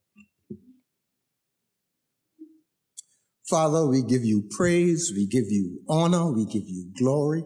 Father, 3.50 3.88
we 3.88 4.04
give 4.04 4.26
you 4.26 4.44
praise, 4.52 5.12
we 5.16 5.26
give 5.28 5.46
you 5.48 5.82
honor, 5.88 6.32
we 6.32 6.46
give 6.46 6.64
you 6.66 6.92
glory. 6.98 7.46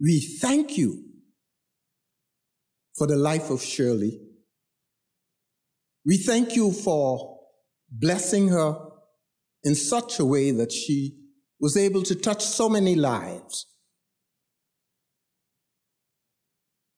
We 0.00 0.20
thank 0.40 0.78
you 0.78 1.04
for 2.96 3.06
the 3.06 3.16
life 3.16 3.50
of 3.50 3.62
Shirley. 3.62 4.20
We 6.04 6.16
thank 6.16 6.56
you 6.56 6.72
for 6.72 7.40
blessing 7.90 8.48
her 8.48 8.78
in 9.64 9.74
such 9.74 10.18
a 10.18 10.24
way 10.24 10.50
that 10.52 10.72
she 10.72 11.16
was 11.60 11.76
able 11.76 12.02
to 12.04 12.14
touch 12.14 12.44
so 12.44 12.68
many 12.68 12.94
lives. 12.94 13.66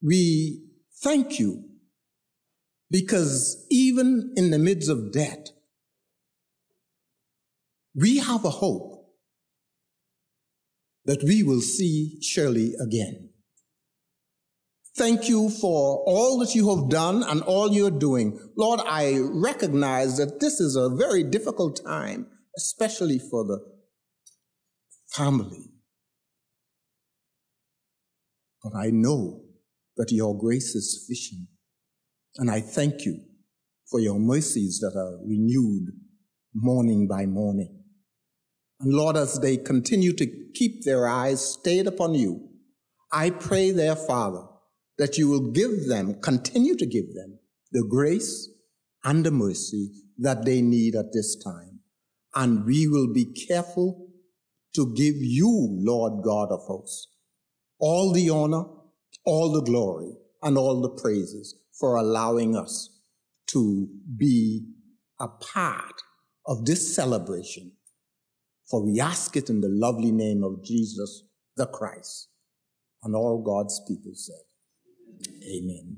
we 0.01 0.63
thank 1.03 1.39
you 1.39 1.63
because 2.89 3.65
even 3.69 4.33
in 4.35 4.51
the 4.51 4.59
midst 4.59 4.89
of 4.89 5.11
death, 5.11 5.49
we 7.95 8.17
have 8.17 8.45
a 8.45 8.49
hope 8.49 8.99
that 11.05 11.23
we 11.23 11.43
will 11.43 11.61
see 11.61 12.19
Shirley 12.21 12.73
again. 12.81 13.29
Thank 14.95 15.29
you 15.29 15.49
for 15.49 16.03
all 16.05 16.39
that 16.39 16.55
you 16.55 16.75
have 16.75 16.89
done 16.89 17.23
and 17.23 17.41
all 17.43 17.71
you're 17.71 17.89
doing. 17.89 18.37
Lord, 18.57 18.81
I 18.85 19.17
recognize 19.19 20.17
that 20.17 20.39
this 20.39 20.59
is 20.59 20.75
a 20.75 20.89
very 20.89 21.23
difficult 21.23 21.79
time, 21.85 22.27
especially 22.57 23.17
for 23.17 23.45
the 23.45 23.59
family. 25.13 25.71
But 28.61 28.75
I 28.75 28.89
know 28.89 29.41
that 29.95 30.11
your 30.11 30.37
grace 30.37 30.75
is 30.75 30.99
sufficient. 30.99 31.47
And 32.35 32.51
I 32.51 32.59
thank 32.59 33.05
you 33.05 33.19
for 33.89 33.99
your 33.99 34.19
mercies 34.19 34.79
that 34.79 34.97
are 34.97 35.17
renewed 35.25 35.93
morning 36.53 37.07
by 37.07 37.25
morning. 37.25 37.78
And 38.79 38.93
Lord, 38.93 39.17
as 39.17 39.39
they 39.39 39.57
continue 39.57 40.13
to 40.13 40.25
keep 40.53 40.83
their 40.83 41.07
eyes 41.07 41.53
stayed 41.53 41.87
upon 41.87 42.13
you, 42.13 42.49
I 43.11 43.29
pray, 43.31 43.71
their 43.71 43.95
Father, 43.95 44.43
that 44.97 45.17
you 45.17 45.27
will 45.27 45.51
give 45.51 45.87
them, 45.87 46.21
continue 46.21 46.75
to 46.77 46.85
give 46.85 47.13
them, 47.13 47.39
the 47.71 47.85
grace 47.89 48.49
and 49.03 49.25
the 49.25 49.31
mercy 49.31 49.91
that 50.17 50.45
they 50.45 50.61
need 50.61 50.95
at 50.95 51.13
this 51.13 51.35
time. 51.35 51.79
And 52.35 52.65
we 52.65 52.87
will 52.87 53.11
be 53.11 53.25
careful 53.25 54.09
to 54.75 54.93
give 54.93 55.15
you, 55.17 55.49
Lord 55.71 56.23
God 56.23 56.51
of 56.51 56.61
hosts, 56.61 57.07
all 57.79 58.13
the 58.13 58.29
honor, 58.29 58.65
all 59.25 59.51
the 59.51 59.63
glory, 59.63 60.13
and 60.41 60.57
all 60.57 60.81
the 60.81 61.01
praises 61.01 61.55
for 61.79 61.95
allowing 61.95 62.55
us 62.55 62.89
to 63.47 63.89
be 64.15 64.67
a 65.19 65.27
part 65.27 66.01
of 66.45 66.65
this 66.65 66.95
celebration. 66.95 67.71
For 68.69 68.85
we 68.85 68.99
ask 68.99 69.35
it 69.35 69.49
in 69.49 69.61
the 69.61 69.69
lovely 69.69 70.11
name 70.11 70.43
of 70.43 70.63
Jesus 70.63 71.23
the 71.57 71.65
Christ. 71.65 72.29
And 73.03 73.15
all 73.15 73.41
God's 73.41 73.81
people 73.87 74.11
said, 74.13 74.35
Amen. 75.43 75.97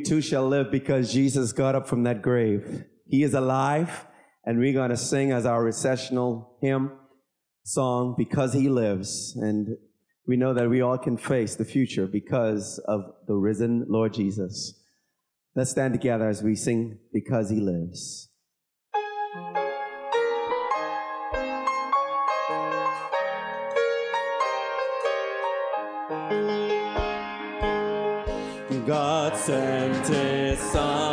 We 0.00 0.04
too 0.04 0.22
shall 0.22 0.48
live 0.48 0.70
because 0.70 1.12
Jesus 1.12 1.52
got 1.52 1.74
up 1.74 1.86
from 1.86 2.04
that 2.04 2.22
grave. 2.22 2.84
He 3.06 3.22
is 3.22 3.34
alive, 3.34 4.06
and 4.44 4.58
we're 4.58 4.72
going 4.72 4.88
to 4.88 4.96
sing 4.96 5.30
as 5.30 5.44
our 5.44 5.62
recessional 5.62 6.56
hymn 6.62 6.92
song, 7.64 8.14
Because 8.16 8.54
He 8.54 8.70
Lives. 8.70 9.36
And 9.36 9.76
we 10.26 10.38
know 10.38 10.54
that 10.54 10.70
we 10.70 10.80
all 10.80 10.96
can 10.96 11.18
face 11.18 11.56
the 11.56 11.66
future 11.66 12.06
because 12.06 12.78
of 12.88 13.02
the 13.26 13.34
risen 13.34 13.84
Lord 13.88 14.14
Jesus. 14.14 14.72
Let's 15.54 15.72
stand 15.72 15.92
together 15.92 16.30
as 16.30 16.42
we 16.42 16.54
sing, 16.54 16.98
Because 17.12 17.50
He 17.50 17.60
Lives. 17.60 18.29
Sent 29.40 30.06
his. 30.06 31.09